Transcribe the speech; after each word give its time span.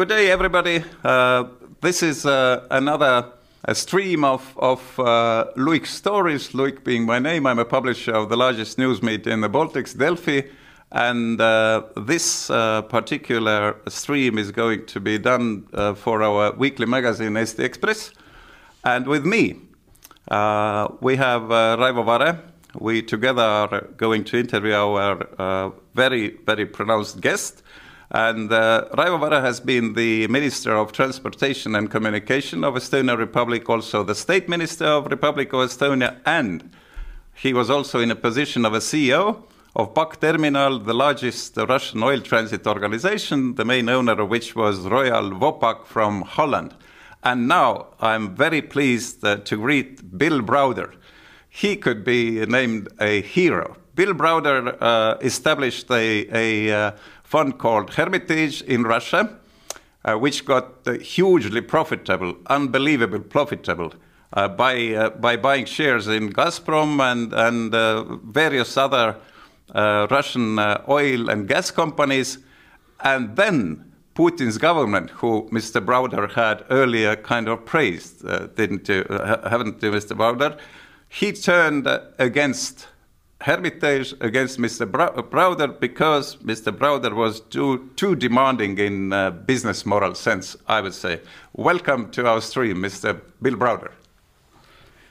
good 0.00 0.08
day, 0.08 0.30
everybody. 0.30 0.82
Uh, 1.04 1.44
this 1.82 2.02
is 2.02 2.24
uh, 2.24 2.66
another 2.70 3.26
stream 3.74 4.24
of, 4.24 4.56
of 4.56 4.98
uh, 4.98 5.44
stories. 5.84 6.52
Luik 6.52 6.82
being 6.84 7.04
my 7.04 7.18
name, 7.18 7.46
I'm 7.46 7.58
a 7.58 7.66
publisher 7.66 8.12
of 8.12 8.30
the 8.30 8.36
largest 8.38 8.78
news 8.78 9.02
media 9.02 9.34
in 9.34 9.42
the 9.42 9.50
Baltics, 9.50 9.94
Delfi. 9.94 10.48
And 10.90 11.38
uh, 11.38 11.82
this 11.98 12.48
uh, 12.48 12.80
particular 12.80 13.76
stream 13.88 14.38
is 14.38 14.50
going 14.50 14.86
to 14.86 15.00
be 15.00 15.18
done 15.18 15.66
uh, 15.74 15.92
for 15.92 16.22
our 16.22 16.54
weekly 16.54 16.86
magazine, 16.86 17.34
Eesti 17.34 17.68
Ekspress. 17.68 18.14
And 18.82 19.06
with 19.06 19.26
me, 19.26 19.56
we 21.02 21.16
have 21.16 21.42
Raivo 21.82 22.06
Vare. 22.06 22.40
We 22.74 23.02
together 23.02 23.42
are 23.42 23.82
going 23.98 24.24
to 24.24 24.38
interview 24.38 24.72
our 24.72 25.74
very, 25.94 26.38
very 26.46 26.64
pronounced 26.64 27.20
guest. 27.20 27.62
And 28.12 28.52
uh, 28.52 28.88
Raivo 28.94 29.20
Vare 29.20 29.40
has 29.40 29.60
been 29.60 29.92
the 29.92 30.26
Minister 30.26 30.74
of 30.74 30.90
Transportation 30.90 31.76
and 31.76 31.88
Communication 31.88 32.64
of 32.64 32.74
Estonia 32.74 33.16
Republic, 33.16 33.68
also 33.70 34.02
the 34.02 34.16
State 34.16 34.48
Minister 34.48 34.86
of 34.86 35.06
Republic 35.06 35.52
of 35.52 35.60
Estonia, 35.60 36.16
and 36.26 36.70
he 37.34 37.52
was 37.52 37.70
also 37.70 38.00
in 38.00 38.10
a 38.10 38.16
position 38.16 38.64
of 38.64 38.74
a 38.74 38.78
CEO 38.78 39.44
of 39.76 39.94
Pakterminal, 39.94 40.84
the 40.84 40.92
largest 40.92 41.56
Russian 41.56 42.02
oil 42.02 42.20
transit 42.20 42.66
organization, 42.66 43.54
the 43.54 43.64
main 43.64 43.88
owner 43.88 44.20
of 44.20 44.28
which 44.28 44.56
was 44.56 44.80
Royal 44.80 45.30
Vopak 45.30 45.86
from 45.86 46.22
Holland. 46.22 46.74
And 47.22 47.46
now 47.46 47.94
I'm 48.00 48.34
very 48.34 48.60
pleased 48.60 49.24
uh, 49.24 49.36
to 49.36 49.56
greet 49.56 50.18
Bill 50.18 50.40
Browder. 50.40 50.92
He 51.48 51.76
could 51.76 52.02
be 52.02 52.44
named 52.46 52.88
a 52.98 53.20
hero. 53.20 53.76
Bill 53.94 54.14
Browder 54.14 54.76
uh, 54.80 55.18
established 55.20 55.90
a, 55.90 56.26
a 56.32 56.72
uh, 56.72 56.90
fund 57.30 57.58
called 57.58 57.94
Hermitage 57.94 58.60
in 58.62 58.82
Russia, 58.82 59.38
uh, 60.04 60.14
which 60.14 60.44
got 60.44 60.64
uh, 60.86 60.94
hugely 60.94 61.60
profitable, 61.60 62.34
unbelievable 62.48 63.20
profitable. 63.20 63.92
Uh, 64.32 64.46
by, 64.46 64.94
uh, 64.94 65.10
by 65.10 65.36
buying 65.36 65.64
shares 65.64 66.06
in 66.06 66.32
Gazprom 66.32 67.00
and, 67.00 67.32
and 67.32 67.74
uh, 67.74 68.04
various 68.22 68.76
other 68.76 69.16
uh, 69.74 70.06
Russian 70.08 70.56
oil 70.88 71.28
and 71.28 71.48
gas 71.48 71.72
companies. 71.72 72.38
And 73.00 73.34
then 73.34 73.92
Putin's 74.14 74.56
government, 74.56 75.10
who 75.10 75.48
Mr. 75.50 75.84
Browder 75.84 76.30
had 76.32 76.64
earlier 76.70 77.16
kind 77.16 77.48
of 77.48 77.64
praised, 77.64 78.24
didn't 78.54 78.88
you, 78.88 79.04
haven't 79.08 79.82
you, 79.82 79.90
Mr. 79.90 80.16
Browder? 80.16 80.56
He 81.08 81.32
turned 81.32 81.88
against 82.18 82.86
Hermitage 83.42 84.14
against 84.20 84.58
Mr. 84.58 84.86
Browder 84.86 85.80
because 85.80 86.36
Mr. 86.36 86.70
Browder 86.76 87.14
was 87.14 87.40
too, 87.40 87.90
too 87.96 88.14
demanding 88.14 88.76
in 88.78 89.12
uh, 89.14 89.30
business 89.30 89.86
moral 89.86 90.14
sense, 90.14 90.56
I 90.68 90.82
would 90.82 90.92
say. 90.92 91.20
Welcome 91.54 92.10
to 92.10 92.26
our 92.26 92.42
stream, 92.42 92.76
Mr. 92.76 93.18
Bill 93.40 93.54
Browder. 93.54 93.92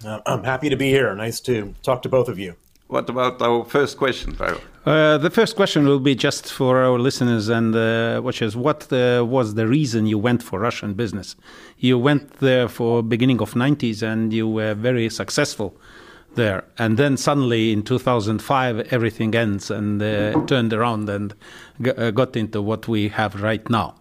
Uh, 0.05 0.19
I'm 0.27 0.43
happy 0.43 0.69
to 0.69 0.75
be 0.75 0.89
here. 0.89 1.13
Nice 1.15 1.39
to 1.41 1.73
talk 1.81 2.03
to 2.03 2.09
both 2.09 2.29
of 2.29 2.37
you. 2.37 2.53
What 2.87 3.09
about 3.09 3.41
our 3.41 3.65
first 3.65 3.97
question, 3.97 4.35
Raivo? 4.35 4.61
Uh, 4.85 5.17
the 5.17 5.29
first 5.29 5.55
question 5.55 5.85
will 5.85 5.99
be 5.99 6.15
just 6.15 6.53
for 6.53 6.83
our 6.83 6.99
listeners 6.99 7.49
and 7.49 7.75
uh, 7.75 8.21
watchers. 8.23 8.55
What 8.55 8.91
uh, 8.93 9.25
was 9.27 9.55
the 9.55 9.67
reason 9.67 10.05
you 10.05 10.19
went 10.19 10.43
for 10.43 10.59
Russian 10.59 10.93
business? 10.93 11.35
You 11.79 11.97
went 11.97 12.39
there 12.39 12.67
for 12.67 13.01
beginning 13.01 13.41
of 13.41 13.53
90s 13.53 14.03
and 14.03 14.31
you 14.31 14.47
were 14.47 14.75
very 14.75 15.09
successful 15.09 15.75
there. 16.39 16.63
And 16.77 16.97
then 16.97 17.17
suddenly 17.17 17.71
in 17.71 17.83
2005, 17.83 18.93
everything 18.93 19.35
ends 19.35 19.69
and 19.69 20.01
uh, 20.01 20.45
turned 20.45 20.73
around 20.73 21.09
and 21.09 21.35
g- 21.81 21.91
uh, 21.91 22.11
got 22.11 22.35
into 22.35 22.61
what 22.61 22.87
we 22.87 23.09
have 23.09 23.41
right 23.41 23.69
now. 23.69 23.95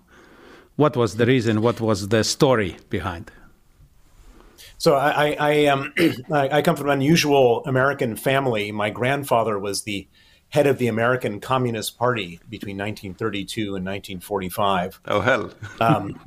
What 0.76 0.96
was 0.96 1.16
the 1.16 1.26
reason? 1.26 1.60
What 1.60 1.80
was 1.80 2.08
the 2.08 2.22
story 2.22 2.76
behind? 2.88 3.30
So 4.78 4.94
I, 4.94 5.36
I, 5.40 5.66
um, 5.66 5.92
I 6.32 6.62
come 6.62 6.76
from 6.76 6.86
an 6.86 6.92
unusual 6.92 7.64
American 7.66 8.14
family. 8.14 8.70
My 8.70 8.90
grandfather 8.90 9.58
was 9.58 9.82
the 9.82 10.06
head 10.50 10.66
of 10.66 10.78
the 10.78 10.86
American 10.86 11.40
Communist 11.40 11.98
Party 11.98 12.40
between 12.48 12.78
1932 12.78 13.76
and 13.76 13.84
1945. 13.84 15.00
Oh 15.06 15.20
hell! 15.20 15.50
um, 15.80 16.18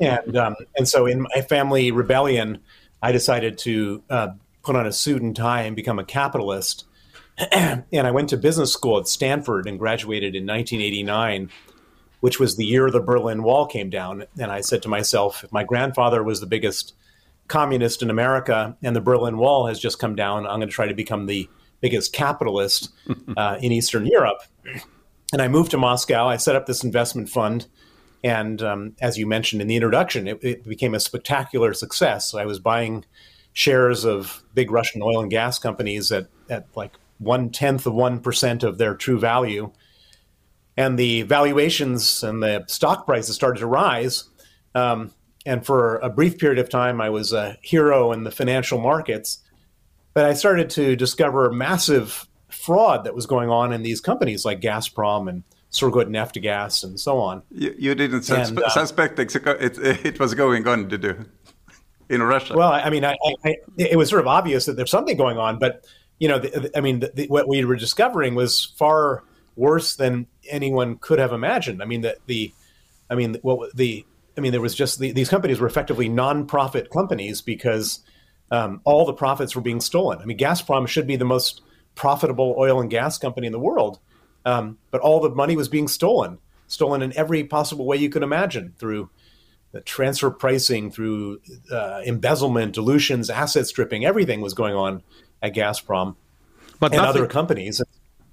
and 0.00 0.36
um, 0.36 0.54
and 0.76 0.86
so 0.86 1.06
in 1.06 1.22
my 1.22 1.40
family 1.40 1.90
rebellion, 1.90 2.60
I 3.02 3.10
decided 3.10 3.58
to 3.58 4.02
uh, 4.10 4.28
put 4.64 4.76
on 4.76 4.86
a 4.86 4.92
suit 4.92 5.22
and 5.22 5.36
tie 5.36 5.62
and 5.62 5.76
become 5.76 5.98
a 5.98 6.04
capitalist. 6.04 6.84
and 7.52 7.84
I 7.92 8.10
went 8.10 8.28
to 8.30 8.36
business 8.36 8.72
school 8.72 8.98
at 8.98 9.08
Stanford 9.08 9.66
and 9.66 9.78
graduated 9.78 10.34
in 10.34 10.46
1989, 10.46 11.50
which 12.20 12.40
was 12.40 12.56
the 12.56 12.64
year 12.64 12.90
the 12.90 13.00
Berlin 13.00 13.42
Wall 13.42 13.66
came 13.66 13.90
down. 13.90 14.24
And 14.40 14.50
I 14.50 14.60
said 14.60 14.82
to 14.82 14.88
myself, 14.88 15.44
if 15.44 15.52
my 15.52 15.64
grandfather 15.64 16.22
was 16.22 16.40
the 16.40 16.46
biggest 16.46 16.94
communist 17.48 18.02
in 18.02 18.10
America 18.10 18.76
and 18.82 18.96
the 18.96 19.00
Berlin 19.00 19.36
Wall 19.36 19.66
has 19.66 19.78
just 19.78 19.98
come 19.98 20.16
down, 20.16 20.46
I'm 20.46 20.58
going 20.58 20.68
to 20.68 20.74
try 20.74 20.86
to 20.86 20.94
become 20.94 21.26
the 21.26 21.48
biggest 21.80 22.12
capitalist 22.12 22.90
uh, 23.36 23.58
in 23.60 23.72
Eastern 23.72 24.06
Europe. 24.06 24.38
And 25.32 25.42
I 25.42 25.48
moved 25.48 25.72
to 25.72 25.78
Moscow. 25.78 26.28
I 26.28 26.36
set 26.36 26.56
up 26.56 26.66
this 26.66 26.84
investment 26.84 27.28
fund. 27.28 27.66
And 28.22 28.62
um, 28.62 28.96
as 29.02 29.18
you 29.18 29.26
mentioned 29.26 29.60
in 29.60 29.68
the 29.68 29.76
introduction, 29.76 30.26
it, 30.26 30.42
it 30.42 30.64
became 30.64 30.94
a 30.94 31.00
spectacular 31.00 31.74
success. 31.74 32.30
So 32.30 32.38
I 32.38 32.46
was 32.46 32.58
buying 32.58 33.04
shares 33.54 34.04
of 34.04 34.42
big 34.52 34.70
Russian 34.70 35.00
oil 35.02 35.20
and 35.20 35.30
gas 35.30 35.58
companies 35.58 36.12
at, 36.12 36.26
at 36.50 36.66
like 36.76 36.92
one 37.18 37.48
tenth 37.50 37.86
of 37.86 37.94
one 37.94 38.20
percent 38.20 38.62
of 38.62 38.76
their 38.76 38.94
true 38.94 39.18
value. 39.18 39.72
And 40.76 40.98
the 40.98 41.22
valuations 41.22 42.22
and 42.22 42.42
the 42.42 42.64
stock 42.66 43.06
prices 43.06 43.36
started 43.36 43.60
to 43.60 43.66
rise. 43.66 44.24
Um, 44.74 45.12
and 45.46 45.64
for 45.64 45.98
a 45.98 46.10
brief 46.10 46.36
period 46.36 46.58
of 46.58 46.68
time, 46.68 47.00
I 47.00 47.10
was 47.10 47.32
a 47.32 47.56
hero 47.62 48.12
in 48.12 48.24
the 48.24 48.32
financial 48.32 48.80
markets. 48.80 49.38
But 50.14 50.24
I 50.24 50.34
started 50.34 50.70
to 50.70 50.96
discover 50.96 51.50
massive 51.52 52.28
fraud 52.48 53.04
that 53.04 53.14
was 53.14 53.26
going 53.26 53.50
on 53.50 53.72
in 53.72 53.82
these 53.82 54.00
companies 54.00 54.44
like 54.44 54.60
Gazprom 54.60 55.28
and 55.28 55.42
Surgutneftegas 55.72 56.84
and 56.84 56.98
so 56.98 57.18
on. 57.18 57.42
You, 57.50 57.74
you 57.76 57.94
didn't 57.94 58.28
and, 58.30 58.58
uh, 58.60 58.68
suspect 58.70 59.18
it, 59.18 59.34
it, 59.36 59.78
it 60.06 60.20
was 60.20 60.34
going 60.34 60.66
on, 60.66 60.88
did 60.88 61.02
you? 61.02 61.24
In 62.20 62.22
Russia. 62.22 62.54
Well, 62.56 62.72
I 62.72 62.90
mean, 62.90 63.04
I, 63.04 63.16
I, 63.44 63.56
it 63.76 63.96
was 63.96 64.08
sort 64.08 64.20
of 64.20 64.26
obvious 64.26 64.66
that 64.66 64.76
there's 64.76 64.90
something 64.90 65.16
going 65.16 65.38
on, 65.38 65.58
but 65.58 65.84
you 66.18 66.28
know, 66.28 66.38
the, 66.38 66.70
I 66.76 66.80
mean, 66.80 67.00
the, 67.00 67.26
what 67.28 67.48
we 67.48 67.64
were 67.64 67.76
discovering 67.76 68.34
was 68.34 68.72
far 68.76 69.24
worse 69.56 69.96
than 69.96 70.26
anyone 70.48 70.96
could 70.96 71.18
have 71.18 71.32
imagined. 71.32 71.82
I 71.82 71.86
mean, 71.86 72.00
the, 72.02 72.16
the 72.26 72.52
I 73.10 73.14
mean, 73.14 73.36
what 73.42 73.74
the, 73.76 74.04
I 74.36 74.40
mean, 74.40 74.52
there 74.52 74.60
was 74.60 74.74
just 74.74 74.98
the, 74.98 75.12
these 75.12 75.28
companies 75.28 75.60
were 75.60 75.66
effectively 75.66 76.08
non-profit 76.08 76.90
companies 76.90 77.40
because 77.40 78.00
um, 78.50 78.80
all 78.84 79.04
the 79.04 79.12
profits 79.12 79.54
were 79.54 79.62
being 79.62 79.80
stolen. 79.80 80.18
I 80.20 80.24
mean, 80.24 80.38
Gazprom 80.38 80.86
should 80.86 81.06
be 81.06 81.16
the 81.16 81.24
most 81.24 81.62
profitable 81.94 82.54
oil 82.58 82.80
and 82.80 82.90
gas 82.90 83.18
company 83.18 83.46
in 83.46 83.52
the 83.52 83.58
world, 83.58 83.98
um, 84.44 84.78
but 84.90 85.00
all 85.00 85.20
the 85.20 85.30
money 85.30 85.56
was 85.56 85.68
being 85.68 85.88
stolen, 85.88 86.38
stolen 86.66 87.02
in 87.02 87.16
every 87.16 87.44
possible 87.44 87.86
way 87.86 87.96
you 87.96 88.08
could 88.08 88.22
imagine 88.22 88.74
through 88.78 89.08
the 89.08 89.08
transfer 89.80 90.30
pricing 90.30 90.90
through 90.90 91.40
uh, 91.70 92.00
embezzlement, 92.04 92.74
dilutions, 92.74 93.30
asset 93.30 93.66
stripping, 93.66 94.04
everything 94.04 94.40
was 94.40 94.54
going 94.54 94.74
on 94.74 95.02
at 95.42 95.54
Gazprom 95.54 96.16
but 96.80 96.92
and 96.92 97.02
nothing, 97.02 97.22
other 97.22 97.26
companies. 97.26 97.82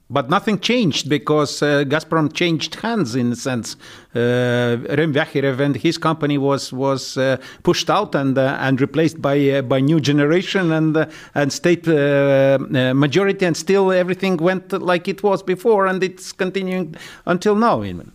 But 0.10 0.30
nothing 0.30 0.60
changed 0.60 1.08
because 1.08 1.62
uh, 1.62 1.86
Gazprom 1.88 2.34
changed 2.34 2.76
hands 2.76 3.16
in 3.16 3.32
a 3.32 3.36
sense. 3.36 3.78
Uh, 4.14 4.78
Rem 4.98 5.14
Vyakhirev 5.14 5.60
and 5.62 5.76
his 5.76 5.98
company 5.98 6.38
was 6.38 6.74
was 6.74 7.18
uh, 7.18 7.38
pushed 7.64 7.90
out 7.90 8.14
and 8.14 8.38
uh, 8.38 8.58
and 8.60 8.82
replaced 8.82 9.22
by 9.22 9.38
uh, 9.50 9.62
by 9.62 9.80
new 9.80 10.02
generation 10.02 10.72
and 10.74 10.98
uh, 10.98 11.06
and 11.34 11.54
state 11.54 11.88
majority, 11.88 13.46
and 13.46 13.56
still 13.56 13.92
everything 13.92 14.36
went 14.38 14.74
like 14.74 15.08
it 15.08 15.24
was 15.24 15.42
before, 15.42 15.88
and 15.88 16.04
it's 16.04 16.34
continuing 16.34 16.96
until 17.26 17.56
now. 17.56 17.84
Even. 17.84 18.12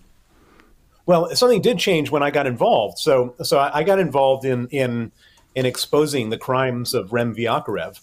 Well, 1.06 1.34
something 1.34 1.62
did 1.62 1.78
change 1.78 2.10
when 2.10 2.22
I 2.22 2.30
got 2.30 2.46
involved. 2.46 2.98
So, 2.98 3.34
so 3.42 3.58
I 3.58 3.84
got 3.84 3.98
involved 3.98 4.44
in 4.44 4.66
in 4.68 5.12
in 5.54 5.64
exposing 5.64 6.30
the 6.30 6.36
crimes 6.36 6.92
of 6.92 7.12
Rem 7.12 7.34
Vyakhirev, 7.34 8.00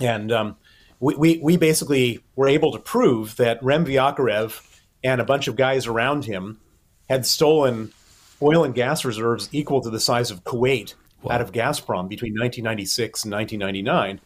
and 0.00 0.30
um, 0.30 0.56
we, 1.00 1.14
we, 1.14 1.38
we 1.38 1.56
basically 1.56 2.20
were 2.36 2.48
able 2.48 2.72
to 2.72 2.78
prove 2.78 3.36
that 3.36 3.62
Rem 3.62 3.84
Vyakhirev 3.84 4.60
and 5.04 5.20
a 5.20 5.24
bunch 5.24 5.48
of 5.48 5.56
guys 5.56 5.86
around 5.86 6.24
him 6.24 6.60
had 7.08 7.24
stolen 7.24 7.92
oil 8.42 8.64
and 8.64 8.74
gas 8.74 9.04
reserves 9.04 9.48
equal 9.52 9.80
to 9.80 9.90
the 9.90 10.00
size 10.00 10.30
of 10.30 10.44
Kuwait 10.44 10.94
wow. 11.22 11.34
out 11.34 11.40
of 11.40 11.52
Gazprom 11.52 12.08
between 12.08 12.32
1996 12.32 13.24
and 13.24 13.32
1999. 13.32 14.20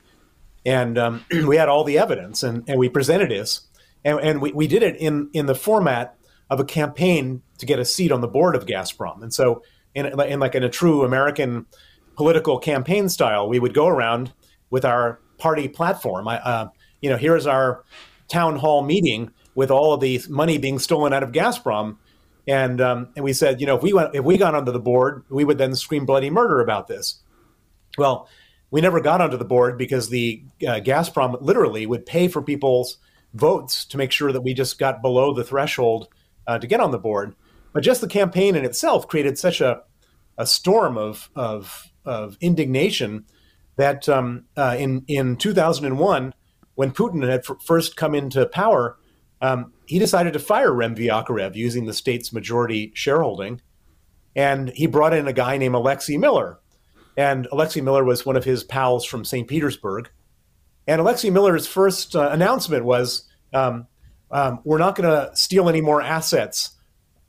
And 0.64 0.98
um, 0.98 1.24
we 1.46 1.56
had 1.56 1.68
all 1.68 1.84
the 1.84 1.98
evidence, 1.98 2.42
and, 2.42 2.64
and 2.68 2.78
we 2.78 2.88
presented 2.88 3.30
this, 3.30 3.62
and, 4.04 4.18
and 4.20 4.42
we, 4.42 4.52
we 4.52 4.66
did 4.66 4.82
it 4.82 4.96
in 4.96 5.30
in 5.32 5.46
the 5.46 5.54
format 5.54 6.16
of 6.50 6.60
a 6.60 6.64
campaign 6.64 7.42
to 7.62 7.66
get 7.66 7.78
a 7.78 7.84
seat 7.84 8.10
on 8.10 8.20
the 8.20 8.28
board 8.28 8.56
of 8.56 8.66
Gazprom. 8.66 9.22
And 9.22 9.32
so, 9.32 9.62
in, 9.94 10.06
in 10.20 10.40
like 10.40 10.56
in 10.56 10.64
a 10.64 10.68
true 10.68 11.04
American 11.04 11.64
political 12.16 12.58
campaign 12.58 13.08
style, 13.08 13.48
we 13.48 13.60
would 13.60 13.72
go 13.72 13.86
around 13.86 14.32
with 14.70 14.84
our 14.84 15.20
party 15.38 15.68
platform. 15.68 16.26
I, 16.26 16.38
uh, 16.38 16.68
you 17.00 17.08
know, 17.08 17.16
here's 17.16 17.46
our 17.46 17.84
town 18.26 18.56
hall 18.56 18.82
meeting 18.82 19.30
with 19.54 19.70
all 19.70 19.92
of 19.92 20.00
the 20.00 20.20
money 20.28 20.58
being 20.58 20.80
stolen 20.80 21.12
out 21.12 21.22
of 21.22 21.30
Gazprom. 21.30 21.98
And 22.48 22.80
um, 22.80 23.10
and 23.14 23.24
we 23.24 23.32
said, 23.32 23.60
you 23.60 23.66
know, 23.68 23.76
if 23.76 23.82
we 23.82 23.92
went 23.92 24.12
if 24.12 24.24
we 24.24 24.36
got 24.36 24.56
onto 24.56 24.72
the 24.72 24.80
board, 24.80 25.22
we 25.30 25.44
would 25.44 25.58
then 25.58 25.76
scream 25.76 26.04
bloody 26.04 26.30
murder 26.30 26.60
about 26.60 26.88
this. 26.88 27.20
Well, 27.96 28.28
we 28.72 28.80
never 28.80 29.00
got 29.00 29.20
onto 29.20 29.36
the 29.36 29.44
board 29.44 29.78
because 29.78 30.08
the 30.08 30.42
uh, 30.66 30.80
Gazprom 30.80 31.40
literally 31.40 31.86
would 31.86 32.06
pay 32.06 32.26
for 32.26 32.42
people's 32.42 32.98
votes 33.34 33.84
to 33.84 33.96
make 33.96 34.10
sure 34.10 34.32
that 34.32 34.40
we 34.40 34.54
just 34.54 34.78
got 34.78 35.02
below 35.02 35.32
the 35.32 35.44
threshold 35.44 36.08
uh, 36.48 36.58
to 36.58 36.66
get 36.66 36.80
on 36.80 36.90
the 36.90 36.98
board. 36.98 37.36
But 37.72 37.82
just 37.82 38.00
the 38.00 38.08
campaign 38.08 38.54
in 38.54 38.64
itself 38.64 39.08
created 39.08 39.38
such 39.38 39.60
a, 39.60 39.82
a 40.36 40.46
storm 40.46 40.96
of, 40.98 41.30
of, 41.34 41.90
of 42.04 42.36
indignation 42.40 43.24
that 43.76 44.08
um, 44.08 44.44
uh, 44.56 44.76
in, 44.78 45.04
in 45.08 45.36
2001, 45.36 46.34
when 46.74 46.90
Putin 46.90 47.26
had 47.26 47.44
f- 47.48 47.56
first 47.64 47.96
come 47.96 48.14
into 48.14 48.44
power, 48.46 48.98
um, 49.40 49.72
he 49.86 49.98
decided 49.98 50.34
to 50.34 50.38
fire 50.38 50.72
Rem 50.72 50.94
Vyakhirev 50.94 51.54
using 51.54 51.86
the 51.86 51.92
state's 51.92 52.32
majority 52.32 52.92
shareholding. 52.94 53.60
And 54.36 54.70
he 54.70 54.86
brought 54.86 55.14
in 55.14 55.26
a 55.26 55.32
guy 55.32 55.56
named 55.56 55.74
Alexei 55.74 56.16
Miller. 56.16 56.58
And 57.16 57.46
Alexei 57.52 57.80
Miller 57.80 58.04
was 58.04 58.24
one 58.24 58.36
of 58.36 58.44
his 58.44 58.64
pals 58.64 59.04
from 59.04 59.24
St. 59.24 59.48
Petersburg. 59.48 60.10
And 60.86 61.00
Alexei 61.00 61.30
Miller's 61.30 61.66
first 61.66 62.16
uh, 62.16 62.30
announcement 62.32 62.84
was 62.84 63.28
um, 63.52 63.86
um, 64.30 64.60
we're 64.64 64.78
not 64.78 64.96
going 64.96 65.08
to 65.08 65.34
steal 65.36 65.68
any 65.68 65.80
more 65.80 66.00
assets 66.00 66.70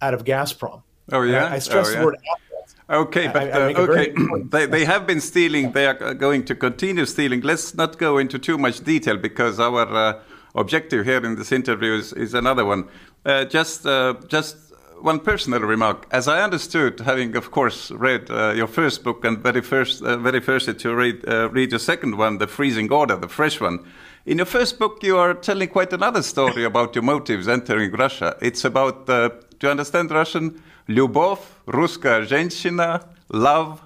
out 0.03 0.13
of 0.13 0.23
Gazprom. 0.23 0.81
Oh 1.11 1.21
yeah, 1.21 1.45
I, 1.45 1.55
I 1.55 1.59
stress 1.59 1.87
oh, 1.87 1.91
yeah. 1.91 1.99
the 1.99 2.05
word 2.05 2.17
assets. 2.31 2.75
Okay, 2.89 3.27
but 3.27 3.43
I, 3.43 3.49
I 3.49 3.73
uh, 3.73 3.81
okay, 3.85 4.13
they, 4.53 4.65
they 4.65 4.85
have 4.85 5.07
been 5.07 5.21
stealing. 5.21 5.71
They 5.71 5.87
are 5.87 6.13
going 6.13 6.45
to 6.45 6.55
continue 6.55 7.05
stealing. 7.05 7.41
Let's 7.41 7.73
not 7.75 7.97
go 7.97 8.17
into 8.17 8.37
too 8.39 8.57
much 8.57 8.83
detail 8.83 9.17
because 9.17 9.59
our 9.59 9.87
uh, 9.87 10.19
objective 10.55 11.05
here 11.05 11.23
in 11.25 11.35
this 11.35 11.51
interview 11.51 11.93
is, 11.93 12.13
is 12.13 12.33
another 12.33 12.65
one. 12.65 12.87
Uh, 13.25 13.45
just 13.45 13.85
uh, 13.85 14.15
just 14.27 14.57
one 15.01 15.19
personal 15.19 15.61
remark. 15.61 16.07
As 16.11 16.27
I 16.27 16.41
understood, 16.41 16.99
having 16.99 17.35
of 17.35 17.51
course 17.51 17.91
read 17.91 18.29
uh, 18.29 18.53
your 18.55 18.67
first 18.67 19.03
book 19.03 19.25
and 19.25 19.39
very 19.39 19.61
first 19.61 20.01
uh, 20.01 20.17
very 20.17 20.41
first 20.41 20.79
to 20.79 20.95
read 20.95 21.17
read 21.57 21.71
your 21.71 21.79
second 21.79 22.17
one, 22.17 22.37
The 22.37 22.47
Freezing 22.47 22.91
Order, 22.91 23.17
the 23.17 23.29
fresh 23.29 23.59
one. 23.59 23.79
In 24.25 24.37
your 24.37 24.45
first 24.45 24.79
book, 24.79 25.03
you 25.03 25.17
are 25.17 25.33
telling 25.33 25.67
quite 25.67 25.91
another 25.91 26.23
story 26.23 26.63
about 26.71 26.95
your 26.95 27.03
motives 27.03 27.47
entering 27.47 27.91
Russia. 27.91 28.37
It's 28.41 28.63
about, 28.63 29.09
uh, 29.09 29.31
do 29.58 29.66
you 29.66 29.70
understand 29.70 30.10
Russian? 30.10 30.62
Любовь, 30.88 31.40
русская 31.66 32.22
женщина, 32.22 33.02
love. 33.28 33.80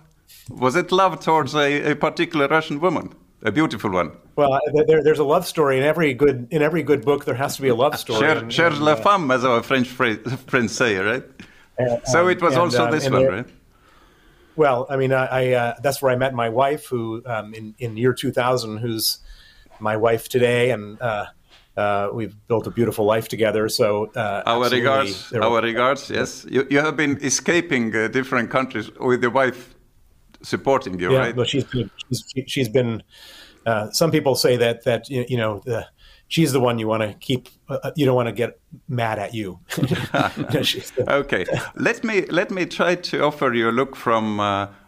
Was 0.50 0.76
it 0.76 0.93
love 0.93 1.20
towards 1.20 1.54
a, 1.54 1.93
a 1.93 1.94
particular 1.96 2.49
Russian 2.49 2.81
woman? 2.81 3.14
A 3.44 3.50
beautiful 3.50 3.90
one. 3.90 4.12
Well, 4.37 4.60
there, 4.87 5.02
there's 5.02 5.19
a 5.19 5.25
love 5.25 5.46
story 5.46 5.78
in 5.78 5.84
every 5.84 6.14
good 6.14 6.46
in 6.50 6.62
every 6.62 6.82
good 6.82 7.04
book. 7.04 7.25
There 7.25 7.34
has 7.34 7.56
to 7.56 7.62
be 7.62 7.69
a 7.69 7.75
love 7.75 7.99
story. 7.99 8.20
Cher, 8.20 8.43
cherche 8.49 8.78
la 8.78 8.93
uh, 8.93 8.96
femme, 8.96 9.31
as 9.31 9.44
our 9.44 9.62
French 9.62 9.88
friends 9.88 10.72
say, 10.72 10.96
right? 10.96 11.25
And, 11.76 12.00
so 12.04 12.28
it 12.28 12.40
was 12.40 12.54
and, 12.54 12.62
also 12.62 12.84
um, 12.84 12.90
this 12.90 13.10
one, 13.10 13.26
right? 13.26 13.46
Well, 14.54 14.87
I 14.88 14.96
mean, 14.96 15.12
I, 15.12 15.26
I 15.26 15.52
uh, 15.52 15.75
that's 15.82 16.00
where 16.00 16.12
I 16.12 16.16
met 16.16 16.34
my 16.34 16.49
wife, 16.49 16.87
who 16.87 17.22
um, 17.26 17.52
in 17.52 17.75
in 17.78 17.96
year 17.96 18.14
2000, 18.14 18.78
who's 18.78 19.19
my 19.81 19.96
wife 19.96 20.28
today, 20.28 20.70
and 20.70 21.00
uh, 21.02 21.26
uh, 21.77 22.09
we've 22.12 22.35
built 22.47 22.68
a 22.68 22.71
beautiful 22.71 23.06
life 23.06 23.27
together. 23.27 23.69
So 23.69 24.12
uh, 24.15 24.44
our 24.45 24.69
regards, 24.69 25.31
our 25.33 25.62
regards. 25.62 26.09
Yes, 26.09 26.45
you, 26.50 26.65
you 26.69 26.79
have 26.79 26.97
been 26.97 27.18
escaping 27.21 27.95
uh, 27.95 28.07
different 28.07 28.50
countries 28.50 28.89
with 29.00 29.21
your 29.21 29.31
wife 29.31 29.75
supporting 30.41 31.00
you, 31.00 31.12
yeah, 31.12 31.19
right? 31.19 31.35
Well, 31.35 31.45
she's 31.45 31.63
been, 31.63 31.89
she's, 32.07 32.24
she's 32.47 32.69
been. 32.69 33.03
Uh, 33.65 33.91
some 33.91 34.12
people 34.12 34.35
say 34.35 34.57
that 34.57 34.83
that 34.85 35.09
you 35.09 35.38
know 35.38 35.62
the, 35.65 35.85
she's 36.27 36.51
the 36.51 36.59
one 36.59 36.79
you 36.79 36.88
want 36.88 37.03
to 37.03 37.13
keep. 37.13 37.47
Uh, 37.69 37.91
you 37.95 38.06
don't 38.06 38.15
want 38.15 38.27
to 38.27 38.33
get 38.33 38.59
mad 38.88 39.19
at 39.19 39.33
you. 39.33 39.59
okay, 41.07 41.45
let 41.75 42.03
me 42.03 42.25
let 42.27 42.50
me 42.50 42.65
try 42.65 42.95
to 42.95 43.24
offer 43.24 43.53
you 43.53 43.69
a 43.69 43.71
look 43.71 43.95
from 43.95 44.38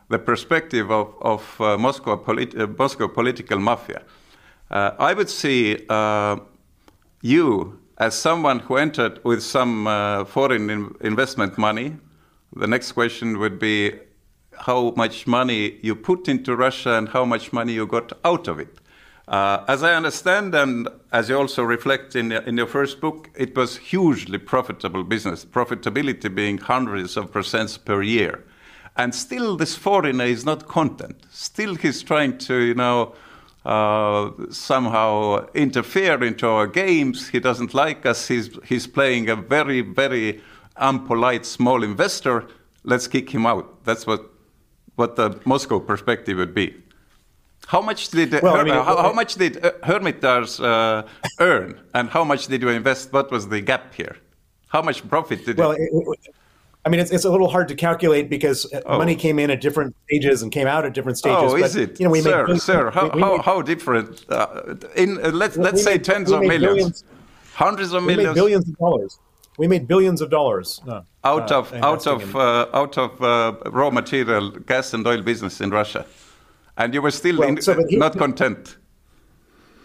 the 0.09 0.19
perspective 0.19 0.89
of 0.91 1.13
of 1.21 1.59
Moscow, 1.79 2.15
polit- 2.17 2.77
Moscow 2.77 3.07
political 3.07 3.59
mafia. 3.59 4.01
Uh, 4.71 4.91
I 4.99 5.13
would 5.13 5.29
see 5.29 5.85
uh, 5.89 6.37
you 7.21 7.79
as 7.97 8.15
someone 8.15 8.59
who 8.59 8.77
entered 8.77 9.19
with 9.23 9.43
some 9.43 9.87
uh, 9.87 10.25
foreign 10.25 10.69
in 10.69 10.95
investment 11.01 11.57
money. 11.57 11.97
The 12.55 12.67
next 12.67 12.93
question 12.93 13.39
would 13.39 13.59
be 13.59 13.93
how 14.57 14.93
much 14.95 15.27
money 15.27 15.79
you 15.81 15.95
put 15.95 16.27
into 16.27 16.55
Russia 16.55 16.97
and 16.97 17.09
how 17.09 17.25
much 17.25 17.53
money 17.53 17.73
you 17.73 17.85
got 17.85 18.13
out 18.23 18.47
of 18.47 18.59
it. 18.59 18.79
Uh, 19.27 19.63
as 19.67 19.83
I 19.83 19.93
understand, 19.93 20.55
and 20.55 20.87
as 21.11 21.29
you 21.29 21.37
also 21.37 21.61
reflect 21.63 22.15
in, 22.15 22.31
in 22.31 22.57
your 22.57 22.65
first 22.65 22.99
book, 22.99 23.29
it 23.35 23.55
was 23.55 23.77
hugely 23.77 24.39
profitable 24.39 25.03
business, 25.03 25.45
profitability 25.45 26.33
being 26.33 26.57
hundreds 26.57 27.15
of 27.15 27.31
percents 27.31 27.77
per 27.77 28.01
year. 28.01 28.43
And 28.97 29.13
still, 29.13 29.55
this 29.55 29.75
foreigner 29.75 30.25
is 30.25 30.45
not 30.45 30.67
content. 30.67 31.23
Still, 31.29 31.75
he's 31.75 32.01
trying 32.01 32.39
to, 32.39 32.55
you 32.55 32.73
know, 32.73 33.13
uh, 33.65 34.31
somehow 34.49 35.45
interfere 35.53 36.23
into 36.23 36.47
our 36.47 36.67
games. 36.67 37.29
He 37.29 37.39
doesn't 37.39 37.73
like 37.73 38.05
us. 38.05 38.27
He's, 38.27 38.49
he's 38.65 38.87
playing 38.87 39.29
a 39.29 39.35
very, 39.35 39.81
very 39.81 40.41
unpolite 40.77 41.45
small 41.45 41.83
investor. 41.83 42.47
Let's 42.83 43.07
kick 43.07 43.29
him 43.29 43.45
out. 43.45 43.83
That's 43.83 44.07
what, 44.07 44.29
what 44.95 45.15
the 45.15 45.39
Moscow 45.45 45.79
perspective 45.79 46.37
would 46.37 46.53
be. 46.53 46.75
How 47.67 47.81
much 47.81 48.09
did 48.09 48.31
well, 48.41 48.55
I 48.55 48.63
mean, 48.63 48.73
how, 48.73 48.97
how, 48.97 49.13
much 49.13 49.35
did 49.35 49.63
uh, 49.63 49.73
Hermitage 49.83 50.59
uh, 50.59 51.03
earn, 51.39 51.79
and 51.93 52.09
how 52.09 52.23
much 52.23 52.47
did 52.47 52.63
you 52.63 52.69
invest? 52.69 53.13
What 53.13 53.29
was 53.29 53.47
the 53.47 53.61
gap 53.61 53.93
here? 53.93 54.15
How 54.69 54.81
much 54.81 55.07
profit 55.07 55.45
did 55.45 55.57
well, 55.57 55.71
it? 55.71 55.81
it 55.81 56.33
I 56.85 56.89
mean, 56.89 56.99
it's, 57.01 57.11
it's 57.11 57.25
a 57.25 57.29
little 57.29 57.49
hard 57.49 57.67
to 57.67 57.75
calculate 57.75 58.29
because 58.29 58.71
uh, 58.73 58.81
oh. 58.85 58.97
money 58.97 59.15
came 59.15 59.37
in 59.37 59.51
at 59.51 59.59
different 59.59 59.95
stages 60.05 60.41
and 60.41 60.51
came 60.51 60.65
out 60.65 60.85
at 60.85 60.93
different 60.93 61.17
stages. 61.17 61.51
Oh, 61.51 61.55
is 61.55 61.73
but, 61.73 61.81
it? 61.81 61.99
You 61.99 62.05
know, 62.05 62.11
we 62.11 62.21
sir, 62.21 62.47
made, 62.47 62.61
sir, 62.61 62.89
how, 62.91 63.09
we, 63.09 63.19
how, 63.19 63.41
how 63.41 63.61
different? 63.61 64.25
Uh, 64.29 64.75
in 64.95 65.23
uh, 65.23 65.31
let's 65.31 65.57
let's 65.57 65.83
say 65.83 65.97
tens 65.97 66.31
of 66.31 66.39
millions, 66.41 66.63
billions, 66.63 67.03
hundreds 67.53 67.91
of 67.91 68.03
millions, 68.03 68.33
billions 68.33 68.67
of 68.67 68.77
dollars. 68.77 69.19
We 69.57 69.67
made 69.67 69.89
billions 69.89 70.21
of 70.21 70.29
dollars 70.29 70.79
uh, 70.87 71.01
out 71.25 71.51
of 71.51 71.73
out 71.73 72.07
of 72.07 72.33
uh, 72.33 72.67
out 72.73 72.97
of 72.97 73.21
uh, 73.21 73.55
raw 73.71 73.89
material, 73.89 74.51
gas 74.51 74.93
and 74.93 75.05
oil 75.05 75.21
business 75.21 75.59
in 75.59 75.71
Russia, 75.71 76.05
and 76.77 76.93
you 76.93 77.01
were 77.01 77.11
still 77.11 77.39
well, 77.39 77.49
in, 77.49 77.61
so, 77.61 77.73
not 77.91 78.17
content. 78.17 78.77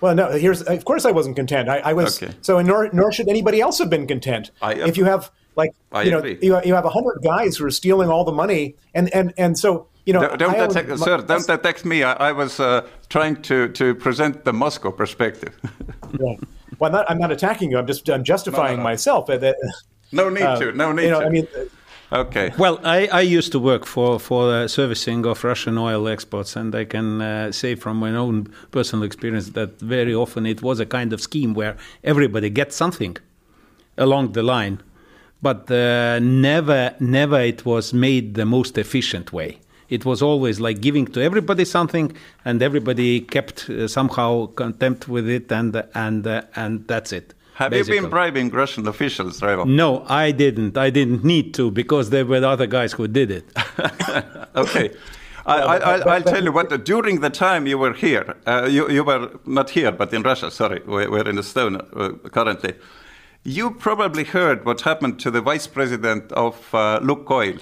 Well, 0.01 0.15
no. 0.15 0.31
Here's 0.31 0.63
of 0.63 0.85
course 0.85 1.05
I 1.05 1.11
wasn't 1.11 1.35
content. 1.35 1.69
I, 1.69 1.79
I 1.79 1.93
was 1.93 2.23
okay. 2.23 2.33
so, 2.41 2.61
nor 2.61 2.89
nor 2.93 3.11
should 3.11 3.29
anybody 3.29 3.61
else 3.61 3.79
have 3.79 3.91
been 3.91 4.07
content. 4.07 4.53
I, 4.63 4.75
if 4.75 4.97
you 4.97 5.07
have 5.07 5.33
like 5.57 5.71
I 5.93 6.03
you 6.03 6.11
know, 6.11 6.19
agree. 6.19 6.39
you, 6.43 6.61
you 6.65 6.75
have 6.75 6.85
a 6.85 6.91
hundred 6.91 7.21
guys 7.23 7.57
who 7.57 7.67
are 7.67 7.71
stealing 7.71 8.09
all 8.09 8.25
the 8.25 8.33
money, 8.33 8.77
and 8.95 9.13
and 9.15 9.33
and 9.37 9.59
so 9.59 9.89
you 10.07 10.13
know, 10.13 10.21
don't, 10.21 10.39
don't 10.39 10.71
attack, 10.71 10.85
always, 10.85 11.03
sir. 11.03 11.19
Don't 11.19 11.49
attack 11.49 11.85
me. 11.85 12.03
I, 12.03 12.13
I 12.29 12.33
was 12.33 12.61
uh, 12.61 12.87
trying 13.09 13.41
to 13.43 13.69
to 13.69 13.95
present 13.95 14.45
the 14.45 14.53
Moscow 14.53 14.91
perspective. 14.91 15.59
yeah. 16.21 16.37
Well, 16.79 16.89
I'm 16.89 16.93
not, 16.93 17.11
I'm 17.11 17.19
not 17.19 17.33
attacking 17.33 17.71
you. 17.71 17.79
I'm 17.79 17.87
just 17.87 18.09
I'm 18.11 18.25
justifying 18.25 18.77
no, 18.77 18.83
no, 18.83 18.83
no. 18.83 18.91
myself. 18.91 19.27
That, 19.27 19.57
no 20.13 20.29
need 20.29 20.43
uh, 20.43 20.59
to. 20.59 20.73
No 20.73 20.93
need 20.93 21.05
you 21.05 21.11
know, 21.11 21.21
to. 21.21 21.27
I 21.27 21.31
mean. 21.31 21.49
Okay. 22.13 22.53
Well, 22.59 22.79
I, 22.85 23.09
I 23.09 23.23
used 23.23 23.51
to 23.53 23.59
work 23.59 23.87
for 23.87 24.21
for 24.21 24.69
servicing 24.69 25.25
of 25.27 25.43
Russian 25.43 25.79
oil 25.79 26.07
exports, 26.07 26.55
and 26.55 26.75
I 26.75 26.85
can 26.85 27.21
uh, 27.21 27.51
say 27.51 27.75
from 27.75 27.97
my 27.97 28.11
own 28.11 28.53
personal 28.71 29.05
experience 29.05 29.51
that 29.51 29.81
very 29.81 30.15
often 30.15 30.47
it 30.47 30.63
was 30.63 30.81
a 30.81 30.87
kind 30.87 31.13
of 31.13 31.21
scheme 31.21 31.55
where 31.55 31.77
everybody 32.05 32.51
gets 32.51 32.77
something 32.77 33.17
along 33.97 34.33
the 34.33 34.43
line 34.43 34.81
but 35.45 35.71
uh, 35.71 36.19
never, 36.21 36.95
never 37.01 37.41
it 37.41 37.67
was 37.67 37.93
made 37.93 38.35
the 38.35 38.47
most 38.47 38.79
efficient 38.79 39.31
way. 39.31 39.59
It 39.91 40.07
was 40.07 40.23
always 40.23 40.59
like 40.59 40.81
giving 40.81 41.07
to 41.09 41.21
everybody 41.21 41.67
something, 41.67 42.17
and 42.47 42.63
everybody 42.63 43.21
kept 43.21 43.69
uh, 43.69 43.87
somehow 43.87 44.47
contempt 44.47 45.07
with 45.07 45.29
it, 45.29 45.53
and 45.53 45.71
and 45.95 46.27
uh, 46.27 46.43
and 46.57 46.89
that's 46.89 47.13
it. 47.13 47.35
Have 47.61 47.71
basically. 47.71 47.97
you 47.97 48.01
been 48.03 48.11
bribing 48.11 48.49
Russian 48.63 48.89
officials, 48.89 49.41
Raivo? 49.41 49.67
No, 49.67 50.05
I 50.09 50.33
didn't. 50.33 50.79
I 50.87 50.89
didn't 50.99 51.23
need 51.25 51.53
to 51.59 51.71
because 51.71 52.09
there 52.09 52.25
were 52.25 52.43
other 52.55 52.67
guys 52.67 52.93
who 52.93 53.07
did 53.07 53.31
it. 53.31 53.45
okay. 54.57 54.91
I, 55.47 56.19
will 56.19 56.23
tell 56.23 56.43
you 56.43 56.53
what, 56.53 56.85
during 56.87 57.21
the 57.21 57.29
time 57.29 57.67
you 57.67 57.77
were 57.77 57.93
here, 57.93 58.35
uh, 58.47 58.67
you, 58.77 58.91
you 58.91 59.05
were 59.05 59.31
not 59.45 59.69
here, 59.69 59.93
but 59.93 60.13
in 60.15 60.23
Russia, 60.23 60.51
sorry, 60.51 60.81
we're, 60.87 61.11
we're 61.11 61.29
in 61.29 61.37
Estonia 61.37 61.85
uh, 61.95 62.29
currently. 62.31 62.75
You 63.47 63.73
probably 63.73 64.25
heard 64.25 64.65
what 64.65 64.81
happened 64.81 65.21
to 65.21 65.31
the 65.31 65.43
vice 65.43 65.67
president 65.67 66.33
of 66.33 66.75
uh, 66.75 66.99
Lukoil, 67.01 67.61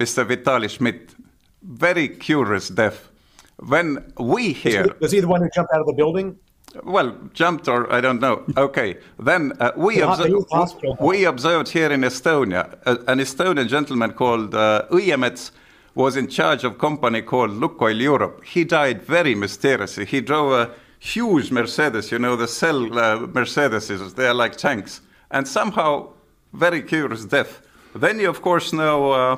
Mr. 0.00 0.24
Vitaly 0.26 0.70
Schmidt. 0.70 1.14
Very 1.62 2.08
curious 2.08 2.70
death. 2.70 3.10
When 3.58 4.10
we 4.18 4.54
hear. 4.54 4.84
Was 4.84 4.88
he, 4.88 4.98
was 5.00 5.12
he 5.12 5.20
the 5.20 5.28
one 5.28 5.42
who 5.42 5.50
jumped 5.50 5.74
out 5.74 5.80
of 5.80 5.86
the 5.86 5.92
building? 5.92 6.38
Well, 6.82 7.14
jumped 7.34 7.68
or 7.68 7.92
I 7.92 8.00
don't 8.00 8.20
know. 8.22 8.42
Okay, 8.56 8.96
then 9.18 9.52
uh, 9.60 9.72
we, 9.76 10.00
obser- 10.00 10.30
we 10.98 11.26
observed 11.26 11.68
here 11.68 11.92
in 11.92 12.00
Estonia 12.02 12.78
uh, 12.86 12.96
an 13.06 13.18
Estonian 13.18 13.68
gentleman 13.68 14.12
called 14.12 14.54
uh, 14.54 14.86
Õiemets 14.90 15.50
was 15.94 16.16
in 16.16 16.28
charge 16.28 16.64
of 16.64 16.78
company 16.78 17.20
called 17.20 17.50
Lukoil 17.50 18.00
Europe. 18.00 18.42
He 18.44 18.64
died 18.64 19.02
very 19.02 19.34
mysteriously. 19.34 20.06
He 20.06 20.22
drove 20.22 20.52
a 20.52 20.74
huge 21.00 21.50
Mercedes, 21.50 22.10
you 22.12 22.18
know, 22.18 22.34
the 22.34 22.48
cell 22.48 22.98
uh, 22.98 23.26
Mercedeses. 23.26 24.14
They 24.14 24.26
are 24.26 24.34
like 24.34 24.56
tanks 24.56 25.02
and 25.30 25.46
somehow 25.46 26.08
very 26.52 26.82
curious 26.82 27.24
death. 27.24 27.60
Then 27.94 28.20
you, 28.20 28.28
of 28.28 28.42
course, 28.42 28.72
know. 28.72 29.12
Uh, 29.12 29.36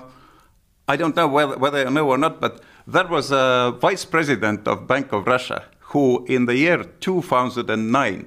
I 0.88 0.96
don't 0.96 1.14
know 1.14 1.28
whether, 1.28 1.56
whether 1.56 1.84
you 1.84 1.90
know 1.90 2.08
or 2.08 2.18
not, 2.18 2.40
but 2.40 2.62
that 2.86 3.08
was 3.08 3.30
a 3.30 3.76
vice 3.80 4.04
president 4.04 4.66
of 4.66 4.88
Bank 4.88 5.12
of 5.12 5.26
Russia 5.26 5.64
who, 5.78 6.24
in 6.26 6.46
the 6.46 6.56
year 6.56 6.82
2009, 6.82 8.26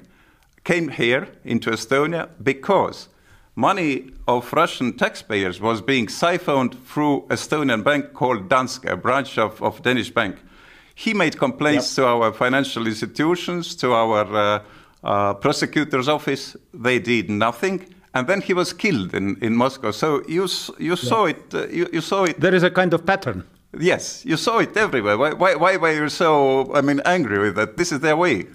came 0.63 0.89
here 0.89 1.27
into 1.43 1.71
Estonia 1.71 2.29
because 2.41 3.09
money 3.55 4.11
of 4.27 4.51
Russian 4.53 4.93
taxpayers 4.93 5.59
was 5.59 5.81
being 5.81 6.07
siphoned 6.07 6.75
through 6.87 7.25
Estonian 7.29 7.83
bank 7.83 8.13
called 8.13 8.49
Danske, 8.49 8.91
a 8.91 8.95
branch 8.95 9.37
of, 9.37 9.61
of 9.61 9.81
Danish 9.83 10.09
bank. 10.09 10.37
He 10.95 11.13
made 11.13 11.37
complaints 11.37 11.97
yep. 11.97 12.03
to 12.03 12.07
our 12.07 12.33
financial 12.33 12.87
institutions, 12.87 13.75
to 13.75 13.93
our 13.93 14.35
uh, 14.35 14.63
uh, 15.03 15.33
prosecutor's 15.33 16.07
office. 16.07 16.55
They 16.73 16.99
did 16.99 17.29
nothing. 17.29 17.93
And 18.15 18.27
then 18.27 18.41
he 18.41 18.53
was 18.53 18.73
killed 18.73 19.13
in, 19.13 19.37
in 19.41 19.55
Moscow. 19.55 19.91
So 19.91 20.23
you, 20.27 20.47
you 20.77 20.95
saw 20.95 21.25
it. 21.25 21.53
Uh, 21.53 21.67
you, 21.67 21.87
you 21.91 22.01
saw 22.01 22.25
it. 22.25 22.39
There 22.39 22.53
is 22.53 22.63
a 22.63 22.69
kind 22.69 22.93
of 22.93 23.05
pattern. 23.05 23.43
Yes, 23.79 24.23
you 24.23 24.37
saw 24.37 24.59
it 24.59 24.77
everywhere. 24.77 25.17
Why, 25.17 25.33
why, 25.33 25.55
why 25.55 25.77
were 25.77 25.91
you 25.91 26.09
so, 26.09 26.71
I 26.75 26.81
mean, 26.81 27.01
angry 27.05 27.39
with 27.39 27.55
that? 27.55 27.75
This 27.75 27.91
is 27.91 28.01
their 28.01 28.15
way. 28.15 28.45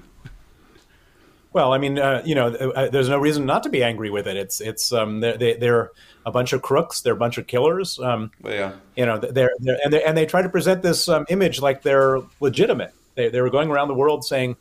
Well, 1.53 1.73
I 1.73 1.79
mean, 1.79 1.99
uh, 1.99 2.23
you 2.25 2.37
know, 2.37 2.49
uh, 2.49 2.89
there's 2.91 3.09
no 3.09 3.19
reason 3.19 3.47
not 3.47 3.63
to 3.65 3.69
be 3.69 3.83
angry 3.83 4.11
with 4.11 4.29
it. 4.29 4.37
It's 4.37 4.61
it's 4.61 4.93
um, 4.93 5.21
they're, 5.21 5.57
they're 5.57 5.91
a 6.25 6.31
bunch 6.31 6.53
of 6.53 6.63
crooks. 6.63 7.01
They're 7.01 7.15
a 7.15 7.17
bunch 7.17 7.39
of 7.39 7.47
killers. 7.47 7.99
Um, 7.99 8.31
yeah. 8.45 8.75
You 8.97 9.07
know, 9.07 9.19
they're, 9.19 9.51
they're 9.59 9.79
and 9.83 9.93
they 9.93 10.05
and 10.05 10.17
they 10.17 10.27
try 10.27 10.43
to 10.43 10.49
present 10.49 10.83
this 10.83 11.09
um, 11.09 11.25
image 11.31 11.61
like 11.61 11.83
they're 11.83 12.21
legitimate. 12.41 12.93
They 13.15 13.31
they 13.31 13.41
were 13.41 13.51
going 13.51 13.71
around 13.71 13.89
the 13.89 13.95
world 13.95 14.25
saying, 14.25 14.57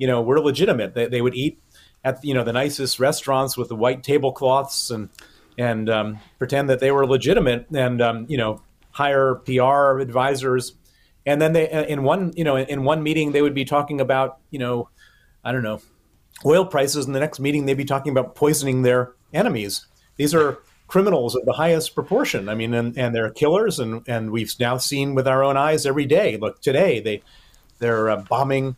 you 0.00 0.06
know, 0.06 0.22
we're 0.22 0.40
legitimate. 0.40 0.94
They, 0.94 1.06
they 1.06 1.20
would 1.20 1.34
eat 1.34 1.62
at 2.02 2.24
you 2.24 2.32
know 2.32 2.42
the 2.42 2.54
nicest 2.54 2.98
restaurants 2.98 3.56
with 3.56 3.68
the 3.68 3.76
white 3.76 4.02
tablecloths 4.02 4.90
and 4.90 5.10
and 5.58 5.90
um, 5.90 6.18
pretend 6.38 6.70
that 6.70 6.80
they 6.80 6.90
were 6.90 7.06
legitimate 7.06 7.66
and 7.72 8.00
um, 8.00 8.26
you 8.28 8.38
know 8.38 8.62
hire 8.90 9.34
PR 9.34 10.00
advisors. 10.00 10.72
And 11.26 11.40
then 11.40 11.52
they 11.52 11.70
in 11.88 12.02
one 12.02 12.32
you 12.34 12.44
know 12.44 12.56
in 12.56 12.82
one 12.82 13.02
meeting 13.02 13.32
they 13.32 13.42
would 13.42 13.54
be 13.54 13.66
talking 13.66 14.00
about 14.00 14.38
you 14.50 14.58
know 14.58 14.88
I 15.44 15.52
don't 15.52 15.62
know 15.62 15.82
oil 16.46 16.64
prices. 16.64 17.06
In 17.06 17.12
the 17.12 17.20
next 17.20 17.38
meeting, 17.38 17.66
they'd 17.66 17.74
be 17.74 17.84
talking 17.84 18.10
about 18.10 18.34
poisoning 18.34 18.80
their 18.80 19.12
enemies. 19.34 19.86
These 20.16 20.34
are 20.34 20.58
criminals 20.86 21.36
of 21.36 21.44
the 21.44 21.52
highest 21.52 21.94
proportion. 21.94 22.48
I 22.48 22.54
mean, 22.54 22.72
and, 22.72 22.96
and 22.98 23.14
they're 23.14 23.30
killers, 23.30 23.78
and, 23.78 24.02
and 24.08 24.30
we've 24.30 24.52
now 24.58 24.78
seen 24.78 25.14
with 25.14 25.28
our 25.28 25.44
own 25.44 25.58
eyes 25.58 25.84
every 25.84 26.06
day. 26.06 26.38
Look, 26.38 26.62
today 26.62 27.00
they 27.00 27.22
they're 27.78 28.08
uh, 28.10 28.22
bombing, 28.22 28.76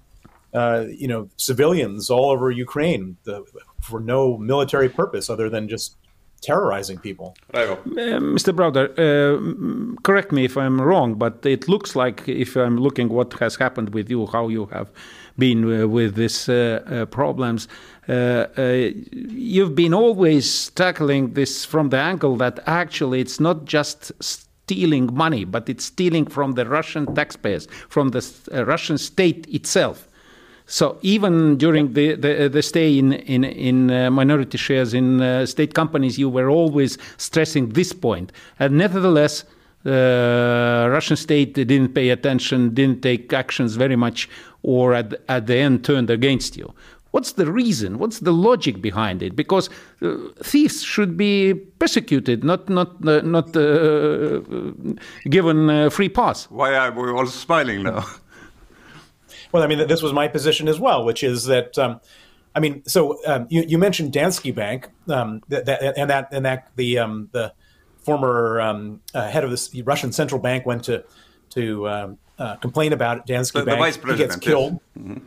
uh, 0.55 0.85
you 0.89 1.09
know, 1.09 1.29
civilians 1.37 2.11
all 2.11 2.31
over 2.31 2.51
Ukraine 2.51 3.17
the, 3.25 3.45
for 3.81 4.01
no 4.01 4.37
military 4.37 4.89
purpose 4.89 5.31
other 5.31 5.49
than 5.49 5.69
just 5.69 5.97
terrorizing 6.43 6.99
people. 6.99 7.37
Uh, 7.55 7.77
Mr. 7.87 8.53
Browder, 8.53 8.87
uh, 8.99 9.97
correct 10.03 10.33
me 10.33 10.45
if 10.45 10.57
I'm 10.57 10.81
wrong, 10.81 11.15
but 11.15 11.47
it 11.47 11.69
looks 11.69 11.97
like 11.97 12.29
if 12.29 12.57
I'm 12.57 12.77
looking 12.77 13.09
what 13.09 13.33
has 13.35 13.57
happened 13.57 13.95
with 13.95 14.11
you, 14.11 14.27
how 14.27 14.49
you 14.49 14.67
have 14.67 14.91
been 15.39 15.83
uh, 15.83 15.87
with 15.87 16.17
these 16.17 16.49
uh, 16.49 16.83
uh, 16.87 17.07
problems. 17.07 17.69
you've 18.09 19.75
been 19.75 19.95
always 19.95 20.71
tackling 20.71 21.33
this 21.35 21.65
from 21.65 21.89
the 21.91 21.99
angle 21.99 22.37
that 22.37 22.59
actually 22.67 23.21
it's 23.21 23.41
not 23.41 23.65
just 23.65 24.13
stealing 24.21 25.15
money, 25.15 25.45
but 25.45 25.69
it's 25.69 25.85
stealing 25.85 26.27
from 26.27 26.53
the 26.53 26.67
Russian 26.67 27.15
taxpayers, 27.15 27.67
from 27.89 28.11
the 28.11 28.23
Russian 28.67 28.99
state 28.99 29.47
itself. 29.49 30.09
So 30.67 30.99
even 31.03 31.59
during 31.59 31.93
the, 31.93 32.15
the, 32.15 32.49
the, 32.49 32.63
stay 32.63 32.99
in, 32.99 33.13
in, 33.13 33.45
in 33.45 33.91
uh, 33.91 34.11
minority 34.11 34.59
shares 34.59 34.95
in 34.95 35.21
uh, 35.21 35.45
state 35.47 35.75
companies, 35.75 36.19
you 36.19 36.29
were 36.29 36.49
always 36.49 36.99
stressing 37.17 37.71
this 37.71 37.93
point. 37.93 38.33
And 38.59 38.79
nevertheless, 38.79 39.45
the 39.83 40.89
Russian 40.91 41.17
state 41.17 41.55
didn't 41.55 41.95
pay 41.95 42.11
attention, 42.11 42.73
didn't 42.75 43.03
take 43.03 43.33
actions 43.33 43.77
very 43.77 43.97
much, 43.97 44.29
or 44.63 44.95
at, 44.95 45.15
at 45.29 45.47
the 45.47 45.57
end 45.57 45.85
turned 45.85 46.11
against 46.11 46.57
you. 46.57 46.73
What's 47.11 47.33
the 47.33 47.51
reason? 47.51 47.99
What's 47.99 48.21
the 48.21 48.33
logic 48.33 48.81
behind 48.81 49.23
it? 49.23 49.37
Because 49.37 49.69
uh, 50.01 50.17
thieves 50.43 50.83
should 50.83 51.17
be 51.17 51.53
persecuted, 51.79 52.43
not 52.43 52.71
not 52.71 53.07
uh, 53.07 53.21
not 53.21 53.55
uh, 53.55 54.41
given 55.29 55.69
uh, 55.69 55.91
free 55.91 56.09
pass. 56.09 56.47
Why 56.51 56.75
are 56.75 56.91
we 56.91 57.11
all 57.11 57.27
smiling 57.27 57.83
now? 57.83 58.07
well, 59.53 59.63
I 59.63 59.67
mean, 59.67 59.87
this 59.87 60.03
was 60.03 60.13
my 60.13 60.29
position 60.29 60.69
as 60.69 60.81
well, 60.81 61.05
which 61.05 61.23
is 61.23 61.45
that. 61.45 61.79
Um, 61.79 62.01
I 62.55 62.61
mean, 62.61 62.83
so 62.87 63.19
um, 63.27 63.47
you, 63.49 63.63
you, 63.67 63.79
mentioned 63.79 64.13
Danske 64.13 64.55
Bank, 64.55 64.91
um, 65.09 65.43
that, 65.49 65.65
that, 65.65 65.97
and 65.97 66.11
that 66.11 66.29
and 66.33 66.45
that 66.45 66.71
the 66.77 66.99
um, 66.99 67.29
the 67.33 67.53
former 67.99 68.61
um, 68.61 69.01
uh, 69.15 69.29
head 69.29 69.45
of 69.45 69.51
the 69.51 69.83
Russian 69.83 70.13
central 70.13 70.41
bank 70.41 70.67
went 70.67 70.85
to 70.85 71.05
to 71.51 71.89
um, 71.89 72.19
uh, 72.39 72.57
complain 72.57 72.93
about 72.93 73.27
Danske 73.27 73.53
the, 73.53 73.65
Bank. 73.65 73.79
The 73.79 73.85
vice 73.85 73.97
president 73.97 74.19
he 74.19 74.25
gets 74.25 74.37
killed. 74.37 74.81
Yes. 74.95 75.05
Mm-hmm. 75.05 75.19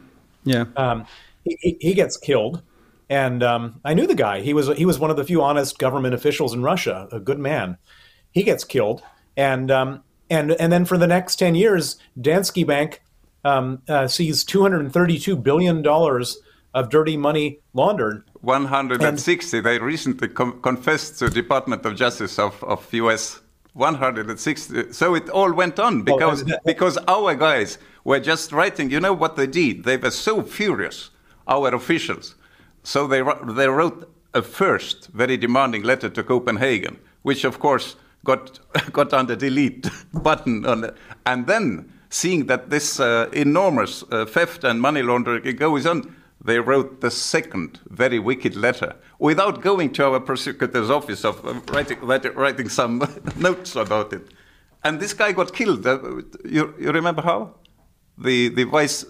Yeah, 0.48 0.66
um, 0.78 1.08
he, 1.44 1.78
he, 1.82 1.94
gets 1.96 2.18
killed, 2.18 2.62
and 3.10 3.42
um, 3.42 3.82
I 3.84 3.96
knew 3.96 4.06
the 4.06 4.14
guy. 4.14 4.42
He 4.42 4.54
was 4.54 4.68
he 4.78 4.86
was 4.86 5.00
one 5.00 5.10
of 5.10 5.18
the 5.18 5.24
few 5.24 5.42
honest 5.42 5.80
government 5.80 6.14
officials 6.14 6.54
in 6.54 6.62
Russia, 6.62 7.08
a 7.12 7.20
good 7.20 7.40
man. 7.40 7.78
He 8.32 8.44
gets 8.44 8.64
killed, 8.64 9.02
and 9.36 9.72
um, 9.72 10.04
and 10.30 10.52
and 10.52 10.72
then 10.72 10.86
for 10.86 11.00
the 11.00 11.08
next 11.08 11.38
ten 11.38 11.56
years, 11.56 11.98
Danske 12.20 12.68
Bank 12.68 13.02
um, 13.46 13.82
uh, 13.88 14.08
sees 14.08 14.44
two 14.44 14.62
hundred 14.62 14.82
and 14.82 14.92
thirty 14.92 15.18
two 15.18 15.36
billion 15.38 15.82
dollars 15.82 16.38
of 16.74 16.90
dirty 16.90 17.16
money 17.16 17.60
laundered 17.74 18.24
160. 18.42 19.58
And, 19.58 19.66
they 19.66 19.80
recently 19.80 20.28
com- 20.28 20.62
confessed 20.62 21.18
to 21.20 21.30
Department 21.30 21.86
of 21.86 21.96
Justice 21.96 22.38
of, 22.38 22.62
of 22.64 22.94
U.S. 22.94 23.40
160. 23.74 24.94
So 24.94 25.16
it 25.16 25.30
all 25.30 25.52
went 25.54 25.80
on 25.80 26.04
because 26.04 26.44
oh, 26.44 26.58
because 26.66 26.98
our 27.08 27.36
guys 27.36 27.78
were 28.04 28.20
just 28.20 28.52
writing. 28.52 28.90
You 28.90 29.00
know 29.00 29.14
what 29.14 29.36
they 29.36 29.48
did? 29.48 29.84
They 29.84 29.98
were 29.98 30.12
so 30.12 30.44
furious, 30.44 31.10
our 31.48 31.74
officials. 31.74 32.36
So 32.84 33.08
they 33.08 33.22
they 33.54 33.68
wrote 33.68 34.10
a 34.34 34.42
first 34.42 35.08
very 35.08 35.38
demanding 35.38 35.84
letter 35.84 36.10
to 36.10 36.24
Copenhagen, 36.24 36.98
which 37.24 37.44
of 37.44 37.60
course 37.60 37.96
got 38.24 38.60
got 38.94 39.14
on 39.14 39.28
the 39.28 39.36
delete 39.36 39.88
button 40.14 40.66
on 40.66 40.86
it. 40.86 40.96
and 41.26 41.48
then 41.48 41.92
seeing 42.16 42.46
that 42.46 42.70
this 42.70 43.00
uh, 43.00 43.30
enormous 43.34 44.04
uh, 44.04 44.26
theft 44.26 44.64
and 44.64 44.80
money 44.80 45.02
laundering 45.02 45.56
goes 45.56 45.86
on 45.86 46.16
they 46.46 46.60
wrote 46.60 47.02
the 47.02 47.10
second 47.10 47.80
very 47.90 48.20
wicked 48.20 48.56
letter 48.56 48.96
without 49.20 49.62
going 49.62 49.92
to 49.92 50.06
our 50.06 50.20
prosecutor's 50.20 50.90
office 50.92 51.26
of 51.26 51.44
writing, 51.72 51.98
writing 52.36 52.70
some 52.70 53.04
notes 53.38 53.76
about 53.76 54.14
it. 54.14 54.28
And 54.84 55.00
this 55.00 55.14
guy 55.14 55.32
got 55.32 55.54
killed. 55.54 55.88
Uh, 55.88 56.22
you, 56.46 56.76
you 56.80 56.92
remember 56.92 57.24
how? 57.24 57.56
The, 58.20 58.50
the 58.50 58.66
vice, 58.66 59.06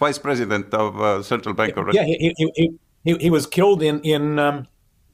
vice 0.00 0.18
president 0.18 0.74
of 0.74 1.00
uh, 1.00 1.22
Central 1.22 1.54
Bank 1.54 1.76
of 1.76 1.86
Russia. 1.86 2.00
Yeah, 2.00 2.06
he, 2.06 2.34
he, 2.36 2.78
he, 3.04 3.14
he, 3.18 3.30
was 3.30 3.46
killed 3.46 3.82
in, 3.82 4.00
in 4.00 4.40
um, 4.40 4.66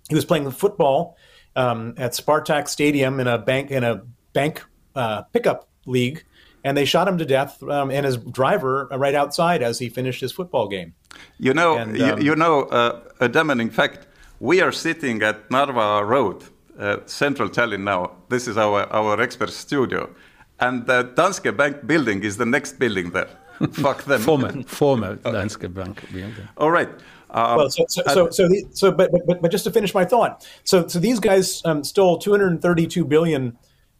he 0.08 0.14
was 0.14 0.24
playing 0.24 0.50
football 0.52 1.18
um, 1.56 1.92
at 1.98 2.12
Spartak 2.12 2.68
Stadium 2.68 3.20
in 3.20 3.26
a 3.26 3.36
bank, 3.36 3.70
in 3.70 3.84
a 3.84 4.02
bank 4.32 4.64
uh, 4.94 5.22
pickup 5.34 5.68
league 5.84 6.24
and 6.66 6.76
they 6.76 6.84
shot 6.84 7.06
him 7.06 7.16
to 7.16 7.24
death 7.24 7.62
um, 7.62 7.90
and 7.96 8.04
his 8.04 8.16
driver 8.40 8.88
right 9.04 9.14
outside 9.14 9.62
as 9.62 9.78
he 9.78 9.88
finished 9.88 10.20
his 10.20 10.32
football 10.32 10.66
game. 10.66 10.94
You 11.38 11.54
know, 11.54 11.78
and, 11.78 11.90
um, 12.02 12.18
you, 12.18 12.24
you, 12.26 12.36
know, 12.36 12.64
uh, 12.64 13.00
a 13.20 13.28
damning 13.28 13.70
fact. 13.70 14.08
We 14.40 14.60
are 14.60 14.72
sitting 14.72 15.22
at 15.22 15.48
Narva 15.50 16.04
Road, 16.04 16.38
uh, 16.78 16.98
central 17.06 17.48
Tallinn 17.48 17.84
now. 17.84 18.00
This 18.28 18.48
is 18.48 18.56
our, 18.58 18.80
our 18.92 19.20
expert 19.20 19.50
studio. 19.50 20.10
And 20.58 20.86
the 20.86 21.04
Danske 21.14 21.56
Bank 21.56 21.86
building 21.86 22.24
is 22.24 22.36
the 22.36 22.46
next 22.46 22.78
building 22.80 23.10
there. 23.10 23.30
Fuck 23.72 24.02
them. 24.04 24.20
former, 24.20 24.62
former 24.64 25.16
Danske 25.16 25.72
Bank 25.72 26.02
building. 26.12 26.48
All 26.56 26.72
right. 26.72 26.90
Um, 27.30 27.56
well, 27.58 27.70
so 27.70 27.84
so 27.88 28.02
so, 28.06 28.30
so, 28.30 28.48
the, 28.48 28.64
so 28.72 28.92
but, 28.92 29.10
but 29.26 29.42
but 29.42 29.50
just 29.50 29.64
to 29.64 29.70
finish 29.70 29.92
my 29.94 30.04
thought, 30.04 30.46
so 30.64 30.86
so 30.86 30.98
these 31.00 31.18
guys 31.18 31.60
um, 31.64 31.82
stole 31.82 32.18
232 32.18 33.04
billion 33.04 33.56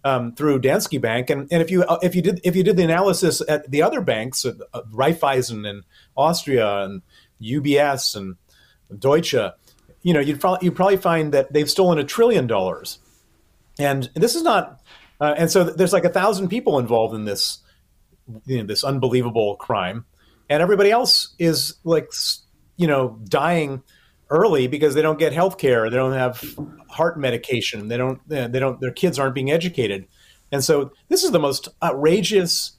um, 0.06 0.32
through 0.36 0.60
Danske 0.60 1.00
Bank, 1.00 1.30
and, 1.30 1.48
and 1.50 1.60
if 1.60 1.68
you 1.68 1.84
if 2.00 2.14
you 2.14 2.22
did 2.22 2.40
if 2.44 2.54
you 2.54 2.62
did 2.62 2.76
the 2.76 2.84
analysis 2.84 3.42
at 3.48 3.68
the 3.68 3.82
other 3.82 4.00
banks, 4.00 4.44
uh, 4.44 4.54
Raiffeisen 4.92 5.68
and 5.68 5.82
Austria 6.16 6.84
and 6.84 7.02
UBS 7.42 8.14
and 8.14 8.36
Deutsche, 8.96 9.34
you 10.02 10.14
know, 10.14 10.20
you'd 10.20 10.40
probably 10.40 10.64
you'd 10.64 10.76
probably 10.76 10.96
find 10.96 11.34
that 11.34 11.52
they've 11.52 11.68
stolen 11.68 11.98
a 11.98 12.04
trillion 12.04 12.46
dollars, 12.46 13.00
and 13.80 14.08
this 14.14 14.36
is 14.36 14.44
not, 14.44 14.80
uh, 15.20 15.34
and 15.36 15.50
so 15.50 15.64
there's 15.64 15.92
like 15.92 16.04
a 16.04 16.08
thousand 16.08 16.50
people 16.50 16.78
involved 16.78 17.12
in 17.12 17.24
this, 17.24 17.58
you 18.44 18.58
know, 18.58 18.64
this 18.64 18.84
unbelievable 18.84 19.56
crime, 19.56 20.04
and 20.48 20.62
everybody 20.62 20.92
else 20.92 21.34
is 21.40 21.74
like, 21.82 22.12
you 22.76 22.86
know, 22.86 23.18
dying 23.28 23.82
early 24.30 24.66
because 24.66 24.94
they 24.94 25.02
don't 25.02 25.18
get 25.18 25.32
health 25.32 25.58
care 25.58 25.88
they 25.88 25.96
don't 25.96 26.12
have 26.12 26.42
heart 26.88 27.18
medication 27.18 27.88
they 27.88 27.96
don't 27.96 28.20
they 28.28 28.48
don't 28.48 28.80
their 28.80 28.90
kids 28.90 29.18
aren't 29.18 29.34
being 29.34 29.50
educated 29.50 30.06
and 30.52 30.64
so 30.64 30.90
this 31.08 31.22
is 31.22 31.30
the 31.30 31.38
most 31.38 31.68
outrageous 31.82 32.72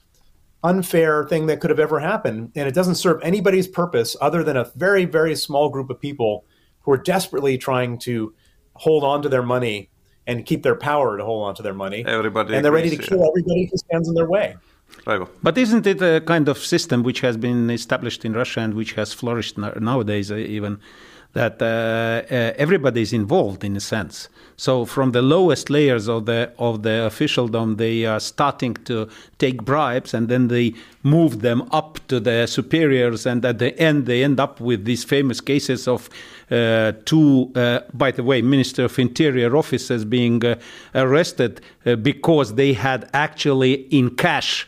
unfair 0.64 1.24
thing 1.24 1.46
that 1.46 1.60
could 1.60 1.70
have 1.70 1.78
ever 1.78 2.00
happened 2.00 2.50
and 2.54 2.68
it 2.68 2.74
doesn't 2.74 2.96
serve 2.96 3.20
anybody's 3.22 3.68
purpose 3.68 4.16
other 4.20 4.42
than 4.42 4.56
a 4.56 4.64
very 4.76 5.04
very 5.04 5.34
small 5.34 5.68
group 5.68 5.88
of 5.88 6.00
people 6.00 6.44
who 6.80 6.92
are 6.92 6.98
desperately 6.98 7.56
trying 7.56 7.98
to 7.98 8.34
hold 8.74 9.04
on 9.04 9.22
to 9.22 9.28
their 9.28 9.42
money 9.42 9.90
and 10.28 10.44
keep 10.44 10.62
their 10.62 10.76
power 10.76 11.16
to 11.16 11.24
hold 11.24 11.48
on 11.48 11.54
to 11.56 11.62
their 11.62 11.74
money. 11.74 12.04
Everybody 12.06 12.54
and 12.54 12.64
they're 12.64 12.70
ready 12.70 12.90
to 12.90 12.94
agrees, 12.94 13.08
kill 13.08 13.18
yeah. 13.20 13.28
everybody 13.28 13.64
who 13.70 13.76
stands 13.76 14.08
in 14.08 14.14
their 14.14 14.28
way. 14.28 14.56
But 15.42 15.58
isn't 15.58 15.86
it 15.86 16.00
a 16.02 16.20
kind 16.20 16.48
of 16.48 16.58
system 16.58 17.02
which 17.02 17.20
has 17.20 17.36
been 17.36 17.70
established 17.70 18.24
in 18.24 18.32
Russia 18.34 18.60
and 18.60 18.74
which 18.74 18.92
has 18.92 19.12
flourished 19.12 19.58
no- 19.58 19.76
nowadays, 19.80 20.30
uh, 20.30 20.36
even 20.36 20.80
that 21.34 21.60
uh, 21.60 21.66
uh, 22.34 22.52
everybody 22.56 23.02
is 23.02 23.12
involved 23.12 23.64
in 23.64 23.76
a 23.76 23.80
sense? 23.80 24.28
So 24.56 24.84
from 24.84 25.12
the 25.12 25.22
lowest 25.22 25.70
layers 25.70 26.08
of 26.08 26.26
the 26.26 26.52
of 26.58 26.82
the 26.82 27.06
officialdom, 27.06 27.76
they 27.76 28.04
are 28.06 28.18
starting 28.18 28.74
to 28.86 29.08
take 29.38 29.64
bribes, 29.64 30.14
and 30.14 30.28
then 30.28 30.48
they 30.48 30.74
move 31.04 31.42
them 31.42 31.68
up 31.70 32.00
to 32.08 32.18
their 32.18 32.46
superiors, 32.46 33.24
and 33.24 33.44
at 33.44 33.58
the 33.58 33.78
end 33.78 34.06
they 34.06 34.24
end 34.24 34.40
up 34.40 34.60
with 34.60 34.84
these 34.84 35.04
famous 35.04 35.40
cases 35.40 35.86
of 35.86 36.10
uh, 36.50 36.92
two, 37.04 37.52
uh, 37.54 37.80
by 37.94 38.10
the 38.10 38.24
way, 38.24 38.42
Minister 38.42 38.84
of 38.86 38.98
Interior 38.98 39.56
officers 39.56 40.04
being 40.04 40.44
uh, 40.44 40.58
arrested 40.94 41.60
uh, 41.86 41.94
because 41.94 42.54
they 42.54 42.72
had 42.72 43.08
actually 43.12 43.72
in 43.90 44.16
cash 44.16 44.66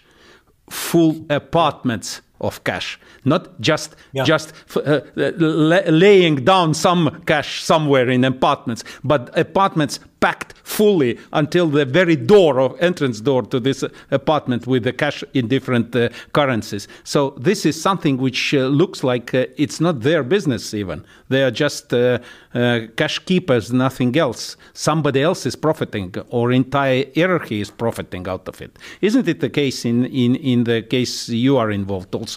full 0.69 1.27
apartments 1.31 2.21
of 2.41 2.63
cash. 2.65 2.99
Not 3.25 3.43
just 3.61 3.97
Yeah. 4.13 4.25
just 4.25 4.53
uh, 4.77 5.01
la- 5.17 5.89
laying 5.91 6.45
down 6.45 6.75
some 6.75 7.11
cash 7.27 7.63
somewhere 7.63 8.09
in 8.11 8.25
apartments 8.25 8.85
but 9.05 9.31
apartments 9.39 10.01
packed 10.21 10.53
fully 10.65 11.19
until 11.33 11.67
the 11.67 11.85
very 11.87 12.15
door 12.17 12.61
or 12.61 12.77
entrance 12.81 13.23
door 13.23 13.43
to 13.43 13.59
this 13.59 13.83
apartment 14.11 14.67
with 14.67 14.83
the 14.85 14.93
cash 14.93 15.25
in 15.33 15.49
different 15.49 15.97
uh, 15.97 16.09
currencies. 16.33 16.87
So 17.05 17.19
this 17.49 17.65
is 17.65 17.81
something 17.81 18.19
which 18.19 18.53
uh, 18.55 18.67
looks 18.81 19.03
like 19.03 19.35
uh, 19.35 19.47
it's 19.57 19.81
not 19.81 20.01
their 20.01 20.23
business 20.23 20.75
even. 20.75 21.05
They 21.31 21.43
are 21.43 21.51
just 21.51 21.95
uh, 21.95 22.19
uh, 22.55 22.81
cash 22.97 23.19
keepers 23.21 23.73
nothing 23.73 24.15
else. 24.19 24.57
Somebody 24.75 25.23
else 25.23 25.47
is 25.47 25.57
profiting 25.57 26.15
or 26.29 26.53
entire 26.53 27.05
hierarchy 27.17 27.61
is 27.63 27.71
profiting 27.71 28.29
out 28.29 28.47
of 28.49 28.61
it. 28.61 28.73
Isn't 29.01 29.27
it 29.27 29.41
the 29.41 29.49
case 29.61 29.89
in 29.89 30.05
in 30.05 30.37
in 30.37 30.65
the 30.65 30.83
case 30.83 31.29
you 31.33 31.57
are 31.63 31.71
involved 31.73 32.15
also 32.15 32.30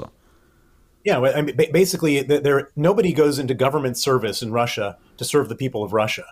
Yeah, 1.04 1.20
I 1.20 1.42
mean, 1.42 1.58
basically, 1.74 2.22
there 2.22 2.72
nobody 2.76 3.12
goes 3.12 3.38
into 3.38 3.54
government 3.54 3.98
service 3.98 4.42
in 4.42 4.52
Russia 4.54 4.98
to 5.18 5.26
serve 5.26 5.50
the 5.50 5.56
people 5.56 5.84
of 5.84 5.92
Russia. 5.92 6.24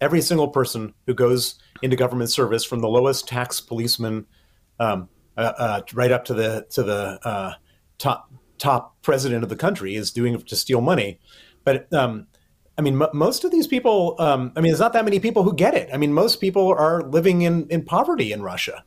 Every 0.00 0.22
single 0.22 0.48
person 0.48 0.94
who 1.06 1.14
goes 1.14 1.56
into 1.82 1.96
government 1.96 2.30
service, 2.30 2.64
from 2.64 2.80
the 2.80 2.88
lowest 2.88 3.28
tax 3.28 3.60
policeman 3.60 4.26
um, 4.80 5.08
uh, 5.36 5.52
uh, 5.58 5.82
right 5.92 6.10
up 6.10 6.24
to 6.26 6.34
the 6.34 6.66
to 6.70 6.82
the 6.82 7.18
uh, 7.22 7.54
top 7.98 8.32
top 8.56 8.96
president 9.02 9.42
of 9.42 9.50
the 9.50 9.56
country, 9.56 9.94
is 9.94 10.10
doing 10.10 10.40
to 10.40 10.56
steal 10.56 10.80
money. 10.80 11.20
But 11.64 11.92
um, 11.92 12.26
I 12.78 12.82
mean, 12.82 13.00
m- 13.00 13.10
most 13.12 13.44
of 13.44 13.50
these 13.50 13.66
people. 13.66 14.16
Um, 14.18 14.52
I 14.56 14.60
mean, 14.60 14.70
there's 14.70 14.80
not 14.80 14.94
that 14.94 15.04
many 15.04 15.20
people 15.20 15.42
who 15.42 15.54
get 15.54 15.74
it. 15.74 15.90
I 15.92 15.98
mean, 15.98 16.14
most 16.14 16.40
people 16.40 16.68
are 16.72 17.02
living 17.02 17.42
in 17.42 17.66
in 17.68 17.84
poverty 17.84 18.32
in 18.32 18.42
Russia. 18.42 18.84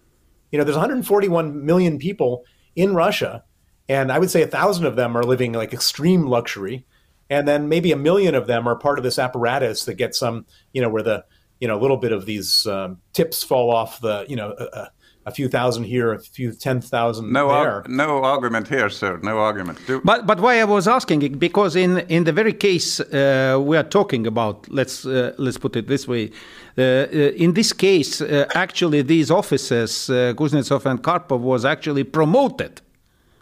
You 0.51 0.57
know, 0.57 0.63
there's 0.63 0.77
141 0.77 1.65
million 1.65 1.99
people 1.99 2.43
in 2.75 2.95
Russia, 2.95 3.43
and 3.89 4.11
I 4.11 4.19
would 4.19 4.29
say 4.31 4.41
a 4.41 4.47
thousand 4.47 4.85
of 4.85 4.95
them 4.95 5.15
are 5.15 5.23
living 5.23 5.53
like 5.53 5.73
extreme 5.73 6.25
luxury, 6.27 6.85
and 7.29 7.47
then 7.47 7.67
maybe 7.69 7.91
a 7.91 7.97
million 7.97 8.35
of 8.35 8.47
them 8.47 8.67
are 8.67 8.75
part 8.75 8.97
of 8.99 9.03
this 9.03 9.17
apparatus 9.19 9.85
that 9.85 9.95
gets 9.95 10.17
some, 10.19 10.45
you 10.73 10.81
know, 10.81 10.89
where 10.89 11.03
the 11.03 11.23
you 11.59 11.67
know 11.67 11.77
a 11.79 11.81
little 11.81 11.97
bit 11.97 12.11
of 12.11 12.25
these 12.25 12.67
um, 12.67 12.97
tips 13.13 13.43
fall 13.43 13.71
off 13.71 13.99
the, 14.01 14.25
you 14.29 14.35
know, 14.35 14.53
a, 14.59 14.63
a, 14.79 14.91
a 15.25 15.31
few 15.31 15.49
thousand 15.49 15.83
here, 15.85 16.13
a 16.13 16.19
few 16.19 16.51
ten 16.53 16.79
thousand 16.81 17.31
No, 17.33 17.47
there. 17.47 17.57
ar- 17.57 17.85
no 17.89 18.23
argument 18.23 18.67
here, 18.67 18.89
sir. 18.89 19.19
No 19.23 19.37
argument. 19.39 19.77
Do- 19.87 20.01
But 20.03 20.25
but 20.25 20.39
why 20.39 20.59
I 20.61 20.63
was 20.65 20.87
asking 20.87 21.21
it 21.23 21.39
because 21.39 21.75
in 21.75 21.97
in 22.09 22.23
the 22.25 22.31
very 22.31 22.53
case 22.53 22.99
uh, 23.01 23.59
we 23.69 23.75
are 23.77 23.83
talking 23.89 24.27
about, 24.27 24.67
let's 24.69 25.05
uh, 25.05 25.33
let's 25.37 25.57
put 25.57 25.75
it 25.75 25.87
this 25.87 26.07
way, 26.07 26.29
uh, 26.77 26.81
uh, 26.81 27.43
in 27.43 27.53
this 27.53 27.73
case, 27.73 28.21
uh, 28.21 28.45
actually 28.55 29.01
these 29.01 29.29
officers, 29.31 30.09
uh, 30.09 30.33
Kuznetsov 30.37 30.85
and 30.85 31.01
Karpov, 31.03 31.39
was 31.39 31.65
actually 31.65 32.03
promoted 32.05 32.81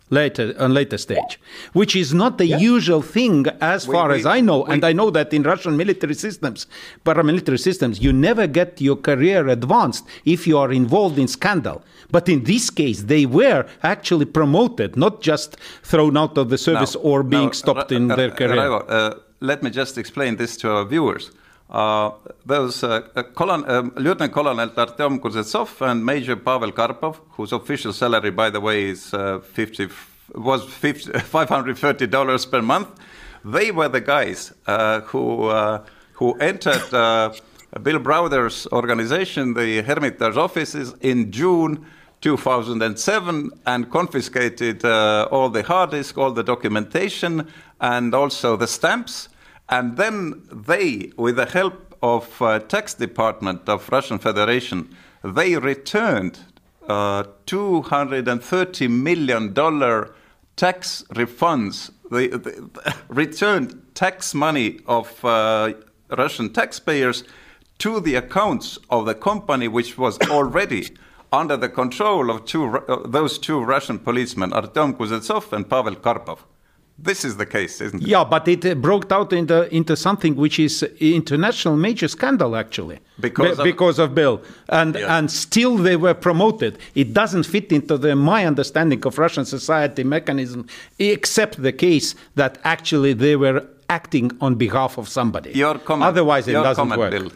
later 0.10 0.54
on 0.60 0.74
later 0.74 0.98
stage, 0.98 1.40
which 1.74 1.96
is 1.96 2.14
not 2.14 2.38
the 2.38 2.46
usual 2.46 3.02
thing 3.02 3.46
as 3.60 3.88
We- 3.88 3.94
far 3.94 4.10
we- 4.10 4.16
as 4.20 4.26
I 4.26 4.40
know, 4.42 4.60
we- 4.60 4.74
and 4.74 4.86
I 4.86 4.94
know 4.94 5.10
that 5.12 5.34
in 5.34 5.44
Russian 5.44 5.76
military 5.78 6.14
systems, 6.14 6.68
paramilitary 7.06 7.60
systems, 7.60 8.00
you 8.02 8.14
never 8.14 8.46
get 8.48 8.80
your 8.80 8.98
career 8.98 9.48
advanced 9.48 10.06
if 10.24 10.46
you 10.48 10.58
are 10.58 10.72
involved 10.72 11.18
in 11.18 11.28
scandal. 11.28 11.84
But 12.12 12.30
in 12.30 12.44
this 12.44 12.70
case, 12.70 13.04
they 13.04 13.26
were 13.26 13.66
actually 13.82 14.26
promoted, 14.26 14.96
not 14.96 15.22
just 15.22 15.58
thrown 15.82 16.16
out 16.18 16.38
of 16.38 16.50
the 16.50 16.58
service 16.58 16.94
No, 16.96 17.02
or 17.02 17.24
being 17.24 17.46
no, 17.48 17.52
stopped 17.52 17.92
in 17.92 18.08
their 18.10 18.30
career. 18.30 18.84
Uh, 18.88 19.16
let 19.42 19.64
me 19.64 19.70
just 19.72 19.98
explain 19.98 20.36
this 20.38 20.56
to 20.58 20.70
our 20.70 20.86
viewers. 20.86 21.32
Uh, 21.70 22.12
those 22.46 22.84
uh, 22.84 23.08
uh, 23.16 23.24
colon, 23.24 23.70
um, 23.70 23.92
Lieutenant 23.96 24.32
Colonel 24.32 24.56
Artyom 24.56 25.20
Kuznetsov 25.20 25.82
and 25.82 26.06
Major 26.06 26.36
Pavel 26.36 26.72
Karpov, 26.72 27.20
whose 27.32 27.52
official 27.52 27.92
salary, 27.92 28.30
by 28.30 28.50
the 28.50 28.62
way, 28.62 28.86
is 28.86 29.14
uh, 29.14 29.40
50, 29.40 29.90
was 30.36 30.64
50, 30.64 31.12
$530 31.12 32.52
per 32.52 32.62
month, 32.62 32.88
they 33.44 33.72
were 33.72 33.90
the 33.90 34.02
guys 34.02 34.54
uh, 34.68 35.02
who, 35.02 35.46
uh, 35.46 35.84
who 36.14 36.34
entered 36.36 36.94
uh, 36.94 37.34
Bill 37.82 38.00
Browder's 38.00 38.68
organization, 38.72 39.54
the 39.54 39.82
Hermitage 39.82 40.38
offices, 40.38 40.94
in 41.02 41.32
June 41.32 41.86
2007 42.22 43.52
and 43.68 43.92
confiscated 43.92 44.84
uh, 44.84 45.28
all 45.30 45.50
the 45.50 45.62
hard 45.62 45.92
disk, 45.92 46.18
all 46.18 46.32
the 46.32 46.44
documentation, 46.44 47.48
and 47.82 48.16
also 48.16 48.56
the 48.56 48.68
stamps. 48.68 49.30
And 49.70 49.98
then 49.98 50.44
they, 50.52 51.12
with 51.18 51.38
the 51.38 51.46
help 51.46 51.96
of 52.02 52.42
uh, 52.42 52.60
tax 52.60 52.94
department 52.94 53.68
of 53.68 53.90
Russian 53.90 54.20
Federation, 54.20 54.96
they 55.24 55.58
returned 55.58 56.40
uh, 56.88 57.24
230 57.48 58.88
million 58.88 59.54
dollar 59.54 60.14
tax 60.56 61.04
refunds. 61.14 61.92
They, 62.12 62.28
they 62.28 62.54
returned 63.10 63.82
tax 63.96 64.34
money 64.36 64.80
of 64.88 65.24
uh, 65.26 65.74
Russian 66.16 66.54
taxpayers 66.54 67.24
to 67.80 68.00
the 68.00 68.16
accounts 68.16 68.78
of 68.90 69.06
the 69.06 69.16
company, 69.16 69.68
which 69.68 69.98
was 69.98 70.20
already 70.30 70.90
under 71.32 71.58
the 71.58 71.70
control 71.70 72.30
of 72.30 72.46
two, 72.46 72.78
uh, 72.78 73.08
those 73.08 73.38
two 73.40 73.60
Russian 73.60 74.00
policemen, 74.00 74.54
Artem 74.54 74.94
Kuznetsov 74.94 75.52
and 75.54 75.70
Pavel 75.70 75.96
Karpov. 75.96 76.40
This 76.98 77.26
is 77.26 77.36
the 77.36 77.46
case, 77.46 77.82
isn't 77.82 78.04
it? 78.04 78.08
Yeah, 78.08 78.24
but 78.24 78.48
it 78.48 78.66
uh, 78.66 78.74
broke 78.76 79.12
out 79.12 79.34
into 79.34 79.68
into 79.76 79.96
something 79.98 80.36
which 80.36 80.60
is 80.60 80.82
international 81.00 81.76
major 81.76 82.08
scandal 82.08 82.56
actually 82.56 83.00
Because 83.20 83.58
Be- 83.58 83.62
of- 83.62 83.66
because 83.66 84.00
of 84.00 84.16
Bill, 84.16 84.42
and 84.70 84.96
Yeah. 84.96 85.18
and 85.18 85.30
still 85.30 85.76
they 85.78 85.98
were 85.98 86.14
promoted. 86.14 86.78
It 86.96 87.14
doesn't 87.14 87.44
fit 87.46 87.72
into 87.72 87.98
the 87.98 88.16
my 88.16 88.46
understanding 88.46 89.06
of 89.06 89.18
Russian 89.20 89.46
society 89.46 90.04
mechanism, 90.04 90.68
except 90.98 91.62
the 91.62 91.74
case 91.74 92.16
that 92.36 92.58
actually 92.64 93.14
they 93.14 93.36
were 93.36 93.62
acting 93.90 94.32
on 94.40 94.56
behalf 94.56 94.98
of 94.98 95.08
somebody. 95.10 95.52
Your 95.54 95.78
comment. 95.78 96.08
Otherwise, 96.08 96.48
it 96.48 96.54
your 96.54 96.64
doesn't 96.64 96.82
comment, 96.90 97.00
work. 97.00 97.12
Bill. 97.12 97.32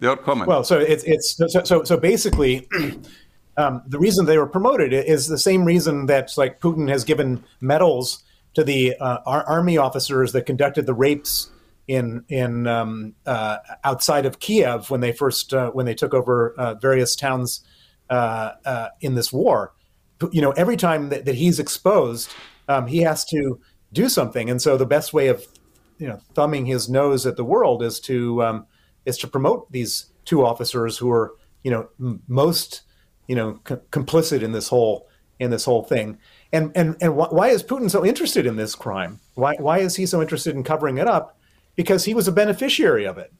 Your 0.00 0.16
comment. 0.16 0.48
Well, 0.48 0.62
so 0.64 0.78
it's 0.78 1.02
it's 1.04 1.36
so 1.36 1.46
so, 1.64 1.82
so 1.84 1.96
basically, 1.96 2.68
um, 3.56 3.82
the 3.88 3.98
reason 3.98 4.26
they 4.26 4.38
were 4.38 4.46
promoted 4.58 4.92
is 4.92 5.26
the 5.28 5.38
same 5.38 5.64
reason 5.64 6.06
that 6.06 6.32
like 6.36 6.60
Putin 6.60 6.88
has 6.88 7.02
given 7.04 7.42
medals 7.60 8.23
to 8.54 8.64
the 8.64 8.96
uh, 8.96 9.18
ar- 9.26 9.44
army 9.44 9.76
officers 9.78 10.32
that 10.32 10.46
conducted 10.46 10.86
the 10.86 10.94
rapes 10.94 11.50
in 11.86 12.24
in 12.28 12.66
um, 12.66 13.14
uh, 13.26 13.58
outside 13.84 14.26
of 14.26 14.40
Kiev 14.40 14.90
when 14.90 15.00
they 15.00 15.12
first 15.12 15.52
uh, 15.52 15.70
when 15.70 15.86
they 15.86 15.94
took 15.94 16.14
over 16.14 16.54
uh, 16.56 16.74
various 16.74 17.14
towns 17.14 17.64
uh, 18.10 18.52
uh, 18.64 18.88
in 19.00 19.14
this 19.14 19.32
war. 19.32 19.74
You 20.32 20.40
know, 20.40 20.52
every 20.52 20.76
time 20.76 21.10
that, 21.10 21.24
that 21.26 21.34
he's 21.34 21.58
exposed, 21.58 22.30
um, 22.68 22.86
he 22.86 22.98
has 22.98 23.24
to 23.26 23.60
do 23.92 24.08
something, 24.08 24.48
and 24.48 24.62
so 24.62 24.76
the 24.76 24.86
best 24.86 25.12
way 25.12 25.28
of 25.28 25.46
you 25.98 26.08
know 26.08 26.18
thumbing 26.34 26.66
his 26.66 26.88
nose 26.88 27.26
at 27.26 27.36
the 27.36 27.44
world 27.44 27.82
is 27.82 28.00
to 28.00 28.42
um, 28.42 28.66
is 29.04 29.18
to 29.18 29.28
promote 29.28 29.70
these 29.70 30.06
two 30.24 30.44
officers 30.44 30.96
who 30.96 31.10
are 31.10 31.34
you 31.62 31.70
know 31.70 31.88
m- 32.00 32.22
most 32.28 32.82
you 33.26 33.36
know 33.36 33.60
c- 33.68 33.76
complicit 33.90 34.42
in 34.42 34.52
this 34.52 34.68
whole 34.68 35.08
in 35.38 35.50
this 35.50 35.64
whole 35.64 35.82
thing. 35.82 36.18
And 36.54 36.70
and 36.76 36.96
and 37.00 37.12
wh- 37.14 37.32
why 37.32 37.48
is 37.48 37.62
Putin 37.64 37.90
so 37.90 38.04
interested 38.06 38.46
in 38.46 38.54
this 38.56 38.74
crime? 38.76 39.18
Why 39.34 39.56
why 39.58 39.78
is 39.80 39.96
he 39.96 40.06
so 40.06 40.22
interested 40.22 40.54
in 40.54 40.62
covering 40.62 40.98
it 40.98 41.08
up? 41.08 41.36
Because 41.74 42.04
he 42.04 42.14
was 42.14 42.28
a 42.28 42.32
beneficiary 42.32 43.04
of 43.06 43.18
it. 43.18 43.32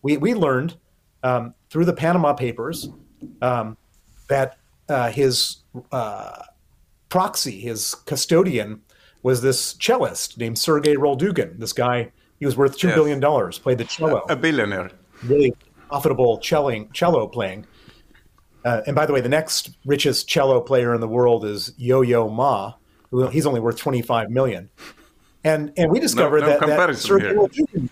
We 0.00 0.16
we 0.16 0.32
learned 0.32 0.76
um, 1.22 1.54
through 1.68 1.84
the 1.84 1.92
Panama 1.92 2.32
Papers 2.32 2.88
um, 3.42 3.76
that 4.28 4.56
uh, 4.88 5.10
his 5.10 5.58
uh, 5.92 6.44
proxy, 7.10 7.60
his 7.60 7.94
custodian, 8.06 8.80
was 9.22 9.42
this 9.42 9.74
cellist 9.74 10.38
named 10.38 10.58
Sergei 10.58 10.94
Roldugin. 10.96 11.58
This 11.58 11.74
guy, 11.74 12.10
he 12.40 12.46
was 12.46 12.56
worth 12.56 12.78
two 12.78 12.88
Yes. 12.88 12.96
billion 12.96 13.20
dollars. 13.20 13.58
Played 13.58 13.78
the 13.78 13.84
cello 13.84 14.24
a 14.30 14.34
billionaire. 14.36 14.90
really 15.24 15.52
profitable 15.88 16.40
celling, 16.42 16.90
cello 16.94 17.26
playing. 17.26 17.66
Uh, 18.64 18.82
and 18.86 18.94
by 18.94 19.06
the 19.06 19.12
way, 19.12 19.20
the 19.20 19.28
next 19.28 19.70
richest 19.84 20.28
cello 20.28 20.60
player 20.60 20.94
in 20.94 21.00
the 21.00 21.08
world 21.08 21.44
is 21.44 21.72
Yo-Yo 21.76 22.28
Ma. 22.28 22.74
Who, 23.10 23.26
he's 23.28 23.46
only 23.46 23.60
worth 23.60 23.76
25 23.76 24.30
million. 24.30 24.70
And 25.44 25.72
and 25.76 25.90
we 25.90 25.98
discovered 25.98 26.40
no 26.40 26.46
that, 26.46 26.60
that 26.60 26.96
Sergei. 26.96 27.32
Roldugin, 27.32 27.90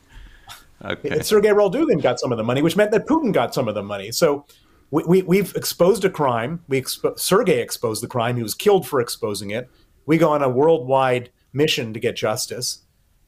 Okay. 0.85 1.21
Sergei 1.23 1.49
Roldugin 1.49 2.03
got 2.03 2.19
some 2.21 2.33
of 2.33 2.39
the 2.39 2.45
money, 2.45 2.63
which 2.63 2.77
meant 2.77 2.91
that 2.93 3.07
Putin 3.07 3.33
got 3.33 3.55
some 3.55 3.69
of 3.69 3.75
the 3.75 3.83
money. 3.83 4.13
So 4.13 4.47
we, 4.91 5.23
we, 5.23 5.39
have 5.39 5.55
exposed 5.55 6.05
a 6.05 6.11
crime. 6.11 6.65
We 6.69 6.81
expo- 6.81 7.19
Sergei 7.19 7.61
exposed 7.61 8.03
the 8.03 8.09
crime. 8.09 8.37
He 8.37 8.43
was 8.43 8.55
killed 8.55 8.89
for 8.89 9.01
exposing 9.01 9.51
it. 9.51 9.69
We 10.07 10.19
go 10.19 10.31
on 10.31 10.43
a 10.43 10.49
worldwide 10.49 11.31
mission 11.53 11.93
to 11.93 12.01
get 12.01 12.17
justice. 12.17 12.81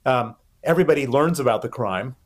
Um, 0.05 0.37
everybody 0.65 1.07
learns 1.07 1.39
about 1.39 1.63
the 1.63 1.69
crime, 1.69 2.17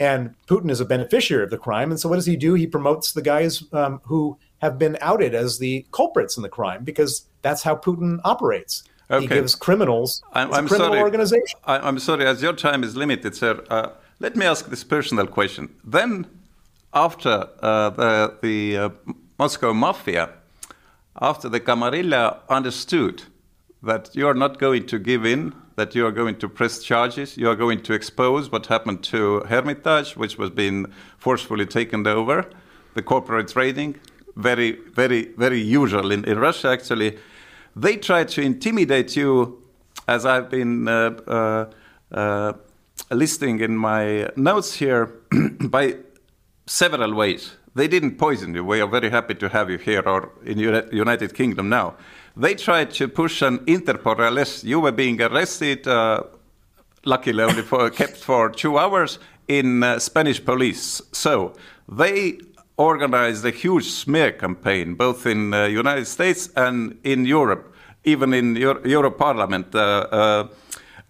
and 0.00 0.34
Putin 0.48 0.70
is 0.70 0.80
a 0.80 0.84
beneficiary 0.84 1.44
of 1.44 1.50
the 1.50 1.58
crime. 1.58 1.90
And 1.90 2.00
so, 2.00 2.08
what 2.08 2.16
does 2.16 2.26
he 2.26 2.34
do? 2.34 2.54
He 2.54 2.66
promotes 2.66 3.12
the 3.12 3.22
guys 3.22 3.62
um, 3.72 4.00
who 4.04 4.38
have 4.62 4.78
been 4.78 4.96
outed 5.00 5.34
as 5.34 5.58
the 5.58 5.84
culprits 5.90 6.36
in 6.36 6.42
the 6.42 6.48
crime 6.48 6.84
because 6.84 7.26
that's 7.42 7.62
how 7.64 7.74
Putin 7.76 8.20
operates. 8.24 8.84
Okay. 9.10 9.22
He 9.22 9.26
gives 9.26 9.54
criminals. 9.54 10.22
I'm, 10.32 10.54
I'm 10.54 10.68
criminal 10.68 10.92
sorry. 10.92 11.00
organization. 11.00 11.58
I, 11.64 11.86
am 11.86 11.98
sorry, 11.98 12.24
as 12.24 12.40
your 12.40 12.54
time 12.54 12.84
is 12.84 12.96
limited, 12.96 13.34
sir. 13.34 13.62
Uh, 13.68 13.88
let 14.20 14.36
me 14.36 14.46
ask 14.46 14.70
this 14.70 14.84
personal 14.84 15.26
question. 15.26 15.68
Then, 15.84 16.26
after 16.94 17.48
uh, 17.60 17.90
the, 17.90 18.38
the 18.40 18.76
uh, 18.76 18.90
Moscow 19.38 19.74
mafia, 19.74 20.30
after 21.20 21.48
the 21.48 21.60
Camarilla 21.60 22.38
understood 22.48 23.24
that 23.82 24.14
you 24.14 24.28
are 24.28 24.34
not 24.34 24.60
going 24.60 24.86
to 24.86 24.98
give 24.98 25.26
in, 25.26 25.52
that 25.74 25.94
you 25.96 26.06
are 26.06 26.12
going 26.12 26.38
to 26.38 26.48
press 26.48 26.82
charges, 26.82 27.36
you 27.36 27.48
are 27.48 27.56
going 27.56 27.82
to 27.82 27.92
expose 27.92 28.52
what 28.52 28.66
happened 28.66 29.02
to 29.02 29.40
Hermitage, 29.40 30.16
which 30.16 30.38
was 30.38 30.50
being 30.50 30.86
forcefully 31.18 31.66
taken 31.66 32.06
over, 32.06 32.48
the 32.94 33.02
corporate 33.02 33.48
trading, 33.48 33.96
very, 34.36 34.78
very, 34.94 35.28
very 35.36 35.60
usual 35.60 36.12
in, 36.12 36.24
in 36.24 36.38
Russia 36.38 36.68
actually. 36.68 37.18
They 37.74 37.96
try 37.96 38.24
to 38.24 38.42
intimidate 38.42 39.16
you, 39.16 39.62
as 40.06 40.26
I've 40.26 40.50
been 40.50 40.88
uh, 40.88 41.16
uh, 41.26 41.70
uh, 42.14 42.52
listing 43.10 43.60
in 43.60 43.76
my 43.76 44.28
notes 44.36 44.74
here, 44.74 45.06
by 45.60 45.96
several 46.66 47.14
ways. 47.14 47.52
They 47.74 47.88
didn't 47.88 48.18
poison 48.18 48.54
you. 48.54 48.64
We 48.64 48.80
are 48.82 48.86
very 48.86 49.08
happy 49.08 49.34
to 49.36 49.48
have 49.48 49.70
you 49.70 49.78
here 49.78 50.02
or 50.02 50.32
in 50.44 50.58
the 50.58 50.88
United 50.92 51.34
Kingdom 51.34 51.70
now. 51.70 51.94
They 52.36 52.54
tried 52.54 52.90
to 52.92 53.08
push 53.08 53.42
an 53.42 53.60
Interpol 53.60 54.18
arrest. 54.18 54.64
You 54.64 54.80
were 54.80 54.92
being 54.92 55.20
arrested, 55.20 55.86
uh, 55.88 56.24
luckily 57.04 57.42
only 57.42 57.62
for, 57.62 57.88
kept 58.02 58.16
for 58.16 58.50
two 58.50 58.78
hours 58.78 59.18
in 59.48 59.82
uh, 59.82 59.98
Spanish 59.98 60.44
police. 60.44 61.00
So 61.12 61.54
they 61.88 62.38
organized 62.82 63.44
a 63.44 63.50
huge 63.50 63.90
smear 63.90 64.32
campaign, 64.32 64.94
both 64.94 65.26
in 65.26 65.50
the 65.50 65.64
uh, 65.64 65.66
United 65.66 66.06
States 66.06 66.50
and 66.56 66.98
in 67.04 67.24
Europe, 67.24 67.72
even 68.04 68.34
in 68.34 68.56
Euro, 68.56 69.10
Parliament. 69.10 69.74
Uh, 69.74 70.48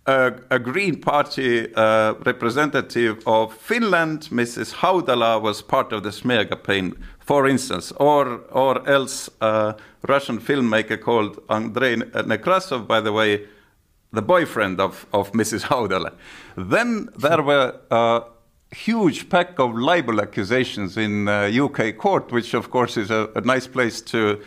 uh, 0.06 0.30
a, 0.50 0.58
Green 0.58 1.00
Party 1.00 1.72
uh, 1.74 2.14
representative 2.26 3.22
of 3.26 3.54
Finland, 3.54 4.28
Mrs. 4.30 4.74
Hautala, 4.74 5.40
was 5.40 5.62
part 5.62 5.92
of 5.92 6.02
the 6.02 6.12
smear 6.12 6.44
campaign, 6.44 6.94
for 7.20 7.46
instance, 7.48 7.92
or 7.96 8.40
or 8.50 8.86
else 8.88 9.30
a 9.40 9.74
Russian 10.08 10.40
filmmaker 10.40 10.98
called 11.00 11.38
Andrei 11.48 11.96
Nekrasov, 11.96 12.86
by 12.86 13.00
the 13.00 13.12
way, 13.12 13.46
the 14.12 14.22
boyfriend 14.22 14.80
of, 14.80 15.06
of 15.12 15.32
Mrs. 15.32 15.62
Hautala. 15.64 16.12
Then 16.56 17.08
there 17.16 17.42
were 17.42 17.74
uh, 17.90 18.20
huge 18.72 19.28
pack 19.28 19.58
of 19.58 19.74
libel 19.74 20.20
accusations 20.20 20.96
in 20.96 21.28
uh, 21.28 21.50
UK 21.52 21.96
court, 21.96 22.32
which 22.32 22.54
of 22.54 22.70
course 22.70 22.96
is 22.96 23.10
a, 23.10 23.30
a 23.34 23.40
nice 23.42 23.66
place 23.66 24.00
to 24.00 24.40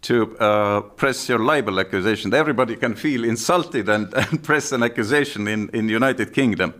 to 0.00 0.38
uh, 0.38 0.80
press 0.80 1.28
your 1.28 1.40
libel 1.40 1.80
accusation. 1.80 2.32
Everybody 2.32 2.76
can 2.76 2.94
feel 2.94 3.24
insulted 3.24 3.88
and, 3.88 4.14
and 4.14 4.42
press 4.42 4.72
an 4.72 4.82
accusation 4.82 5.48
in 5.48 5.68
in 5.70 5.88
United 5.88 6.32
Kingdom, 6.32 6.74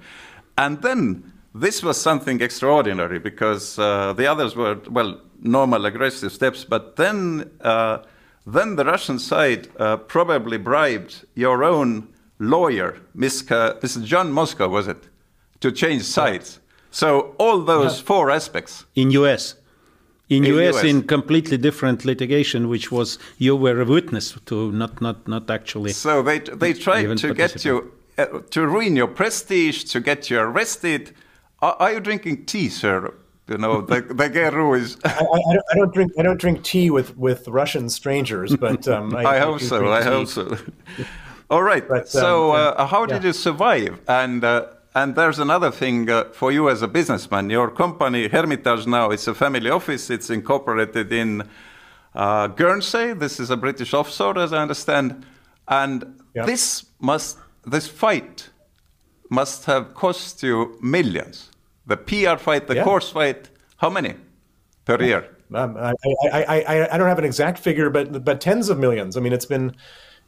and 0.56 0.82
then 0.82 1.32
this 1.54 1.82
was 1.82 2.00
something 2.00 2.40
extraordinary 2.40 3.18
because 3.18 3.78
uh, 3.78 4.12
the 4.12 4.26
others 4.26 4.56
were 4.56 4.78
well 4.90 5.20
normal 5.40 5.86
aggressive 5.86 6.32
steps, 6.32 6.64
but 6.64 6.96
then 6.96 7.50
uh, 7.60 7.98
then 8.46 8.76
the 8.76 8.84
Russian 8.84 9.18
side 9.18 9.68
uh, 9.78 9.96
probably 9.96 10.56
bribed 10.56 11.26
your 11.34 11.64
own 11.64 12.08
lawyer, 12.38 12.96
Mr. 13.16 14.04
John 14.04 14.32
Moscow, 14.32 14.68
was 14.68 14.88
it, 14.88 15.08
to 15.60 15.70
change 15.70 16.02
sides. 16.02 16.60
So 16.90 17.34
all 17.38 17.60
those 17.60 18.00
four 18.00 18.30
aspects 18.30 18.84
in 18.94 19.10
US. 19.12 19.54
In, 20.28 20.44
in 20.44 20.54
US, 20.58 20.76
US, 20.76 20.84
in 20.84 21.02
completely 21.04 21.56
different 21.56 22.04
litigation, 22.04 22.68
which 22.68 22.92
was 22.92 23.18
you 23.38 23.56
were 23.56 23.80
a 23.80 23.84
witness 23.84 24.36
to, 24.46 24.72
not 24.72 25.00
not 25.00 25.26
not 25.26 25.50
actually. 25.50 25.92
So 25.92 26.22
they 26.22 26.40
they 26.40 26.74
tried 26.74 27.16
to 27.18 27.34
get 27.34 27.64
you 27.64 27.92
uh, 28.18 28.26
to 28.50 28.66
ruin 28.66 28.96
your 28.96 29.06
prestige, 29.06 29.84
to 29.84 30.00
get 30.00 30.28
you 30.28 30.38
arrested. 30.38 31.14
Are, 31.62 31.76
are 31.78 31.92
you 31.94 32.00
drinking 32.00 32.44
tea, 32.46 32.68
sir? 32.68 33.14
You 33.48 33.56
know, 33.56 33.80
the 33.80 34.02
the 34.02 34.28
Geru 34.36 34.78
is. 34.78 34.98
I, 35.04 35.08
I, 35.08 35.20
don't, 35.20 35.64
I, 35.70 35.74
don't, 35.76 35.94
drink. 35.94 36.12
I 36.18 36.22
don't 36.22 36.40
drink 36.40 36.62
tea 36.62 36.90
with 36.90 37.16
with 37.16 37.48
Russian 37.48 37.88
strangers, 37.88 38.54
but 38.56 38.86
um, 38.86 39.16
I, 39.16 39.36
I, 39.36 39.38
hope 39.38 39.60
so. 39.60 39.90
I 39.90 40.02
hope 40.02 40.28
so. 40.28 40.58
All 41.50 41.62
right. 41.62 41.88
But, 41.88 42.08
so, 42.08 42.54
um, 42.54 42.74
uh, 42.76 42.86
how 42.86 43.06
did 43.06 43.24
you 43.24 43.32
survive? 43.32 43.98
And 44.06 44.44
uh, 44.44 44.66
and 44.94 45.14
there's 45.14 45.38
another 45.38 45.70
thing 45.70 46.10
uh, 46.10 46.24
for 46.32 46.50
you 46.50 46.68
as 46.68 46.82
a 46.82 46.88
businessman. 46.88 47.50
Your 47.50 47.70
company, 47.70 48.28
Hermitage, 48.28 48.86
now 48.86 49.10
it's 49.10 49.26
a 49.26 49.34
family 49.34 49.70
office. 49.70 50.10
It's 50.10 50.30
incorporated 50.30 51.12
in 51.12 51.48
uh, 52.14 52.48
Guernsey. 52.48 53.12
This 53.12 53.38
is 53.38 53.50
a 53.50 53.56
British 53.56 53.94
offshore, 53.94 54.38
as 54.38 54.52
I 54.52 54.62
understand. 54.62 55.24
And 55.68 56.20
yep. 56.34 56.46
this 56.46 56.86
must, 57.00 57.38
this 57.66 57.86
fight 57.86 58.50
must 59.30 59.66
have 59.66 59.94
cost 59.94 60.42
you 60.42 60.78
millions. 60.80 61.50
The 61.86 61.96
PR 61.96 62.36
fight, 62.36 62.66
the 62.66 62.76
yeah. 62.76 62.84
course 62.84 63.10
fight, 63.10 63.50
how 63.76 63.90
many 63.90 64.14
per 64.84 65.00
yeah. 65.00 65.06
year? 65.06 65.36
Um, 65.54 65.76
I, 65.76 65.94
I, 66.32 66.42
I, 66.44 66.94
I, 66.94 66.98
don't 66.98 67.08
have 67.08 67.18
an 67.18 67.24
exact 67.24 67.58
figure, 67.58 67.88
but 67.88 68.22
but 68.22 68.38
tens 68.38 68.68
of 68.68 68.78
millions. 68.78 69.16
I 69.16 69.20
mean, 69.20 69.32
it's 69.32 69.46
been. 69.46 69.74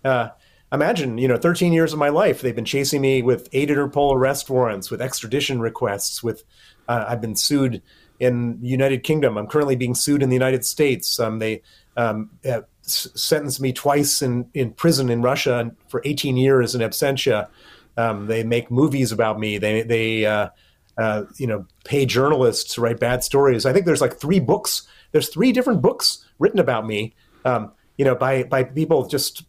Uh, 0.03 0.31
imagine, 0.73 1.19
you 1.19 1.29
know, 1.29 1.37
13 1.37 1.73
years 1.73 1.93
of 1.93 1.99
my 1.99 2.09
life, 2.09 2.41
they've 2.41 2.55
been 2.55 2.65
chasing 2.65 3.01
me 3.01 3.23
with 3.23 3.49
eight 3.53 3.69
Interpol 3.69 4.15
arrest 4.15 4.49
warrants, 4.49 4.91
with 4.91 5.01
extradition 5.01 5.61
requests, 5.61 6.23
with 6.23 6.45
uh, 6.89 7.05
I've 7.09 7.21
been 7.21 7.37
sued 7.37 7.83
in 8.19 8.59
United 8.63 9.03
Kingdom. 9.03 9.37
I'm 9.37 9.47
currently 9.47 9.77
being 9.77 9.95
sued 9.95 10.23
in 10.23 10.29
the 10.29 10.37
United 10.37 10.65
States. 10.65 11.19
Um, 11.19 11.39
they 11.39 11.63
um, 11.97 12.31
sentenced 12.83 13.61
me 13.61 13.73
twice 13.73 14.23
in, 14.23 14.49
in 14.55 14.73
prison 14.73 15.09
in 15.09 15.23
Russia 15.23 15.71
for 15.89 16.03
18 16.05 16.37
years 16.37 16.75
in 16.75 16.81
absentia. 16.81 17.49
Um, 17.97 18.27
they 18.27 18.45
make 18.45 18.71
movies 18.71 19.13
about 19.13 19.39
me. 19.39 19.59
They 19.59 19.83
they 19.83 20.25
uh, 20.25 20.49
uh, 20.97 21.25
you 21.37 21.47
know 21.47 21.67
pay 21.85 22.07
journalists 22.07 22.75
to 22.75 22.81
write 22.81 23.01
bad 23.01 23.25
stories. 23.25 23.67
I 23.67 23.73
think 23.73 23.85
there's 23.87 24.01
like 24.01 24.19
three 24.19 24.41
books. 24.41 24.87
There's 25.13 25.29
three 25.29 25.53
different 25.53 25.83
books 25.83 26.25
written 26.39 26.61
about 26.61 26.87
me. 26.87 27.15
Um, 27.45 27.73
you 27.97 28.05
know 28.05 28.15
by 28.15 28.45
by 28.45 28.65
people 28.65 29.07
just 29.07 29.43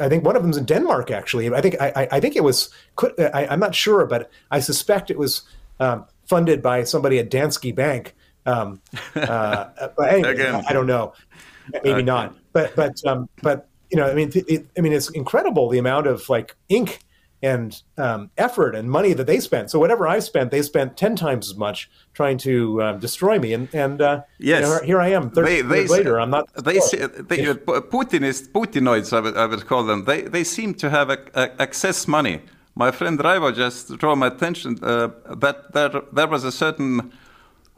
I 0.00 0.08
think 0.08 0.24
one 0.24 0.36
of 0.36 0.42
them's 0.42 0.56
in 0.56 0.64
Denmark. 0.64 1.10
Actually, 1.10 1.52
I 1.52 1.60
think 1.60 1.76
I, 1.80 2.08
I 2.10 2.20
think 2.20 2.36
it 2.36 2.44
was. 2.44 2.70
I, 3.18 3.46
am 3.52 3.60
not 3.60 3.74
sure, 3.74 4.06
but 4.06 4.30
I 4.50 4.60
suspect 4.60 5.10
it 5.10 5.18
was 5.18 5.42
um, 5.80 6.06
funded 6.26 6.62
by 6.62 6.84
somebody 6.84 7.18
at 7.18 7.30
Danske 7.30 7.74
Bank. 7.74 8.14
Um, 8.44 8.80
uh, 9.14 9.66
but 9.96 10.08
anyway, 10.08 10.46
I, 10.46 10.64
I, 10.68 10.72
don't 10.72 10.86
know. 10.86 11.12
Maybe 11.72 11.90
okay. 11.90 12.02
not. 12.02 12.34
But 12.52 12.74
but 12.76 13.04
um, 13.04 13.28
but 13.42 13.68
you 13.90 13.96
know, 13.96 14.06
I 14.06 14.14
mean, 14.14 14.30
it, 14.34 14.66
I 14.76 14.80
mean, 14.80 14.92
it's 14.92 15.10
incredible 15.10 15.68
the 15.68 15.78
amount 15.78 16.06
of 16.06 16.28
like 16.28 16.56
ink 16.68 17.00
and 17.42 17.82
um, 17.98 18.30
effort 18.36 18.74
and 18.74 18.90
money 18.90 19.12
that 19.14 19.26
they 19.26 19.40
spent. 19.40 19.70
So 19.70 19.78
whatever 19.78 20.06
I 20.06 20.20
spent, 20.20 20.50
they 20.50 20.62
spent 20.62 20.96
ten 20.96 21.16
times 21.16 21.50
as 21.50 21.56
much 21.56 21.90
trying 22.14 22.38
to 22.38 22.82
um, 22.82 22.98
destroy 22.98 23.38
me. 23.38 23.52
And 23.52 23.68
and 23.74 24.00
uh, 24.00 24.22
yes, 24.38 24.62
you 24.62 24.66
know, 24.66 24.82
here 24.84 25.00
I 25.00 25.08
am, 25.08 25.30
thirty 25.30 25.62
they, 25.62 25.78
years 25.78 25.90
later. 25.90 26.20
I'm 26.20 26.30
not. 26.30 26.52
They, 26.54 26.74
they 26.74 27.40
if, 27.40 27.64
Putinist 27.64 28.52
Putinoids, 28.52 29.12
I 29.12 29.20
would, 29.20 29.36
I 29.36 29.46
would 29.46 29.66
call 29.66 29.84
them. 29.84 30.04
They 30.04 30.22
they 30.22 30.44
seem 30.44 30.74
to 30.74 30.90
have 30.90 31.10
a, 31.10 31.18
a 31.34 31.62
access 31.62 32.08
money. 32.08 32.40
My 32.74 32.90
friend 32.90 33.18
Raivo 33.18 33.54
just 33.54 33.96
drew 33.98 34.16
my 34.16 34.28
attention 34.28 34.78
uh, 34.82 35.08
that 35.36 35.72
there 35.72 36.02
there 36.12 36.26
was 36.26 36.44
a 36.44 36.52
certain. 36.52 37.12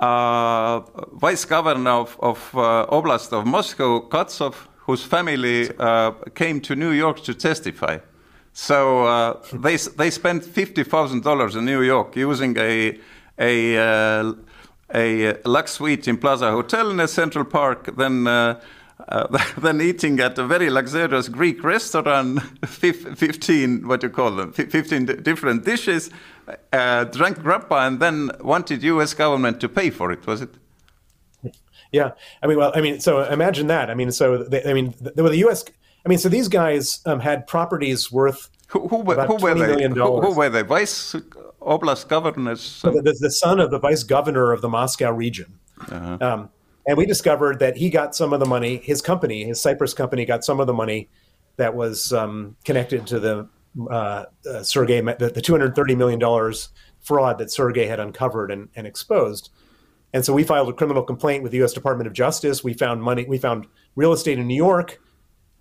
Uh, 0.01 0.79
vice 1.15 1.45
governor 1.45 1.91
of, 1.91 2.17
of 2.21 2.39
uh, 2.55 2.87
Oblast 2.89 3.33
of 3.33 3.45
Moscow, 3.45 4.09
Katsyv, 4.09 4.55
whose 4.87 5.03
family 5.03 5.69
uh, 5.77 6.13
came 6.37 6.61
to 6.61 6.77
New 6.77 6.93
York 6.93 7.21
to 7.25 7.35
testify. 7.35 7.99
So 8.61 9.07
uh, 9.07 9.41
they 9.53 9.77
they 9.77 10.11
spent 10.11 10.45
fifty 10.45 10.83
thousand 10.83 11.23
dollars 11.23 11.55
in 11.55 11.65
New 11.65 11.81
York 11.81 12.17
using 12.17 12.59
a 12.59 12.99
a 13.39 13.79
uh, 13.79 14.33
a 14.93 15.37
Lux 15.45 15.73
suite 15.75 16.09
in 16.09 16.19
Plaza 16.19 16.51
Hotel 16.51 16.91
in 16.91 16.99
a 17.01 17.07
Central 17.07 17.45
Park, 17.45 17.97
then. 17.97 18.27
Uh, 18.27 18.61
uh, 19.09 19.39
then 19.59 19.81
eating 19.81 20.19
at 20.19 20.37
a 20.39 20.45
very 20.45 20.71
luxurious 20.71 21.29
Greek 21.29 21.63
restaurant, 21.63 22.43
15, 22.67 23.87
what 23.87 24.03
you 24.03 24.11
call 24.11 24.33
them, 24.33 24.53
15 24.53 25.23
different 25.23 25.65
dishes, 25.65 26.11
uh, 26.73 27.05
drank 27.05 27.39
grappa, 27.39 27.87
and 27.87 28.01
then 28.01 28.29
wanted 28.41 28.83
U.S. 28.83 29.15
government 29.15 29.61
to 29.61 29.69
pay 29.69 29.91
for 29.91 30.11
it, 30.11 30.27
was 30.27 30.43
it? 30.43 30.51
Yeah, 31.93 32.11
I 32.43 32.49
mean, 32.49 32.59
well, 32.59 32.73
I 32.75 32.81
mean, 32.81 32.99
so 32.99 33.23
imagine 33.23 33.69
that. 33.69 33.89
I 33.89 33.95
mean, 33.95 34.11
so 34.11 34.43
they, 34.43 34.65
I 34.65 34.75
mean, 34.75 34.95
the, 35.01 35.23
the 35.23 35.39
U.S. 35.47 35.65
I 36.05 36.09
mean, 36.09 36.19
so 36.19 36.29
these 36.29 36.49
guys 36.49 37.01
um, 37.07 37.21
had 37.21 37.47
properties 37.47 38.11
worth 38.11 38.51
Who, 38.69 38.89
who, 38.89 38.99
were, 38.99 39.27
who 39.27 39.37
were 39.37 39.55
they? 39.55 39.89
Who, 39.89 40.21
who, 40.21 40.35
were 40.35 40.49
they? 40.49 40.63
Vice 40.63 41.15
oblast 41.61 42.09
governors? 42.09 42.83
The, 42.83 42.93
the, 42.93 43.17
the, 43.21 43.31
son 43.31 43.61
of 43.61 43.71
the 43.71 43.79
vice 43.79 44.03
governor 44.03 44.53
of 44.53 44.61
the 44.61 44.69
Moscow 44.69 45.11
region. 45.11 45.59
Uh-huh. 45.91 46.19
Um, 46.21 46.51
and 46.87 46.97
we 46.97 47.05
discovered 47.05 47.59
that 47.59 47.77
he 47.77 47.91
got 47.91 48.15
some 48.17 48.33
of 48.33 48.41
the 48.41 48.47
money. 48.47 48.79
His 48.79 49.03
company, 49.03 49.45
his 49.45 49.61
Cyprus 49.61 49.93
company, 49.93 50.25
got 50.25 50.45
some 50.45 50.61
of 50.61 50.67
the 50.67 50.73
money 50.73 51.11
that 51.57 51.75
was 51.75 52.13
um, 52.13 52.57
connected 52.65 53.07
to 53.09 53.21
the 53.21 53.49
uh, 53.91 54.25
uh, 54.49 54.63
Sergei, 54.63 55.01
the, 55.01 55.31
the 55.35 55.43
230 55.43 55.95
million 55.95 56.19
dollars 56.19 56.71
fraud 57.01 57.39
that 57.39 57.51
Sergei 57.51 57.87
had 57.87 58.01
uncovered 58.01 58.51
and, 58.51 58.69
and, 58.75 58.87
exposed. 58.87 59.51
And 60.13 60.25
so 60.25 60.33
we 60.33 60.43
filed 60.43 60.69
a 60.69 60.73
criminal 60.73 61.03
complaint 61.03 61.43
with 61.43 61.53
the 61.53 61.59
U.S. 61.59 61.73
Department 61.73 62.07
of 62.07 62.13
Justice. 62.13 62.65
We 62.65 62.73
found 62.73 63.03
money. 63.03 63.25
We 63.29 63.39
found 63.39 63.67
real 63.95 64.13
estate 64.13 64.39
in 64.39 64.47
New 64.47 64.57
York. 64.57 65.01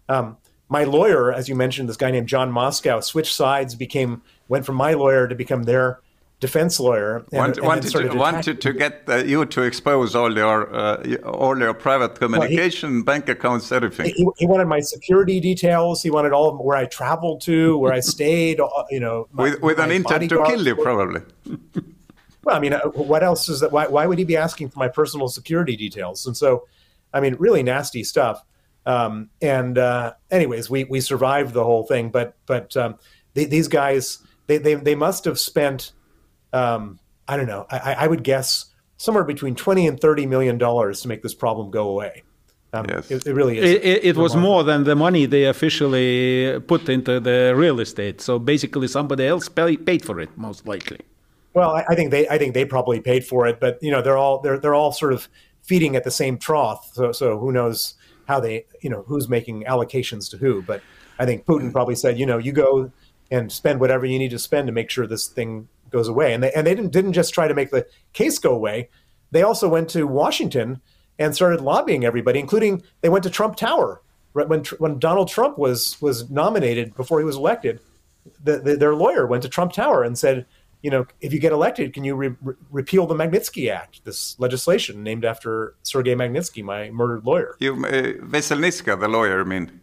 Um, 0.09 0.37
my 0.69 0.83
lawyer, 0.83 1.31
as 1.31 1.47
you 1.47 1.55
mentioned, 1.55 1.87
this 1.89 1.97
guy 1.97 2.11
named 2.11 2.27
John 2.27 2.51
Moscow, 2.51 2.99
switched 2.99 3.33
sides, 3.33 3.75
became 3.75 4.21
went 4.47 4.65
from 4.65 4.75
my 4.75 4.93
lawyer 4.93 5.27
to 5.27 5.35
become 5.35 5.63
their 5.63 6.01
defense 6.39 6.79
lawyer. 6.79 7.17
And, 7.17 7.25
Want, 7.31 7.57
and 7.57 7.65
wanted, 7.65 7.91
to, 7.91 8.17
wanted 8.17 8.61
to 8.61 8.73
get 8.73 9.03
uh, 9.07 9.17
you 9.17 9.45
to 9.45 9.61
expose 9.63 10.15
all 10.15 10.35
your 10.35 10.73
uh, 10.73 11.15
all 11.23 11.57
your 11.57 11.73
private 11.73 12.15
communication, 12.15 12.89
well, 12.89 12.97
he, 12.97 13.03
bank 13.03 13.29
accounts, 13.29 13.71
everything. 13.71 14.07
He, 14.15 14.27
he, 14.37 14.45
wanted 14.45 14.65
my 14.65 14.79
security 14.79 15.39
details. 15.39 16.03
He 16.03 16.09
wanted 16.09 16.33
all 16.33 16.55
where 16.57 16.77
I 16.77 16.85
traveled 16.85 17.41
to, 17.41 17.77
where 17.77 17.93
I 17.93 17.99
stayed. 17.99 18.59
You 18.89 18.99
know, 19.01 19.27
my, 19.31 19.43
with, 19.43 19.61
with 19.61 19.79
an 19.79 19.91
intent 19.91 20.29
to 20.29 20.43
kill 20.45 20.65
you, 20.65 20.75
probably. 20.75 21.21
well, 22.43 22.55
I 22.55 22.59
mean, 22.59 22.73
uh, 22.73 22.81
what 22.81 23.21
else 23.21 23.49
is 23.49 23.59
that? 23.59 23.71
Why, 23.71 23.87
why 23.87 24.05
would 24.05 24.17
he 24.17 24.23
be 24.23 24.37
asking 24.37 24.69
for 24.69 24.79
my 24.79 24.87
personal 24.87 25.27
security 25.27 25.75
details? 25.75 26.25
And 26.25 26.37
so, 26.37 26.67
I 27.13 27.19
mean, 27.19 27.35
really 27.37 27.63
nasty 27.63 28.03
stuff. 28.03 28.43
Um, 28.87 29.29
and 29.41 29.77
uh, 29.77 30.13
anyways, 30.31 30.69
we 30.69 30.85
we 30.85 31.01
survived 31.01 31.53
the 31.53 31.63
whole 31.63 31.83
thing, 31.83 32.09
but 32.09 32.35
but 32.45 32.75
um, 32.77 32.95
they, 33.33 33.43
these 33.45 33.67
guys 33.67 34.19
they, 34.47 34.57
they 34.57 34.75
they 34.75 34.95
must 34.95 35.25
have 35.25 35.37
spent 35.37 35.91
um, 36.53 36.97
I 37.27 37.35
don't 37.35 37.47
know. 37.47 37.65
I, 37.69 37.93
I, 37.99 38.07
would 38.07 38.23
guess 38.23 38.65
somewhere 38.95 39.25
between 39.25 39.55
twenty 39.55 39.87
and 39.87 39.99
thirty 39.99 40.25
million 40.25 40.57
dollars 40.57 41.01
to 41.01 41.09
make 41.09 41.21
this 41.21 41.33
problem 41.33 41.69
go 41.69 41.89
away. 41.89 42.23
Um, 42.71 42.85
yes. 42.87 43.11
It, 43.11 43.27
it, 43.27 43.33
really 43.33 43.57
is. 43.57 43.63
It, 43.65 43.83
it, 43.83 44.03
it 44.05 44.17
was 44.17 44.35
more 44.35 44.63
than 44.63 44.85
the 44.85 44.95
money 44.95 45.25
they 45.25 45.45
officially 45.45 46.59
put 46.67 46.87
into 46.87 47.19
the 47.19 47.53
real 47.55 47.81
estate. 47.81 48.21
So 48.21 48.39
basically, 48.39 48.87
somebody 48.87 49.25
else 49.27 49.49
pay, 49.49 49.75
paid 49.75 50.05
for 50.05 50.19
it, 50.21 50.29
most 50.37 50.65
likely. 50.65 50.99
Well, 51.53 51.71
I, 51.71 51.85
I, 51.89 51.95
think 51.95 52.11
they, 52.11 52.27
I 52.29 52.37
think 52.37 52.53
they 52.53 52.65
probably 52.65 53.01
paid 53.01 53.25
for 53.25 53.47
it, 53.47 53.59
but 53.59 53.79
you 53.81 53.91
know, 53.91 54.01
they're 54.01 54.17
all 54.17 54.39
they're 54.39 54.59
they're 54.59 54.75
all 54.75 54.93
sort 54.93 55.11
of 55.11 55.27
feeding 55.63 55.97
at 55.97 56.05
the 56.05 56.11
same 56.11 56.37
trough. 56.37 56.91
So, 56.93 57.11
so 57.11 57.37
who 57.37 57.51
knows 57.51 57.95
how 58.27 58.39
they, 58.39 58.65
you 58.81 58.89
know, 58.89 59.03
who's 59.07 59.27
making 59.29 59.63
allocations 59.63 60.29
to 60.31 60.37
who? 60.37 60.61
But 60.61 60.81
I 61.17 61.25
think 61.25 61.45
Putin 61.45 61.71
probably 61.71 61.95
said, 61.95 62.19
you 62.19 62.25
know, 62.25 62.37
you 62.37 62.51
go 62.51 62.91
and 63.31 63.51
spend 63.51 63.79
whatever 63.79 64.05
you 64.05 64.19
need 64.19 64.31
to 64.31 64.39
spend 64.39 64.67
to 64.67 64.73
make 64.73 64.89
sure 64.89 65.07
this 65.07 65.27
thing 65.27 65.67
goes 65.89 66.07
away. 66.07 66.33
And 66.33 66.43
they 66.43 66.51
and 66.51 66.67
they 66.67 66.75
didn't 66.75 66.91
didn't 66.91 67.13
just 67.13 67.33
try 67.33 67.47
to 67.47 67.53
make 67.53 67.71
the 67.71 67.87
case 68.13 68.39
go 68.39 68.53
away. 68.53 68.89
They 69.31 69.41
also 69.41 69.67
went 69.67 69.89
to 69.89 70.05
Washington 70.05 70.81
and 71.19 71.35
started 71.35 71.61
lobbying 71.61 72.05
everybody, 72.05 72.39
including 72.39 72.83
they 73.01 73.09
went 73.09 73.23
to 73.23 73.29
Trump 73.29 73.55
Tower 73.55 74.01
when 74.33 74.63
when 74.77 74.99
Donald 74.99 75.29
Trump 75.29 75.57
was 75.57 75.99
was 76.01 76.29
nominated 76.29 76.95
before 76.95 77.19
he 77.19 77.25
was 77.25 77.35
elected. 77.35 77.79
The, 78.43 78.59
the, 78.59 78.75
their 78.75 78.93
lawyer 78.93 79.25
went 79.25 79.43
to 79.43 79.49
Trump 79.49 79.71
Tower 79.71 80.03
and 80.03 80.17
said, 80.17 80.45
you 80.81 80.91
know, 80.91 81.05
if 81.21 81.33
you 81.33 81.39
get 81.39 81.51
elected, 81.51 81.93
can 81.93 82.03
you 82.03 82.15
re- 82.15 82.35
re- 82.41 82.55
repeal 82.71 83.07
the 83.07 83.15
Magnitsky 83.15 83.71
Act, 83.71 84.05
this 84.05 84.39
legislation 84.39 85.03
named 85.03 85.25
after 85.25 85.75
Sergei 85.83 86.15
Magnitsky, 86.15 86.63
my 86.63 86.91
murdered 86.91 87.25
lawyer? 87.25 87.55
You, 87.59 87.73
uh, 87.73 88.13
Veselnitska, 88.33 88.99
the 88.99 89.07
lawyer, 89.07 89.41
I 89.41 89.43
mean. 89.43 89.81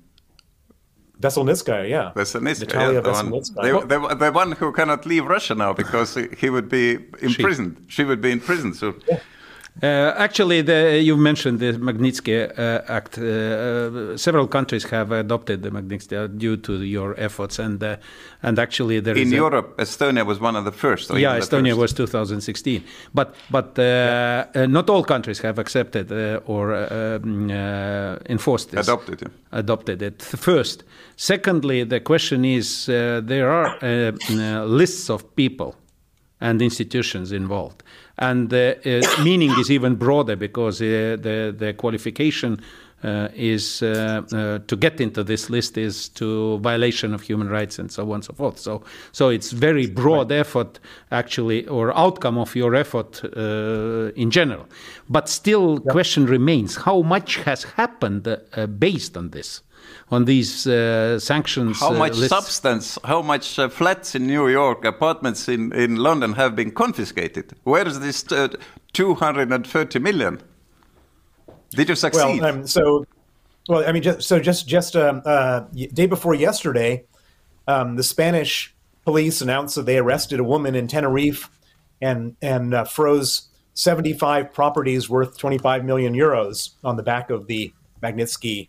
Veselnitskaya, 1.21 1.89
yeah. 1.89 2.13
Veselnitskaya, 2.15 2.95
yeah, 2.95 3.01
the, 3.01 3.87
the, 3.87 3.99
the, 3.99 4.15
the, 4.15 4.33
one 4.33 4.53
who 4.53 4.73
cannot 4.73 5.07
leave 5.07 5.25
Russia 5.25 5.55
now 5.55 5.73
because 5.73 6.17
he 6.39 6.51
would 6.51 6.69
be 6.69 6.99
imprisoned. 7.21 7.77
She, 7.87 7.97
she 7.97 8.05
would 8.05 8.21
be 8.21 8.31
in 8.31 8.41
prison 8.41 8.75
soon. 8.75 9.01
Yeah. 9.09 9.19
Uh, 9.83 10.15
actually, 10.17 10.63
the, 10.63 11.01
you 11.03 11.17
mentioned 11.17 11.59
the 11.59 11.73
Magnitsky 11.73 12.49
uh, 12.57 12.83
Act. 12.87 13.19
Uh, 13.19 13.23
uh 13.25 14.17
several 14.17 14.47
countries 14.47 14.85
have 14.85 15.11
adopted 15.11 15.63
the 15.63 15.71
Magnitsky 15.71 16.25
Act 16.25 16.39
due 16.39 16.57
to 16.57 16.83
your 16.83 17.15
efforts, 17.19 17.59
and 17.59 17.83
uh, 17.83 17.97
and 18.43 18.59
actually 18.61 19.01
there 19.01 19.17
in 19.17 19.33
Europe, 19.33 19.77
Estonia 19.77 20.25
was 20.25 20.39
one 20.39 20.55
of 20.55 20.65
the 20.65 20.71
first. 20.71 21.11
Yeah, 21.11 21.37
Estonia 21.39 21.71
first. 21.71 21.81
was 21.81 21.93
2016, 21.93 22.85
but 23.15 23.35
but 23.51 23.73
yeah. 23.77 24.47
Uh, 24.55 24.67
not 24.67 24.89
all 24.89 25.03
countries 25.03 25.41
have 25.41 25.59
accepted 25.59 26.13
or 26.47 26.75
um, 26.75 27.51
enforced 28.31 28.71
this. 28.71 28.87
Adopted 28.87 29.23
it. 29.23 29.33
Adopted 29.51 30.03
it 30.03 30.23
first. 30.23 30.85
Secondly, 31.17 31.83
the 31.83 31.99
question 32.01 32.45
is 32.45 32.87
there 32.87 33.51
are 33.51 33.77
lists 34.67 35.11
of 35.11 35.35
people 35.35 35.75
and 36.41 36.63
institutions 36.63 37.33
involved 37.33 37.83
and 38.19 38.51
the 38.51 38.79
uh, 38.85 39.23
meaning 39.25 39.51
is 39.59 39.71
even 39.71 39.97
broader 39.97 40.37
because 40.37 40.81
uh, 40.81 41.17
the 41.21 41.55
the 41.57 41.75
qualification 41.75 42.61
uh, 43.05 43.29
is 43.35 43.83
uh, 43.83 44.23
uh, 44.33 44.59
to 44.67 44.77
get 44.77 44.99
into 44.99 45.23
this 45.23 45.51
list 45.51 45.77
is 45.77 46.09
to 46.09 46.59
violation 46.61 47.13
of 47.13 47.21
human 47.21 47.51
rights 47.51 47.79
and 47.79 47.93
so 47.93 48.03
on 48.05 48.15
and 48.15 48.25
so 48.25 48.33
forth. 48.33 48.59
So 48.59 48.83
so 49.13 49.29
it's 49.29 49.53
very 49.53 49.87
broad 49.87 50.33
effort 50.33 50.79
actually 51.11 51.67
or 51.67 51.95
outcome 51.99 52.39
of 52.39 52.57
your 52.57 52.75
effort 52.75 53.23
uh, 53.37 54.11
in 54.17 54.31
general. 54.31 54.67
But 55.11 55.29
still, 55.29 55.75
yep. 55.85 55.93
question 55.93 56.25
remains: 56.25 56.77
How 56.77 57.03
much 57.03 57.37
has 57.45 57.65
happened 57.65 58.27
based 58.79 59.19
on 59.19 59.31
this? 59.31 59.61
On 60.11 60.25
these 60.25 60.67
uh, 60.67 61.19
sanctions. 61.19 61.81
How 61.81 61.95
uh, 61.95 61.99
much 61.99 62.15
substance, 62.17 62.99
how 63.05 63.23
much 63.23 63.59
uh, 63.59 63.69
flats 63.69 64.15
in 64.15 64.27
New 64.27 64.49
York, 64.49 64.85
apartments 64.85 65.49
in, 65.49 65.73
in 65.73 65.97
London 65.97 66.35
have 66.35 66.55
been 66.55 66.71
confiscated? 66.71 67.55
Where 67.65 67.87
is 67.87 68.01
this 68.01 68.23
230 68.23 69.99
million? 69.99 70.41
Did 71.71 71.89
you 71.89 71.95
succeed? 71.95 72.41
Well, 72.41 72.45
um, 72.45 72.67
so, 72.67 73.07
well, 73.69 73.89
I 73.89 73.93
mean, 73.93 74.03
just, 74.03 74.29
so 74.29 74.39
just 74.39 74.69
just 74.69 74.95
um, 74.95 75.23
uh, 75.25 75.61
day 75.93 76.07
before 76.07 76.35
yesterday, 76.35 77.05
um, 77.67 77.97
the 77.97 78.05
Spanish 78.05 78.75
police 79.05 79.41
announced 79.41 79.75
that 79.75 79.87
they 79.87 79.99
arrested 79.99 80.39
a 80.39 80.45
woman 80.45 80.75
in 80.75 80.87
Tenerife 80.87 81.51
and 82.01 82.37
and 82.41 82.75
uh, 82.75 82.85
froze 82.85 83.49
75 83.75 84.53
properties 84.53 85.11
worth 85.11 85.37
25 85.37 85.85
million 85.85 86.15
euros 86.15 86.71
on 86.85 86.97
the 86.97 87.03
back 87.03 87.31
of 87.31 87.49
the 87.49 87.73
Magnitsky 88.03 88.69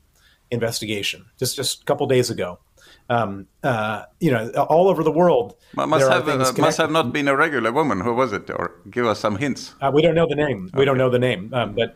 investigation 0.55 1.25
just 1.37 1.55
just 1.55 1.81
a 1.81 1.85
couple 1.85 2.07
days 2.07 2.29
ago. 2.29 2.59
Um, 3.07 3.45
uh, 3.61 4.05
you 4.19 4.31
know, 4.31 4.49
all 4.67 4.87
over 4.87 5.03
the 5.03 5.11
world. 5.11 5.55
Must 5.75 6.09
have 6.09 6.27
uh, 6.27 6.53
must 6.57 6.77
have 6.77 6.89
not 6.89 7.13
been 7.13 7.27
a 7.27 7.35
regular 7.35 7.71
woman. 7.71 8.01
Who 8.01 8.15
was 8.15 8.33
it? 8.33 8.49
Or 8.49 8.71
give 8.89 9.05
us 9.05 9.19
some 9.19 9.35
hints. 9.35 9.75
Uh, 9.79 9.91
we 9.93 10.01
don't 10.01 10.15
know 10.15 10.27
the 10.27 10.35
name. 10.35 10.69
Okay. 10.69 10.79
We 10.79 10.85
don't 10.85 10.97
know 10.97 11.11
the 11.11 11.19
name, 11.19 11.53
um, 11.53 11.75
but 11.75 11.95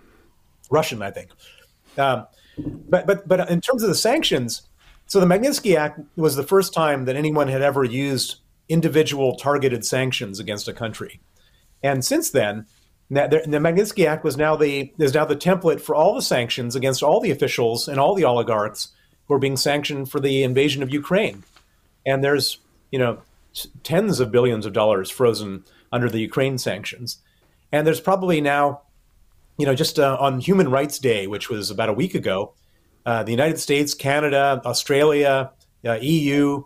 Russian, 0.70 1.02
I 1.02 1.10
think. 1.10 1.32
Um, 1.98 2.28
but 2.58 3.08
but 3.08 3.28
but 3.28 3.50
in 3.50 3.60
terms 3.62 3.82
of 3.82 3.90
the 3.90 3.96
sanctions, 3.96 4.70
so 5.08 5.20
the 5.20 5.26
Magnitsky 5.26 5.76
Act 5.76 6.00
was 6.16 6.36
the 6.36 6.44
first 6.44 6.74
time 6.74 7.06
that 7.06 7.16
anyone 7.16 7.48
had 7.48 7.64
ever 7.64 7.84
used 7.84 8.36
individual 8.68 9.36
targeted 9.36 9.84
sanctions 9.86 10.40
against 10.40 10.68
a 10.68 10.74
country, 10.74 11.22
and 11.82 12.06
since 12.06 12.30
then, 12.30 12.68
the, 13.10 13.42
the 13.46 13.58
Magnitsky 13.58 14.06
Act 14.06 14.24
was 14.24 14.38
now 14.38 14.56
the 14.56 14.94
is 15.00 15.14
now 15.14 15.26
the 15.26 15.36
template 15.36 15.82
for 15.82 15.96
all 15.96 16.14
the 16.14 16.22
sanctions 16.22 16.76
against 16.76 17.02
all 17.02 17.20
the 17.20 17.32
officials 17.32 17.88
and 17.88 18.00
all 18.00 18.14
the 18.14 18.24
oligarchs 18.24 18.90
who 19.28 19.34
are 19.34 19.40
being 19.40 19.58
sanctioned 19.58 20.12
for 20.12 20.20
the 20.20 20.44
invasion 20.44 20.84
of 20.84 20.92
Ukraine. 20.92 21.44
And 22.06 22.24
there's 22.24 22.60
you 22.92 23.00
know 23.00 23.20
tens 23.84 24.20
of 24.20 24.32
billions 24.32 24.66
of 24.66 24.74
dollars 24.74 25.10
frozen 25.10 25.64
under 25.92 26.10
the 26.10 26.20
Ukraine 26.20 26.60
sanctions, 26.60 27.18
and 27.72 27.86
there's 27.86 28.00
probably 28.00 28.42
now 28.42 28.82
you 29.58 29.66
know 29.66 29.76
just 29.76 29.98
uh, 29.98 30.18
on 30.20 30.40
Human 30.40 30.70
Rights 30.70 31.00
Day, 31.00 31.26
which 31.26 31.50
was 31.50 31.72
about 31.72 31.90
a 31.90 31.94
week 31.94 32.14
ago, 32.14 32.54
uh, 33.08 33.24
the 33.24 33.32
United 33.32 33.60
States, 33.60 33.96
Canada, 33.96 34.62
Australia, 34.66 35.52
uh, 35.84 35.98
EU, 36.00 36.64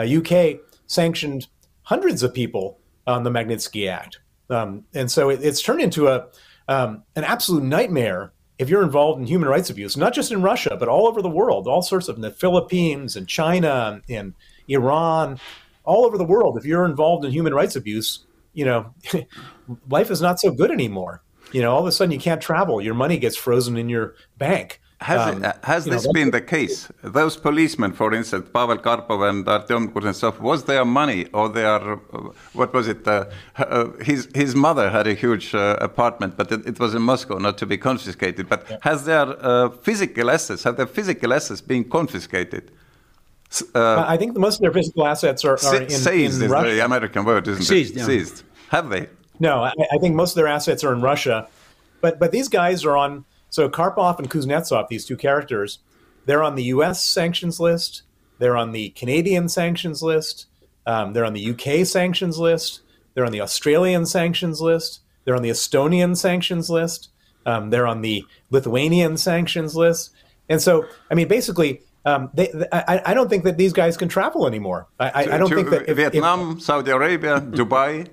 UK 0.00 0.32
uh, 0.32 0.52
sanctioned 0.88 1.46
hundreds 1.82 2.24
of 2.24 2.34
people 2.34 2.80
on 3.06 3.22
the 3.22 3.30
Magnitsky 3.30 3.88
Act. 3.88 4.18
Um, 4.50 4.84
and 4.94 5.10
so 5.10 5.30
it, 5.30 5.40
it's 5.42 5.62
turned 5.62 5.80
into 5.80 6.08
a 6.08 6.26
um, 6.68 7.02
an 7.16 7.24
absolute 7.24 7.62
nightmare 7.62 8.32
if 8.58 8.68
you're 8.68 8.82
involved 8.82 9.20
in 9.20 9.26
human 9.26 9.48
rights 9.48 9.68
abuse, 9.68 9.96
not 9.96 10.14
just 10.14 10.30
in 10.30 10.40
Russia, 10.42 10.76
but 10.78 10.88
all 10.88 11.08
over 11.08 11.20
the 11.20 11.28
world, 11.28 11.66
all 11.66 11.82
sorts 11.82 12.08
of 12.08 12.16
in 12.16 12.22
the 12.22 12.30
Philippines 12.30 13.16
and 13.16 13.26
China 13.26 14.00
and 14.08 14.34
Iran, 14.68 15.40
all 15.84 16.04
over 16.04 16.16
the 16.16 16.24
world. 16.24 16.56
If 16.56 16.64
you're 16.64 16.84
involved 16.84 17.24
in 17.24 17.32
human 17.32 17.52
rights 17.52 17.74
abuse, 17.74 18.24
you 18.52 18.64
know, 18.64 18.94
life 19.88 20.10
is 20.10 20.22
not 20.22 20.38
so 20.38 20.52
good 20.52 20.70
anymore. 20.70 21.22
You 21.52 21.62
know, 21.62 21.72
all 21.72 21.80
of 21.80 21.86
a 21.86 21.92
sudden 21.92 22.12
you 22.12 22.18
can't 22.18 22.40
travel, 22.40 22.80
your 22.80 22.94
money 22.94 23.18
gets 23.18 23.36
frozen 23.36 23.76
in 23.76 23.88
your 23.88 24.14
bank. 24.38 24.80
Has, 25.04 25.34
um, 25.34 25.44
it, 25.44 25.56
has 25.64 25.84
this 25.84 26.06
know, 26.06 26.12
been 26.14 26.30
the 26.30 26.40
case? 26.40 26.88
Those 27.02 27.36
policemen, 27.36 27.92
for 27.92 28.14
instance, 28.14 28.48
Pavel 28.54 28.78
Karpov 28.78 29.28
and 29.28 29.44
Artyom 29.44 29.92
Kuznetsov, 29.92 30.40
was 30.40 30.64
their 30.64 30.86
money 30.86 31.26
or 31.34 31.50
their, 31.50 31.78
uh, 31.92 31.96
what 32.54 32.72
was 32.72 32.88
it? 32.88 33.06
Uh, 33.06 33.26
uh, 33.58 33.90
his, 34.00 34.28
his 34.34 34.54
mother 34.54 34.88
had 34.88 35.06
a 35.06 35.12
huge 35.12 35.54
uh, 35.54 35.76
apartment, 35.78 36.38
but 36.38 36.50
it, 36.50 36.66
it, 36.66 36.80
was 36.80 36.94
in 36.94 37.02
Moscow, 37.02 37.36
not 37.36 37.58
to 37.58 37.66
be 37.66 37.76
confiscated. 37.76 38.48
But 38.48 38.64
yeah. 38.70 38.78
has 38.80 39.04
their 39.04 39.26
uh, 39.44 39.68
physical 39.68 40.30
assets, 40.30 40.62
have 40.62 40.78
their 40.78 40.86
physical 40.86 41.34
assets 41.34 41.60
been 41.60 41.84
confiscated? 41.84 42.70
Uh, 43.74 44.04
I 44.08 44.16
think 44.16 44.34
most 44.38 44.54
of 44.54 44.62
their 44.62 44.72
physical 44.72 45.06
assets 45.06 45.44
are, 45.44 45.58
are 45.66 45.82
in, 45.82 45.90
seized 45.90 46.38
in 46.38 46.46
is 46.46 46.50
Russia. 46.50 46.70
the 46.70 46.82
American 46.82 47.26
word, 47.26 47.46
isn't 47.46 47.62
seized, 47.62 47.94
it? 47.94 47.98
Yeah. 48.00 48.06
Seized. 48.06 48.42
Have 48.70 48.88
they? 48.88 49.08
No, 49.38 49.62
I, 49.62 49.72
I, 49.92 49.98
think 49.98 50.14
most 50.14 50.30
of 50.30 50.36
their 50.36 50.48
assets 50.48 50.82
are 50.82 50.94
in 50.94 51.02
Russia. 51.02 51.46
But 52.00 52.18
but 52.18 52.32
these 52.32 52.48
guys 52.48 52.86
are 52.86 52.96
on. 52.96 53.26
So 53.54 53.68
Karpov 53.68 54.18
and 54.18 54.28
Kuznetsov, 54.28 54.88
these 54.88 55.06
two 55.06 55.16
characters, 55.16 55.78
they're 56.26 56.42
on 56.42 56.56
the 56.56 56.64
U.S. 56.74 57.04
sanctions 57.04 57.60
list. 57.60 58.02
They're 58.40 58.56
on 58.56 58.72
the 58.72 58.88
Canadian 58.90 59.48
sanctions 59.48 60.02
list. 60.02 60.46
Um, 60.86 61.12
they're 61.12 61.24
on 61.24 61.34
the 61.34 61.50
UK 61.50 61.86
sanctions 61.86 62.36
list. 62.36 62.80
They're 63.14 63.24
on 63.24 63.30
the 63.30 63.40
Australian 63.40 64.06
sanctions 64.06 64.60
list. 64.60 65.02
They're 65.24 65.36
on 65.36 65.42
the 65.42 65.50
Estonian 65.50 66.16
sanctions 66.16 66.68
list. 66.68 67.10
Um, 67.46 67.70
they're 67.70 67.86
on 67.86 68.02
the 68.02 68.24
Lithuanian 68.50 69.16
sanctions 69.18 69.76
list. 69.76 70.10
And 70.48 70.60
so, 70.60 70.88
I 71.08 71.14
mean, 71.14 71.28
basically, 71.28 71.80
um, 72.04 72.30
they, 72.34 72.50
I, 72.72 73.02
I, 73.06 73.14
don't 73.14 73.30
think 73.30 73.44
that 73.44 73.56
these 73.56 73.72
guys 73.72 73.96
can 73.96 74.08
travel 74.08 74.48
anymore. 74.48 74.88
I, 74.98 75.26
I 75.30 75.38
don't 75.38 75.48
think 75.48 75.70
that 75.70 75.88
if, 75.88 75.96
Vietnam, 75.96 76.56
if, 76.56 76.62
Saudi 76.62 76.90
Arabia, 76.90 77.40
Dubai, 77.40 78.08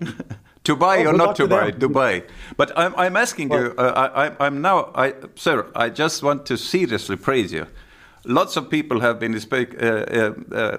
Dubai 0.63 1.05
oh, 1.05 1.09
or 1.09 1.13
not 1.13 1.35
to 1.37 1.47
buy, 1.47 2.23
But 2.55 2.71
I'm, 2.77 2.93
I'm 2.95 3.17
asking 3.17 3.49
well, 3.49 3.63
you. 3.63 3.75
Uh, 3.77 4.31
I, 4.39 4.45
am 4.45 4.61
now, 4.61 4.91
I, 4.93 5.15
sir. 5.35 5.65
I 5.75 5.89
just 5.89 6.21
want 6.21 6.45
to 6.47 6.57
seriously 6.57 7.15
praise 7.15 7.51
you. 7.51 7.65
Lots 8.25 8.55
of 8.57 8.69
people 8.69 8.99
have 8.99 9.19
been 9.19 9.33
uh, 9.35 9.57
uh, 9.81 10.77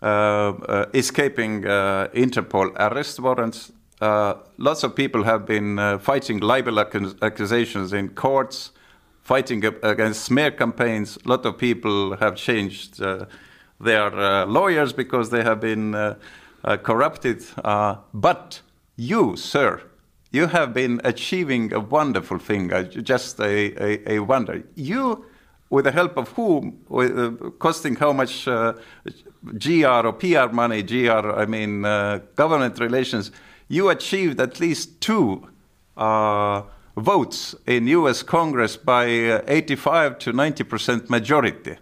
uh, 0.00 0.06
uh, 0.06 0.86
escaping 0.94 1.66
uh, 1.66 2.08
Interpol 2.14 2.74
arrest 2.78 3.20
warrants. 3.20 3.72
lots 4.56 4.82
of 4.84 4.94
people 4.94 5.24
have 5.24 5.44
been 5.44 5.98
fighting 5.98 6.40
libel 6.40 6.78
accusations 6.78 7.92
in 7.92 8.08
courts 8.10 8.70
fighting 9.28 9.62
against 9.82 10.24
smear 10.24 10.50
campaigns. 10.50 11.18
A 11.26 11.28
lot 11.28 11.44
of 11.44 11.58
people 11.58 12.16
have 12.16 12.34
changed 12.34 13.02
uh, 13.02 13.26
their 13.78 14.08
uh, 14.18 14.46
lawyers 14.46 14.94
because 14.94 15.28
they 15.28 15.42
have 15.42 15.60
been 15.60 15.94
uh, 15.94 16.14
uh 16.64 16.78
corrupted. 16.78 17.44
Uh, 17.62 17.96
but 18.14 18.62
you, 18.98 19.36
sir, 19.36 19.80
you 20.32 20.48
have 20.48 20.74
been 20.74 21.00
achieving 21.04 21.72
a 21.72 21.80
wonderful 21.80 22.38
thing, 22.38 22.72
uh, 22.72 22.82
just 22.82 23.38
a, 23.40 23.72
a, 23.82 24.14
a, 24.14 24.18
wonder. 24.18 24.64
You, 24.74 25.24
with 25.70 25.84
the 25.84 25.92
help 25.92 26.18
of 26.18 26.30
whom, 26.30 26.84
with, 26.88 27.58
costing 27.60 27.94
how 27.94 28.12
much 28.12 28.44
GR 28.44 29.86
or 29.86 30.12
PR 30.12 30.52
money, 30.52 30.82
GR, 30.82 31.30
I 31.30 31.46
mean, 31.46 31.82
government 32.34 32.80
relations, 32.80 33.30
you 33.68 33.88
achieved 33.88 34.40
at 34.40 34.58
least 34.58 35.00
two 35.00 35.48
votes 35.96 37.54
in 37.66 37.86
US 37.86 38.22
Congress 38.22 38.76
by 38.76 39.04
uh, 39.04 39.42
85 39.46 40.18
to 40.18 40.32
90% 40.32 41.08
majority. 41.08 41.76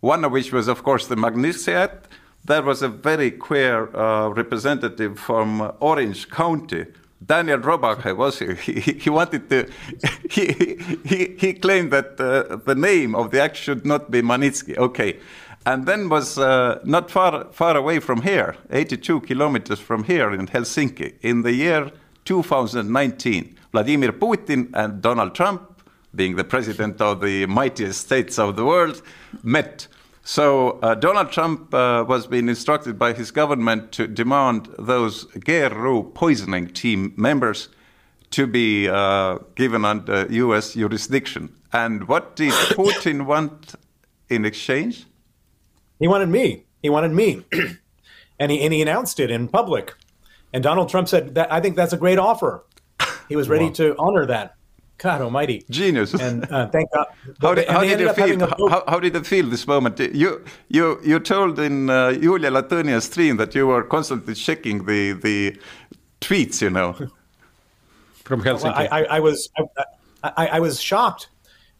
One 0.00 0.24
of 0.24 0.32
which 0.32 0.52
was, 0.52 0.68
of 0.68 0.82
course, 0.82 1.06
the 1.06 1.16
Magnitsky 1.16 1.74
Act. 1.74 2.08
That 2.44 2.64
was 2.64 2.82
a 2.82 2.88
very 2.88 3.30
queer 3.30 3.94
uh, 3.94 4.28
representative 4.28 5.18
from 5.18 5.72
Orange 5.80 6.28
County. 6.28 6.86
Dana 7.24 7.56
Rohrabacher 7.56 8.16
was 8.16 8.38
he? 8.40 8.54
He, 8.54 8.92
he 8.92 9.10
wanted 9.10 9.48
to. 9.50 9.68
He, 10.30 10.78
he, 11.04 11.36
he 11.38 11.52
claimed 11.52 11.90
that 11.92 12.18
uh, 12.18 12.56
the 12.64 12.74
name 12.74 13.14
of 13.14 13.30
the 13.32 13.42
act 13.42 13.54
should 13.56 13.84
not 13.84 14.10
be 14.10 14.22
Magnitsky. 14.22 14.78
Okay, 14.78 15.18
and 15.66 15.84
then 15.84 16.08
was 16.08 16.38
uh, 16.38 16.80
not 16.84 17.10
far 17.10 17.44
far 17.52 17.76
away 17.76 18.00
from 18.00 18.22
here, 18.22 18.56
82 18.70 19.20
kilometers 19.20 19.78
from 19.78 20.04
here 20.04 20.32
in 20.32 20.46
Helsinki, 20.46 21.12
in 21.20 21.42
the 21.42 21.52
year 21.52 21.90
2019. 22.24 23.56
Vladimir 23.72 24.12
Putin 24.12 24.70
and 24.74 25.02
Donald 25.02 25.34
Trump, 25.34 25.82
being 26.14 26.36
the 26.36 26.44
president 26.44 27.00
of 27.00 27.20
the 27.20 27.46
mightiest 27.46 28.00
states 28.00 28.38
of 28.38 28.56
the 28.56 28.64
world, 28.64 29.02
met. 29.42 29.86
So 30.24 30.78
uh, 30.82 30.94
Donald 30.94 31.32
Trump 31.32 31.74
uh, 31.74 32.04
was 32.06 32.26
being 32.26 32.48
instructed 32.48 32.98
by 32.98 33.12
his 33.12 33.30
government 33.30 33.90
to 33.92 34.06
demand 34.06 34.68
those 34.78 35.24
GRU 35.24 36.12
poisoning 36.14 36.68
team 36.68 37.12
members 37.16 37.68
to 38.30 38.46
be 38.46 38.88
uh, 38.88 39.38
given 39.56 39.84
under 39.84 40.26
U.S. 40.30 40.74
jurisdiction. 40.74 41.54
And 41.72 42.06
what 42.06 42.36
did 42.36 42.52
Putin 42.76 43.26
want 43.26 43.74
in 44.28 44.44
exchange? 44.44 45.06
He 45.98 46.06
wanted 46.08 46.28
me. 46.28 46.64
He 46.82 46.88
wanted 46.88 47.12
me. 47.12 47.44
and, 48.38 48.52
he, 48.52 48.60
and 48.60 48.72
he 48.72 48.80
announced 48.80 49.18
it 49.18 49.30
in 49.30 49.48
public. 49.48 49.94
And 50.52 50.62
Donald 50.62 50.88
Trump 50.88 51.08
said, 51.08 51.34
that, 51.34 51.52
I 51.52 51.60
think 51.60 51.76
that's 51.76 51.92
a 51.92 51.96
great 51.96 52.18
offer. 52.18 52.64
He 53.28 53.36
was 53.36 53.48
ready 53.48 53.66
wow. 53.66 53.72
to 53.72 53.96
honor 53.98 54.26
that. 54.26 54.54
God 54.98 55.20
Almighty, 55.20 55.64
genius! 55.68 56.14
And 56.14 56.50
uh, 56.50 56.68
thank 56.68 56.90
God. 56.92 57.06
How 57.40 57.54
did, 57.54 57.68
how 57.68 57.80
did 57.80 58.00
it 58.00 58.14
feel? 58.14 58.38
How, 58.68 58.84
how, 58.86 59.00
did 59.00 59.16
it 59.16 59.26
feel 59.26 59.48
this 59.48 59.66
moment? 59.66 59.98
You 59.98 60.44
you 60.68 61.00
you 61.02 61.18
told 61.18 61.58
in 61.58 61.90
uh, 61.90 62.12
Julia 62.12 62.50
Latynina's 62.50 63.04
stream 63.04 63.36
that 63.38 63.54
you 63.54 63.66
were 63.66 63.82
constantly 63.82 64.34
checking 64.34 64.86
the 64.86 65.12
the 65.12 65.58
tweets. 66.20 66.62
You 66.62 66.70
know, 66.70 66.92
from 68.24 68.42
Helsinki. 68.42 68.62
Well, 68.62 68.88
I, 68.92 69.02
I, 69.02 69.16
I, 69.16 69.20
was 69.20 69.50
I, 70.22 70.46
I, 70.46 70.60
was 70.60 70.80
shocked. 70.80 71.28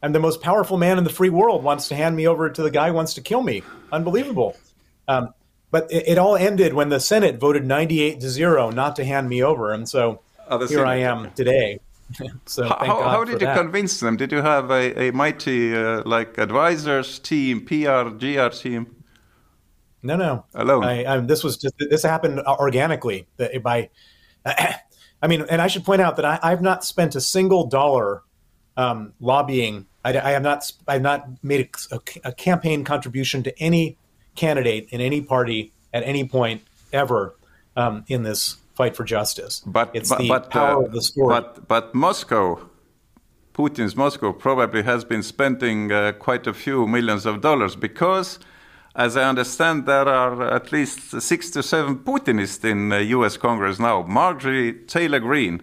And 0.03 0.13
the 0.13 0.21
most 0.21 0.43
powerful 0.43 0.77
man 0.77 0.99
in 0.99 1.05
the 1.05 1.11
free 1.11 1.31
world 1.31 1.63
wants 1.63 1.89
to 1.89 1.95
hand 1.95 2.17
me 2.17 2.27
over 2.27 2.51
to 2.51 2.63
the 2.63 2.71
guy 2.71 2.89
who 2.89 2.95
wants 2.95 3.15
to 3.15 3.21
kill 3.21 3.43
me. 3.43 3.63
Unbelievable. 3.93 4.57
Um, 5.07 5.33
but 5.71 5.91
it, 5.93 6.09
it 6.09 6.19
all 6.19 6.37
ended 6.37 6.75
when 6.75 6.89
the 6.89 6.99
Senate 6.99 7.39
voted 7.39 7.65
98 7.65 8.21
to 8.21 8.29
zero 8.29 8.71
not 8.71 8.97
to 8.97 9.05
hand 9.05 9.29
me 9.29 9.43
over, 9.43 9.73
and 9.73 9.89
so 9.89 10.21
here 10.69 10.85
I 10.85 10.97
am 10.97 11.31
today. 11.33 11.79
so 12.47 12.65
how, 12.65 13.03
how 13.03 13.25
did 13.25 13.41
you 13.41 13.47
that. 13.47 13.57
convince 13.57 14.01
them? 14.01 14.17
Did 14.17 14.33
you 14.33 14.43
have 14.43 14.71
a, 14.71 15.09
a 15.09 15.13
mighty 15.13 15.75
uh, 15.75 16.03
like 16.05 16.39
advisors 16.39 17.19
team, 17.19 17.65
PR, 17.65 18.11
GR 18.11 18.49
team? 18.49 18.97
No, 20.03 20.17
no, 20.17 20.45
alone. 20.55 20.85
I, 20.85 21.05
I, 21.05 21.21
this 21.21 21.45
was 21.45 21.57
just 21.57 21.75
this 21.79 22.03
happened 22.03 22.41
organically 22.41 23.27
by. 23.63 23.91
I 24.47 25.29
mean, 25.29 25.45
and 25.49 25.63
I 25.63 25.69
should 25.69 25.85
point 25.85 26.01
out 26.01 26.17
that 26.17 26.25
I, 26.25 26.51
have 26.51 26.63
not 26.63 26.85
spent 26.85 27.15
a 27.15 27.21
single 27.21 27.67
dollar 27.67 28.23
um, 28.77 29.13
lobbying. 29.21 29.87
I, 30.05 30.19
I, 30.19 30.31
have 30.33 30.43
not. 30.43 30.73
I 30.89 30.95
have 30.95 31.03
not 31.03 31.45
made 31.45 31.71
a, 31.93 32.01
a 32.25 32.33
campaign 32.33 32.83
contribution 32.83 33.45
to 33.45 33.57
any 33.63 33.97
candidate 34.35 34.89
in 34.91 35.01
any 35.01 35.21
party 35.21 35.73
at 35.95 36.03
any 36.03 36.27
point 36.27 36.63
ever 36.93 37.37
um, 37.77 38.05
in 38.09 38.25
this 38.25 38.57
fight 38.75 38.97
for 38.97 39.05
justice. 39.05 39.61
But 39.67 39.91
it's 39.95 40.09
but, 40.09 40.19
the 40.19 40.29
but, 40.29 40.51
power 40.51 40.83
uh, 40.83 40.87
of 40.87 40.93
the 40.93 41.03
story. 41.03 41.29
But 41.29 41.69
but 41.69 41.95
Moscow, 41.95 42.69
Putin's 43.55 43.97
Moscow 43.97 44.33
probably 44.33 44.83
has 44.83 45.05
been 45.05 45.23
spending 45.23 45.93
uh, 45.93 46.13
quite 46.13 46.47
a 46.47 46.55
few 46.55 46.87
millions 46.87 47.27
of 47.27 47.41
dollars 47.41 47.77
because. 47.77 48.39
As 48.95 49.17
I 49.17 49.25
understand, 49.25 49.87
there 49.87 50.07
are 50.07 50.55
at 50.55 50.71
least 50.71 51.23
six 51.23 51.49
to 51.53 51.63
seven 51.63 52.01
Putinists 52.01 52.63
in 52.63 52.91
the 52.91 53.03
U.S. 53.17 53.39
Congress 53.39 53.79
now. 53.79 54.03
Marjorie 54.03 54.75
Taylor 54.87 55.19
Greene, 55.19 55.63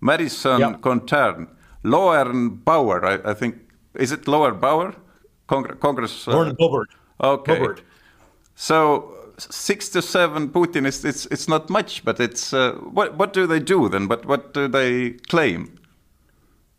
Madison 0.00 0.58
yep. 0.58 0.80
Cawthorn, 0.80 1.46
Lauren 1.84 2.50
Boebert, 2.50 3.04
I, 3.04 3.30
I, 3.30 3.34
think. 3.34 3.58
Is 3.94 4.10
it 4.10 4.26
Lauren? 4.26 4.58
Cong- 5.46 5.76
Congress. 5.78 6.26
Uh, 6.26 6.32
Lauren 6.32 6.56
Boebert. 6.56 6.86
Okay. 7.22 7.56
Boebert. 7.56 7.82
So 8.56 9.23
six 9.38 9.88
to 9.90 10.02
seven 10.02 10.50
Putinists, 10.50 11.04
it's 11.04 11.26
it's 11.26 11.48
not 11.48 11.70
much, 11.70 12.04
but 12.04 12.20
it's 12.20 12.52
uh, 12.52 12.72
what 12.72 13.16
what 13.16 13.32
do 13.32 13.46
they 13.46 13.60
do 13.60 13.88
then? 13.88 14.06
But 14.06 14.26
what 14.26 14.54
do 14.54 14.68
they 14.68 15.10
claim? 15.28 15.78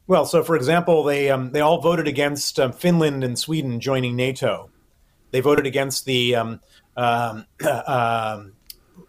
Well, 0.07 0.25
so 0.25 0.43
for 0.43 0.55
example, 0.55 1.03
they 1.03 1.29
um, 1.29 1.51
they 1.51 1.61
all 1.61 1.81
voted 1.81 2.07
against 2.07 2.59
um, 2.59 2.71
Finland 2.71 3.23
and 3.23 3.37
Sweden 3.37 3.79
joining 3.79 4.15
NATO. 4.15 4.69
They 5.31 5.39
voted 5.41 5.65
against 5.65 6.05
the 6.05 6.35
um, 6.35 6.59
um 6.95 7.45
uh, 7.65 8.43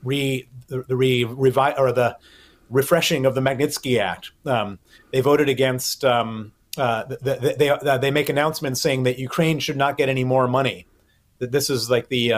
re 0.02 0.48
the, 0.68 0.80
re 0.88 1.24
revi- 1.24 1.78
or 1.78 1.92
the 1.92 2.16
refreshing 2.70 3.26
of 3.26 3.34
the 3.34 3.40
Magnitsky 3.40 4.00
Act. 4.00 4.32
Um, 4.44 4.78
they 5.12 5.20
voted 5.20 5.48
against. 5.48 6.04
Um, 6.04 6.52
uh, 6.78 7.04
they, 7.22 7.54
they, 7.56 7.98
they 8.02 8.10
make 8.10 8.28
announcements 8.28 8.82
saying 8.82 9.04
that 9.04 9.18
Ukraine 9.18 9.60
should 9.60 9.78
not 9.78 9.96
get 9.96 10.10
any 10.10 10.24
more 10.24 10.46
money. 10.46 10.86
That 11.38 11.50
this 11.50 11.70
is 11.70 11.88
like 11.88 12.08
the 12.08 12.34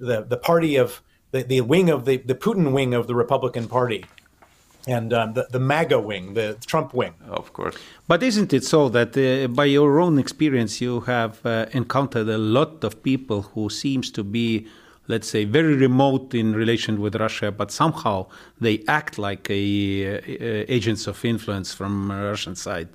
the, 0.00 0.22
the 0.22 0.36
party 0.36 0.76
of 0.76 1.02
the, 1.32 1.42
the 1.42 1.60
wing 1.60 1.90
of 1.90 2.04
the, 2.04 2.16
the 2.18 2.34
Putin 2.34 2.72
wing 2.72 2.94
of 2.94 3.06
the 3.06 3.14
Republican 3.14 3.66
Party 3.68 4.04
and 4.86 5.12
um, 5.12 5.32
the, 5.34 5.46
the 5.50 5.58
MAGA 5.58 6.00
wing, 6.00 6.34
the 6.34 6.56
Trump 6.66 6.94
wing. 6.94 7.14
Of 7.28 7.52
course. 7.52 7.76
But 8.06 8.22
isn't 8.22 8.52
it 8.52 8.64
so 8.64 8.88
that 8.90 9.16
uh, 9.16 9.48
by 9.48 9.64
your 9.64 9.98
own 10.00 10.18
experience, 10.18 10.80
you 10.80 11.00
have 11.00 11.44
uh, 11.46 11.66
encountered 11.72 12.28
a 12.28 12.38
lot 12.38 12.84
of 12.84 13.02
people 13.02 13.42
who 13.42 13.70
seems 13.70 14.10
to 14.12 14.22
be, 14.22 14.66
let's 15.08 15.28
say, 15.28 15.44
very 15.44 15.74
remote 15.74 16.34
in 16.34 16.54
relation 16.54 17.00
with 17.00 17.16
Russia, 17.16 17.50
but 17.50 17.70
somehow 17.70 18.26
they 18.60 18.84
act 18.86 19.18
like 19.18 19.48
a, 19.50 20.18
uh, 20.18 20.64
agents 20.68 21.06
of 21.06 21.24
influence 21.24 21.72
from 21.72 22.10
Russian 22.10 22.54
side. 22.54 22.88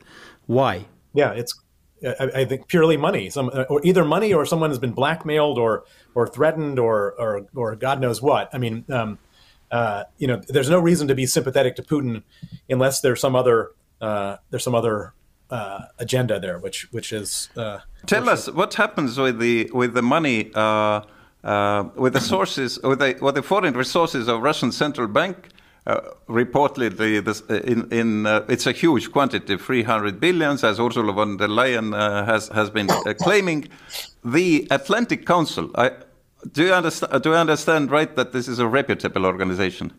Why? 0.45 0.86
Yeah, 1.13 1.32
it's 1.32 1.53
I, 2.03 2.41
I, 2.41 2.45
think 2.45 2.67
purely 2.67 2.97
money. 2.97 3.29
Some 3.29 3.51
or 3.69 3.81
either 3.83 4.05
money 4.05 4.33
or 4.33 4.45
someone 4.45 4.69
has 4.69 4.79
been 4.79 4.93
blackmailed 4.93 5.57
or 5.57 5.83
or 6.15 6.27
threatened 6.27 6.79
or 6.79 7.13
or 7.19 7.47
or 7.55 7.75
God 7.75 7.99
knows 7.99 8.21
what. 8.21 8.49
I 8.53 8.57
mean, 8.57 8.85
um, 8.89 9.19
uh, 9.71 10.03
you 10.17 10.27
know, 10.27 10.41
there's 10.47 10.69
no 10.69 10.79
reason 10.79 11.07
to 11.07 11.15
be 11.15 11.25
sympathetic 11.25 11.75
to 11.75 11.83
Putin 11.83 12.23
unless 12.69 13.01
there's 13.01 13.19
some 13.19 13.35
other 13.35 13.71
uh, 14.01 14.37
there's 14.49 14.63
some 14.63 14.75
other 14.75 15.13
uh, 15.49 15.81
agenda 15.99 16.39
there, 16.39 16.59
which 16.59 16.91
which 16.91 17.11
is. 17.11 17.49
Uh, 17.55 17.79
Tell 18.05 18.29
us 18.29 18.49
what 18.49 18.73
happens 18.73 19.17
with 19.17 19.39
the 19.39 19.69
with 19.73 19.93
the 19.93 20.01
money. 20.01 20.51
Uh, 20.53 21.01
uh, 21.41 21.87
with 21.95 22.11
the 22.11 22.19
sources, 22.19 22.79
with 22.83 22.99
the, 22.99 23.17
with 23.21 23.33
the 23.35 23.41
foreign 23.41 23.73
resources 23.73 24.27
of 24.27 24.41
Russian 24.41 24.73
central 24.73 25.07
bank, 25.07 25.47
uh, 25.88 26.01
reportedly, 26.27 27.23
this, 27.23 27.41
uh, 27.49 27.61
in, 27.63 27.91
in 27.91 28.25
uh, 28.25 28.45
it's 28.47 28.67
a 28.67 28.71
huge 28.71 29.11
quantity, 29.11 29.57
300 29.57 30.19
billions, 30.19 30.63
as 30.63 30.80
Ursula 30.80 31.13
von 31.13 31.38
der 31.38 31.47
Leyen 31.47 31.93
uh, 31.93 32.25
has 32.25 32.49
has 32.49 32.69
been 32.69 32.89
uh, 32.89 33.13
claiming. 33.13 33.67
The 34.23 34.67
Atlantic 34.69 35.25
Council. 35.25 35.71
I, 35.75 35.91
do 36.51 36.63
you 36.63 36.73
understand? 36.73 37.23
Do 37.23 37.30
you 37.30 37.36
understand 37.36 37.91
right 37.91 38.15
that 38.15 38.32
this 38.34 38.47
is 38.47 38.59
a 38.59 38.67
reputable 38.67 39.25
organization? 39.25 39.91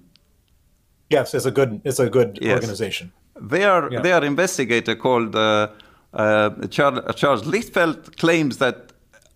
Yes, 1.09 1.35
it's 1.35 1.47
a 1.47 1.51
good 1.51 1.81
it's 1.85 1.99
a 1.99 2.09
good 2.09 2.39
yes. 2.41 2.55
organization. 2.55 3.13
Their 3.41 3.91
yeah. 3.91 4.01
their 4.01 4.25
investigator 4.25 4.95
called 4.95 5.33
Charles, 6.71 7.15
Charles 7.17 7.47
Lichfield 7.47 8.17
claims 8.17 8.59
that 8.59 8.90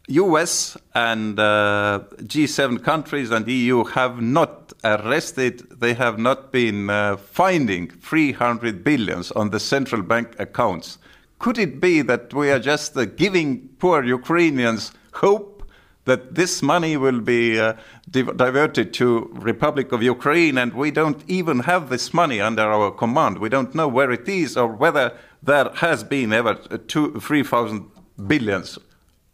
US 0.09 0.77
and 0.95 1.39
uh, 1.39 2.01
G7 2.17 2.83
countries 2.85 3.31
and 3.31 3.49
EU 3.49 3.85
have 3.85 4.21
not 4.21 4.73
arrested, 4.85 5.61
they 5.81 5.95
have 5.95 6.19
not 6.19 6.53
been 6.53 6.91
uh, 6.91 7.17
finding 7.17 7.89
300 7.89 8.85
billions 8.85 9.33
on 9.33 9.51
the 9.51 9.61
central 9.61 10.03
bank 10.03 10.37
accounts. 10.39 10.99
Could 11.39 11.59
it 11.59 11.81
be 11.81 12.03
that 12.03 12.35
we 12.35 12.51
are 12.51 12.59
just 12.59 12.97
uh, 12.97 13.07
giving 13.07 13.69
poor 13.79 14.05
Ukrainians 14.05 14.93
hope 15.15 15.67
that 16.05 16.35
this 16.35 16.63
money 16.63 16.99
will 16.99 17.21
be 17.21 17.59
uh, 17.59 17.73
diverted 18.11 18.93
to 18.93 19.31
Republic 19.33 19.91
of 19.91 20.03
Ukraine 20.03 20.59
and 20.59 20.75
we 20.75 20.91
don't 20.91 21.25
even 21.29 21.61
have 21.61 21.89
this 21.89 22.13
money 22.13 22.43
under 22.43 22.63
our 22.63 22.91
command. 22.91 23.39
We 23.39 23.49
don't 23.49 23.75
know 23.75 23.89
where 23.89 24.13
it 24.13 24.29
is 24.29 24.55
or 24.59 24.69
whether 24.69 25.17
there 25.43 25.71
has 25.77 26.05
been 26.05 26.35
ever 26.35 26.55
two, 26.55 27.19
3,000 27.21 27.87
billions 28.27 28.79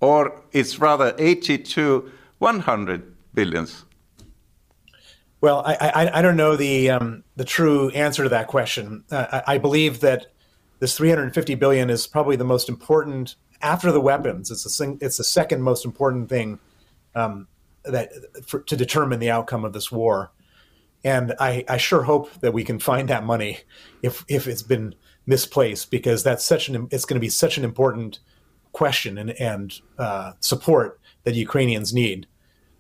or 0.01 0.43
it's 0.53 0.79
rather 0.79 1.15
80 1.19 1.59
to 1.59 2.11
100 2.39 3.17
billions? 3.35 3.85
Well, 5.41 5.63
I, 5.65 5.75
I, 5.81 6.19
I 6.19 6.23
don't 6.23 6.37
know 6.37 6.57
the 6.57 6.91
um, 6.91 7.25
the 7.37 7.47
true 7.47 7.89
answer 7.91 8.25
to 8.25 8.29
that 8.29 8.47
question. 8.47 9.05
Uh, 9.11 9.43
I, 9.47 9.55
I, 9.55 9.59
believe 9.59 10.01
that 10.01 10.27
this 10.81 10.97
350 10.97 11.55
billion 11.55 11.89
is 11.89 12.07
probably 12.07 12.37
the 12.37 12.45
most 12.45 12.69
important 12.69 13.37
after 13.63 13.91
the 13.91 14.01
weapons. 14.01 14.51
It's 14.51 14.65
the 14.65 14.99
it's 15.01 15.17
the 15.17 15.25
second 15.25 15.63
most 15.63 15.87
important 15.87 16.29
thing 16.29 16.59
um, 17.15 17.49
that 17.85 18.13
for, 18.47 18.61
to 18.61 18.77
determine 18.77 19.19
the 19.19 19.31
outcome 19.31 19.65
of 19.65 19.73
this 19.73 19.91
war. 19.91 20.31
And 21.03 21.35
I, 21.41 21.65
I 21.67 21.79
sure 21.79 22.03
hope 22.03 22.31
that 22.41 22.53
we 22.53 22.63
can 22.63 22.79
find 22.79 23.09
that 23.09 23.25
money 23.25 23.61
if 24.03 24.25
if 24.29 24.47
it's 24.47 24.63
been 24.63 24.95
misplaced 25.27 25.91
because 25.91 26.23
that's 26.23 26.45
such 26.45 26.69
an 26.69 26.89
it's 26.91 27.07
going 27.07 27.17
to 27.17 27.21
be 27.21 27.31
such 27.31 27.57
an 27.57 27.65
important 27.65 28.19
question 28.73 29.19
and, 29.19 29.31
and 29.33 29.81
uh, 29.99 30.33
support 30.41 31.01
that 31.25 31.35
Ukrainians 31.35 31.93
need. 31.93 32.27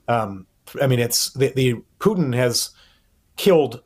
Um, 0.08 0.46
I 0.80 0.86
mean, 0.86 0.98
it's 0.98 1.32
the, 1.34 1.52
the, 1.54 1.82
Putin 1.98 2.34
has 2.34 2.70
killed 3.36 3.82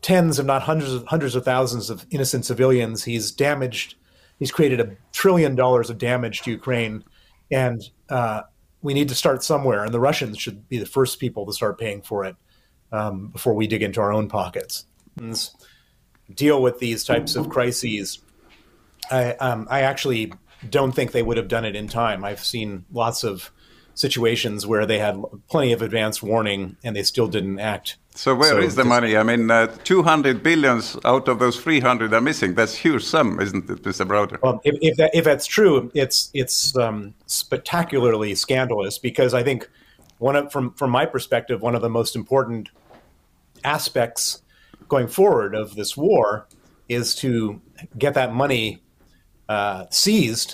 tens, 0.00 0.38
if 0.38 0.46
not 0.46 0.62
hundreds 0.62 0.92
of 0.92 1.06
hundreds 1.06 1.34
of 1.34 1.44
thousands 1.44 1.90
of 1.90 2.06
innocent 2.10 2.44
civilians. 2.44 3.04
He's 3.04 3.30
damaged. 3.30 3.96
He's 4.38 4.50
created 4.50 4.80
a 4.80 4.96
trillion 5.12 5.54
dollars 5.54 5.90
of 5.90 5.98
damage 5.98 6.42
to 6.42 6.50
Ukraine, 6.50 7.04
and 7.50 7.82
uh, 8.08 8.42
we 8.82 8.94
need 8.94 9.08
to 9.08 9.14
start 9.14 9.42
somewhere. 9.42 9.84
And 9.84 9.94
the 9.94 10.00
Russians 10.00 10.38
should 10.38 10.68
be 10.68 10.78
the 10.78 10.86
first 10.86 11.18
people 11.20 11.46
to 11.46 11.52
start 11.52 11.78
paying 11.78 12.02
for 12.02 12.24
it 12.24 12.36
um, 12.90 13.28
before 13.28 13.54
we 13.54 13.66
dig 13.66 13.82
into 13.82 14.00
our 14.00 14.12
own 14.12 14.28
pockets. 14.28 14.86
Deal 16.34 16.62
with 16.62 16.78
these 16.78 17.04
types 17.04 17.36
of 17.36 17.48
crises. 17.48 18.20
I, 19.10 19.32
um, 19.34 19.66
I 19.70 19.82
actually 19.82 20.32
don't 20.68 20.92
think 20.92 21.12
they 21.12 21.22
would 21.22 21.36
have 21.36 21.48
done 21.48 21.64
it 21.64 21.76
in 21.76 21.88
time. 21.88 22.24
I've 22.24 22.44
seen 22.44 22.84
lots 22.92 23.24
of 23.24 23.50
situations 23.94 24.66
where 24.66 24.86
they 24.86 24.98
had 24.98 25.22
plenty 25.48 25.72
of 25.72 25.82
advance 25.82 26.22
warning 26.22 26.76
and 26.82 26.96
they 26.96 27.02
still 27.02 27.28
didn't 27.28 27.58
act. 27.58 27.96
So 28.14 28.34
where 28.34 28.50
so 28.50 28.58
is 28.58 28.74
the 28.74 28.84
money? 28.84 29.16
I 29.16 29.22
mean, 29.22 29.50
uh, 29.50 29.66
200 29.84 30.42
billions 30.42 30.96
out 31.04 31.28
of 31.28 31.38
those 31.38 31.58
300 31.60 32.12
are 32.12 32.20
missing. 32.20 32.54
That's 32.54 32.74
huge 32.74 33.04
sum, 33.04 33.40
isn't 33.40 33.68
it, 33.70 33.82
Mr. 33.82 34.06
Browder? 34.06 34.40
Well, 34.42 34.60
if, 34.64 34.76
if, 34.80 34.96
that, 34.96 35.10
if 35.14 35.24
that's 35.24 35.46
true, 35.46 35.90
it's 35.94 36.30
it's 36.34 36.76
um, 36.76 37.14
spectacularly 37.26 38.34
scandalous 38.34 38.98
because 38.98 39.32
I 39.32 39.42
think 39.42 39.68
one 40.18 40.36
of, 40.36 40.52
from 40.52 40.74
from 40.74 40.90
my 40.90 41.06
perspective, 41.06 41.62
one 41.62 41.74
of 41.74 41.80
the 41.80 41.88
most 41.88 42.14
important 42.14 42.68
aspects 43.64 44.42
going 44.88 45.08
forward 45.08 45.54
of 45.54 45.74
this 45.74 45.96
war 45.96 46.46
is 46.88 47.14
to 47.14 47.62
get 47.96 48.12
that 48.14 48.34
money 48.34 48.81
uh, 49.52 49.86
seized 49.90 50.50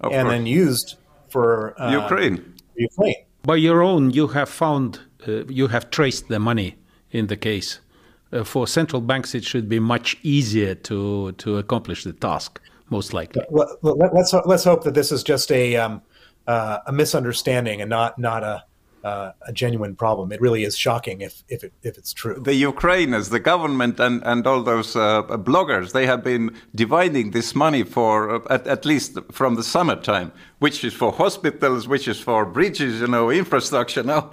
of 0.00 0.12
and 0.12 0.26
course. 0.26 0.32
then 0.32 0.46
used 0.46 0.88
for 1.32 1.48
uh, 1.80 2.02
Ukraine. 2.02 2.36
Ukraine. 2.76 3.20
By 3.42 3.56
your 3.68 3.82
own, 3.90 4.02
you 4.18 4.26
have 4.38 4.50
found, 4.62 4.88
uh, 5.26 5.44
you 5.60 5.66
have 5.74 5.84
traced 5.90 6.24
the 6.28 6.40
money 6.50 6.70
in 7.18 7.24
the 7.32 7.36
case. 7.36 7.70
Uh, 8.32 8.44
for 8.52 8.66
central 8.66 9.02
banks, 9.10 9.34
it 9.34 9.44
should 9.50 9.68
be 9.68 9.80
much 9.94 10.08
easier 10.22 10.72
to 10.88 10.98
to 11.42 11.48
accomplish 11.62 12.00
the 12.08 12.16
task, 12.28 12.60
most 12.96 13.08
likely. 13.18 13.42
Let, 13.50 13.68
us 13.68 14.32
let's, 14.32 14.32
let's 14.52 14.64
hope 14.70 14.80
that 14.84 14.94
this 15.00 15.10
is 15.16 15.22
just 15.32 15.50
a 15.50 15.64
um, 15.82 16.02
uh, 16.46 16.78
a 16.90 16.92
misunderstanding 16.92 17.80
and 17.82 17.90
not 17.98 18.18
not 18.18 18.42
a 18.54 18.64
uh, 19.04 19.32
a 19.46 19.52
genuine 19.52 19.96
problem. 19.96 20.32
It 20.32 20.40
really 20.40 20.64
is 20.64 20.76
shocking 20.76 21.20
if 21.20 21.42
if, 21.48 21.64
it, 21.64 21.72
if 21.82 21.96
it's 21.98 22.12
true. 22.12 22.38
The 22.40 22.54
Ukrainians, 22.54 23.30
the 23.30 23.40
government, 23.40 23.98
and, 24.00 24.22
and 24.24 24.46
all 24.46 24.62
those 24.62 24.96
uh, 24.96 25.22
bloggers, 25.22 25.92
they 25.92 26.06
have 26.06 26.22
been 26.22 26.54
dividing 26.74 27.30
this 27.30 27.54
money 27.54 27.82
for 27.82 28.36
uh, 28.36 28.54
at, 28.54 28.66
at 28.66 28.84
least 28.84 29.18
from 29.32 29.54
the 29.54 29.62
summertime, 29.62 30.32
which 30.58 30.84
is 30.84 30.94
for 30.94 31.12
hospitals, 31.12 31.88
which 31.88 32.08
is 32.08 32.20
for 32.20 32.44
bridges, 32.44 33.00
you 33.00 33.06
know, 33.06 33.30
infrastructure. 33.30 34.02
Now, 34.10 34.32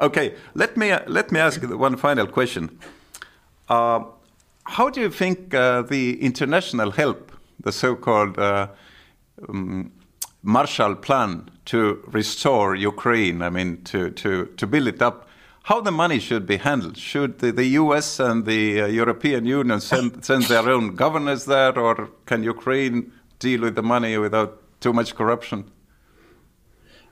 okay, 0.00 0.34
let 0.54 0.76
me 0.76 0.94
let 1.06 1.32
me 1.32 1.40
ask 1.40 1.60
one 1.62 1.96
final 1.96 2.26
question. 2.26 2.78
Uh, 3.68 4.04
how 4.64 4.88
do 4.90 5.00
you 5.00 5.10
think 5.10 5.54
uh, 5.54 5.82
the 5.82 6.22
international 6.22 6.90
help, 6.90 7.32
the 7.60 7.72
so-called 7.72 8.38
um, 8.38 9.92
Marshall 10.42 10.94
Plan 10.94 11.50
to 11.66 12.02
restore 12.06 12.74
Ukraine, 12.74 13.42
I 13.42 13.50
mean, 13.50 13.82
to, 13.84 14.10
to, 14.10 14.46
to 14.56 14.66
build 14.66 14.88
it 14.88 15.02
up, 15.02 15.28
how 15.64 15.80
the 15.80 15.90
money 15.90 16.20
should 16.20 16.46
be 16.46 16.58
handled? 16.58 16.96
Should 16.96 17.40
the, 17.40 17.50
the 17.50 17.66
US 17.80 18.20
and 18.20 18.46
the 18.46 18.82
uh, 18.82 18.86
European 18.86 19.44
Union 19.46 19.80
send, 19.80 20.24
send 20.24 20.44
their 20.44 20.68
own 20.68 20.94
governors 20.94 21.44
there, 21.44 21.76
or 21.78 22.08
can 22.24 22.42
Ukraine 22.44 23.12
deal 23.38 23.62
with 23.62 23.74
the 23.74 23.82
money 23.82 24.16
without 24.16 24.62
too 24.80 24.92
much 24.92 25.14
corruption? 25.16 25.70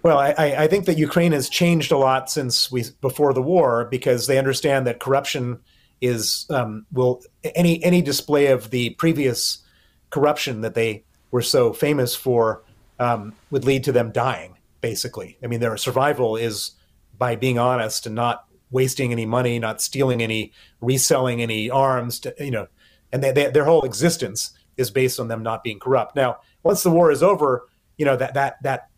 Well, 0.05 0.19
I, 0.19 0.35
I 0.37 0.69
think 0.69 0.85
that 0.85 0.99
Ukraine 0.99 1.33
has 1.33 1.49
changed 1.49 1.91
a 1.91 1.97
lot 1.97 2.31
since 2.31 2.71
we 2.71 2.85
before 3.01 3.33
the 3.33 3.41
war 3.41 3.87
because 3.91 4.27
they 4.27 4.39
understand 4.39 4.87
that 4.87 5.01
corruption 5.01 5.61
is 6.03 6.45
um, 6.51 6.85
will 6.93 7.23
any 7.55 7.83
any 7.83 8.03
display 8.03 8.49
of 8.49 8.69
the 8.69 8.91
previous 8.91 9.63
corruption 10.11 10.61
that 10.61 10.75
they 10.75 11.05
were 11.31 11.41
so 11.41 11.73
famous 11.73 12.15
for 12.15 12.64
um, 12.99 13.35
would 13.51 13.65
lead 13.65 13.85
to 13.85 13.93
them 13.93 14.13
dying. 14.13 14.57
Basically, 14.81 15.39
I 15.43 15.47
mean, 15.47 15.61
their 15.61 15.77
survival 15.77 16.37
is 16.37 16.73
by 17.17 17.37
being 17.37 17.59
honest 17.59 18.07
and 18.07 18.15
not 18.15 18.45
wasting 18.71 19.13
any 19.13 19.25
money, 19.25 19.59
not 19.59 19.81
stealing 19.81 20.23
any, 20.23 20.53
reselling 20.81 21.41
any 21.41 21.71
arms. 21.71 22.21
To, 22.21 22.35
you 22.39 22.51
know, 22.51 22.67
and 23.13 23.23
they, 23.23 23.33
they, 23.33 23.51
their 23.51 23.65
whole 23.65 23.85
existence 23.85 24.51
is 24.77 24.91
based 24.91 25.19
on 25.21 25.29
them 25.29 25.43
not 25.43 25.65
being 25.65 25.79
corrupt. 25.79 26.17
Now, 26.17 26.39
once 26.63 26.83
the 26.83 26.91
war 26.91 27.11
is 27.11 27.23
over, 27.23 27.69
you 27.97 28.05
know 28.05 28.17
that 28.17 28.35
that 28.35 28.57
that 28.63 28.89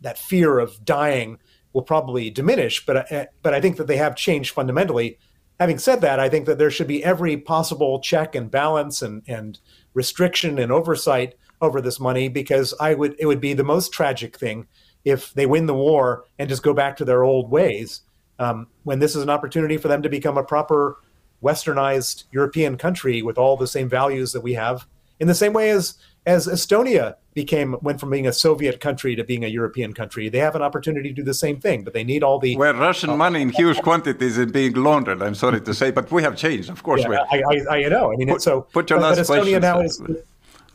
that 0.00 0.18
fear 0.18 0.58
of 0.58 0.84
dying 0.84 1.38
will 1.72 1.82
probably 1.82 2.30
diminish. 2.30 2.84
But 2.84 3.10
uh, 3.12 3.26
but 3.42 3.54
I 3.54 3.60
think 3.60 3.76
that 3.76 3.86
they 3.86 3.96
have 3.96 4.16
changed 4.16 4.50
fundamentally. 4.50 5.18
Having 5.58 5.78
said 5.78 6.00
that, 6.00 6.18
I 6.18 6.28
think 6.28 6.46
that 6.46 6.58
there 6.58 6.70
should 6.70 6.86
be 6.86 7.04
every 7.04 7.36
possible 7.36 8.00
check 8.00 8.34
and 8.34 8.50
balance 8.50 9.02
and 9.02 9.22
and 9.28 9.58
restriction 9.94 10.58
and 10.58 10.72
oversight 10.72 11.34
over 11.60 11.80
this 11.80 12.00
money 12.00 12.28
because 12.28 12.74
I 12.80 12.94
would 12.94 13.16
it 13.18 13.26
would 13.26 13.40
be 13.40 13.52
the 13.52 13.64
most 13.64 13.92
tragic 13.92 14.36
thing 14.36 14.66
if 15.04 15.32
they 15.34 15.46
win 15.46 15.66
the 15.66 15.74
war 15.74 16.24
and 16.38 16.48
just 16.48 16.62
go 16.62 16.74
back 16.74 16.96
to 16.98 17.04
their 17.04 17.24
old 17.24 17.50
ways. 17.50 18.02
Um, 18.38 18.68
when 18.84 18.98
this 18.98 19.14
is 19.14 19.22
an 19.22 19.30
opportunity 19.30 19.76
for 19.76 19.88
them 19.88 20.02
to 20.02 20.08
become 20.08 20.38
a 20.38 20.42
proper 20.42 20.96
westernized 21.42 22.24
European 22.32 22.76
country 22.76 23.22
with 23.22 23.38
all 23.38 23.56
the 23.56 23.66
same 23.66 23.88
values 23.88 24.32
that 24.32 24.40
we 24.40 24.54
have, 24.54 24.86
in 25.18 25.28
the 25.28 25.34
same 25.34 25.52
way 25.52 25.70
as 25.70 25.94
as 26.26 26.46
Estonia 26.46 27.16
became 27.34 27.76
went 27.80 28.00
from 28.00 28.10
being 28.10 28.26
a 28.26 28.32
Soviet 28.32 28.80
country 28.80 29.14
to 29.16 29.24
being 29.24 29.44
a 29.44 29.48
European 29.48 29.92
country. 29.94 30.28
They 30.28 30.38
have 30.38 30.54
an 30.54 30.62
opportunity 30.62 31.10
to 31.10 31.14
do 31.14 31.22
the 31.22 31.34
same 31.34 31.60
thing, 31.60 31.84
but 31.84 31.92
they 31.92 32.04
need 32.04 32.22
all 32.22 32.38
the 32.38 32.56
where 32.56 32.74
Russian 32.74 33.10
uh, 33.10 33.16
money 33.16 33.40
in 33.42 33.50
huge 33.50 33.80
quantities 33.82 34.36
is 34.36 34.50
being 34.50 34.74
laundered. 34.74 35.22
I'm 35.22 35.34
sorry 35.34 35.60
to 35.60 35.74
say, 35.74 35.90
but 35.90 36.10
we 36.10 36.22
have 36.22 36.36
changed, 36.36 36.68
of 36.70 36.82
course. 36.82 37.02
Yeah, 37.02 37.24
I, 37.30 37.42
I, 37.70 37.76
I, 37.76 37.88
know. 37.88 38.12
I 38.12 38.16
mean, 38.16 38.28
put, 38.28 38.42
so 38.42 38.62
put 38.72 38.90
your 38.90 39.00
last 39.00 39.26
question. 39.26 39.60
Now 39.60 39.80
is, 39.80 40.02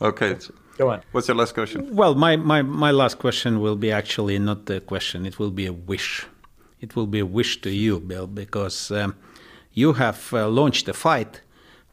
okay. 0.00 0.36
Go 0.76 0.90
on. 0.90 1.02
What's 1.12 1.28
your 1.28 1.36
last 1.36 1.54
question? 1.54 1.94
Well, 1.94 2.14
my, 2.14 2.36
my, 2.36 2.62
my 2.62 2.90
last 2.90 3.18
question 3.18 3.60
will 3.60 3.76
be 3.76 3.90
actually 3.90 4.38
not 4.38 4.68
a 4.68 4.80
question, 4.80 5.24
it 5.26 5.38
will 5.38 5.50
be 5.50 5.66
a 5.66 5.72
wish. 5.72 6.26
It 6.80 6.94
will 6.94 7.06
be 7.06 7.20
a 7.20 7.26
wish 7.26 7.60
to 7.62 7.70
you, 7.70 8.00
Bill, 8.00 8.26
because 8.26 8.90
um, 8.90 9.16
you 9.72 9.94
have 9.94 10.32
uh, 10.32 10.48
launched 10.48 10.88
a 10.88 10.92
fight 10.92 11.40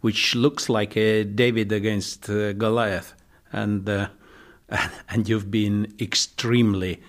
which 0.02 0.36
looks 0.36 0.68
like 0.68 0.98
a 0.98 1.24
David 1.24 1.72
against 1.72 2.30
uh, 2.30 2.52
Goliath, 2.52 3.14
and, 3.54 3.88
uh, 3.88 4.10
and 5.10 5.30
you've 5.30 5.50
been 5.50 5.94
extremely 5.98 7.02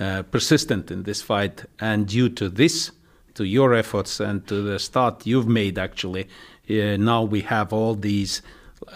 uh, 0.00 0.24
persistent 0.24 0.90
in 0.90 1.04
this 1.04 1.22
fight. 1.22 1.64
And 1.78 2.08
due 2.08 2.28
to 2.30 2.48
this, 2.48 2.90
to 3.34 3.44
your 3.44 3.72
efforts 3.72 4.18
and 4.18 4.44
to 4.48 4.62
the 4.62 4.80
start 4.80 5.26
you've 5.28 5.46
made, 5.46 5.78
actually, 5.78 6.26
uh, 6.68 6.96
now 6.96 7.22
we 7.22 7.42
have 7.42 7.72
all 7.72 7.94
these. 7.94 8.42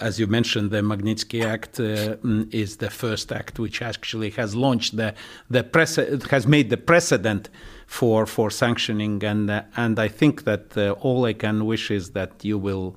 As 0.00 0.18
you 0.18 0.26
mentioned, 0.26 0.70
the 0.70 0.80
Magnitsky 0.80 1.44
Act 1.44 1.80
uh, 1.80 2.16
mm, 2.16 2.52
is 2.52 2.78
the 2.78 2.90
first 2.90 3.32
act 3.32 3.58
which 3.58 3.80
actually 3.82 4.30
has 4.30 4.54
launched 4.54 4.96
the 4.96 5.14
the 5.48 5.62
prece- 5.62 6.30
has 6.30 6.46
made 6.46 6.70
the 6.70 6.76
precedent 6.76 7.48
for 7.86 8.26
for 8.26 8.50
sanctioning, 8.50 9.22
and 9.24 9.50
uh, 9.50 9.62
and 9.76 9.98
I 9.98 10.08
think 10.08 10.44
that 10.44 10.76
uh, 10.76 10.92
all 11.00 11.24
I 11.24 11.32
can 11.32 11.64
wish 11.66 11.90
is 11.90 12.10
that 12.10 12.44
you 12.44 12.58
will 12.58 12.96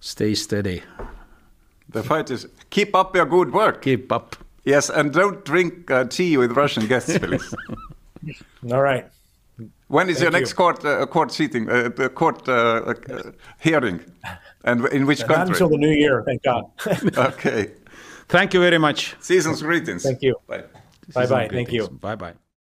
stay 0.00 0.34
steady. 0.34 0.82
The 1.88 2.02
fight 2.02 2.30
is 2.30 2.48
keep 2.70 2.94
up 2.94 3.14
your 3.14 3.26
good 3.26 3.52
work. 3.52 3.82
Keep 3.82 4.10
up. 4.12 4.36
Yes, 4.64 4.90
and 4.90 5.12
don't 5.12 5.44
drink 5.44 5.90
uh, 5.90 6.04
tea 6.04 6.36
with 6.36 6.52
Russian 6.52 6.86
guests, 6.86 7.18
please. 7.18 7.54
All 8.72 8.80
right. 8.80 9.06
When 9.88 10.08
is 10.08 10.16
Thank 10.16 10.22
your 10.22 10.32
you. 10.32 10.38
next 10.38 10.52
court 10.54 10.84
uh, 10.84 11.04
court 11.06 11.32
seating 11.32 11.68
uh, 11.68 11.90
uh, 11.98 12.08
court 12.08 12.48
uh, 12.48 12.52
uh, 12.52 13.32
hearing, 13.58 14.00
and 14.64 14.86
in 14.88 15.06
which 15.06 15.26
Not 15.26 15.48
until 15.48 15.68
the 15.68 15.78
new 15.78 15.90
year, 15.90 16.22
thank 16.24 16.42
God. 16.42 16.64
okay. 17.16 17.72
Thank 18.28 18.54
you 18.54 18.60
very 18.60 18.78
much. 18.78 19.14
Season's 19.20 19.62
greetings. 19.62 20.02
Thank 20.02 20.22
you. 20.22 20.36
Bye. 20.46 20.64
bye 21.12 21.26
bye. 21.26 21.48
Thank 21.48 21.72
you. 21.72 21.88
Bye 21.88 22.16
bye. 22.16 22.34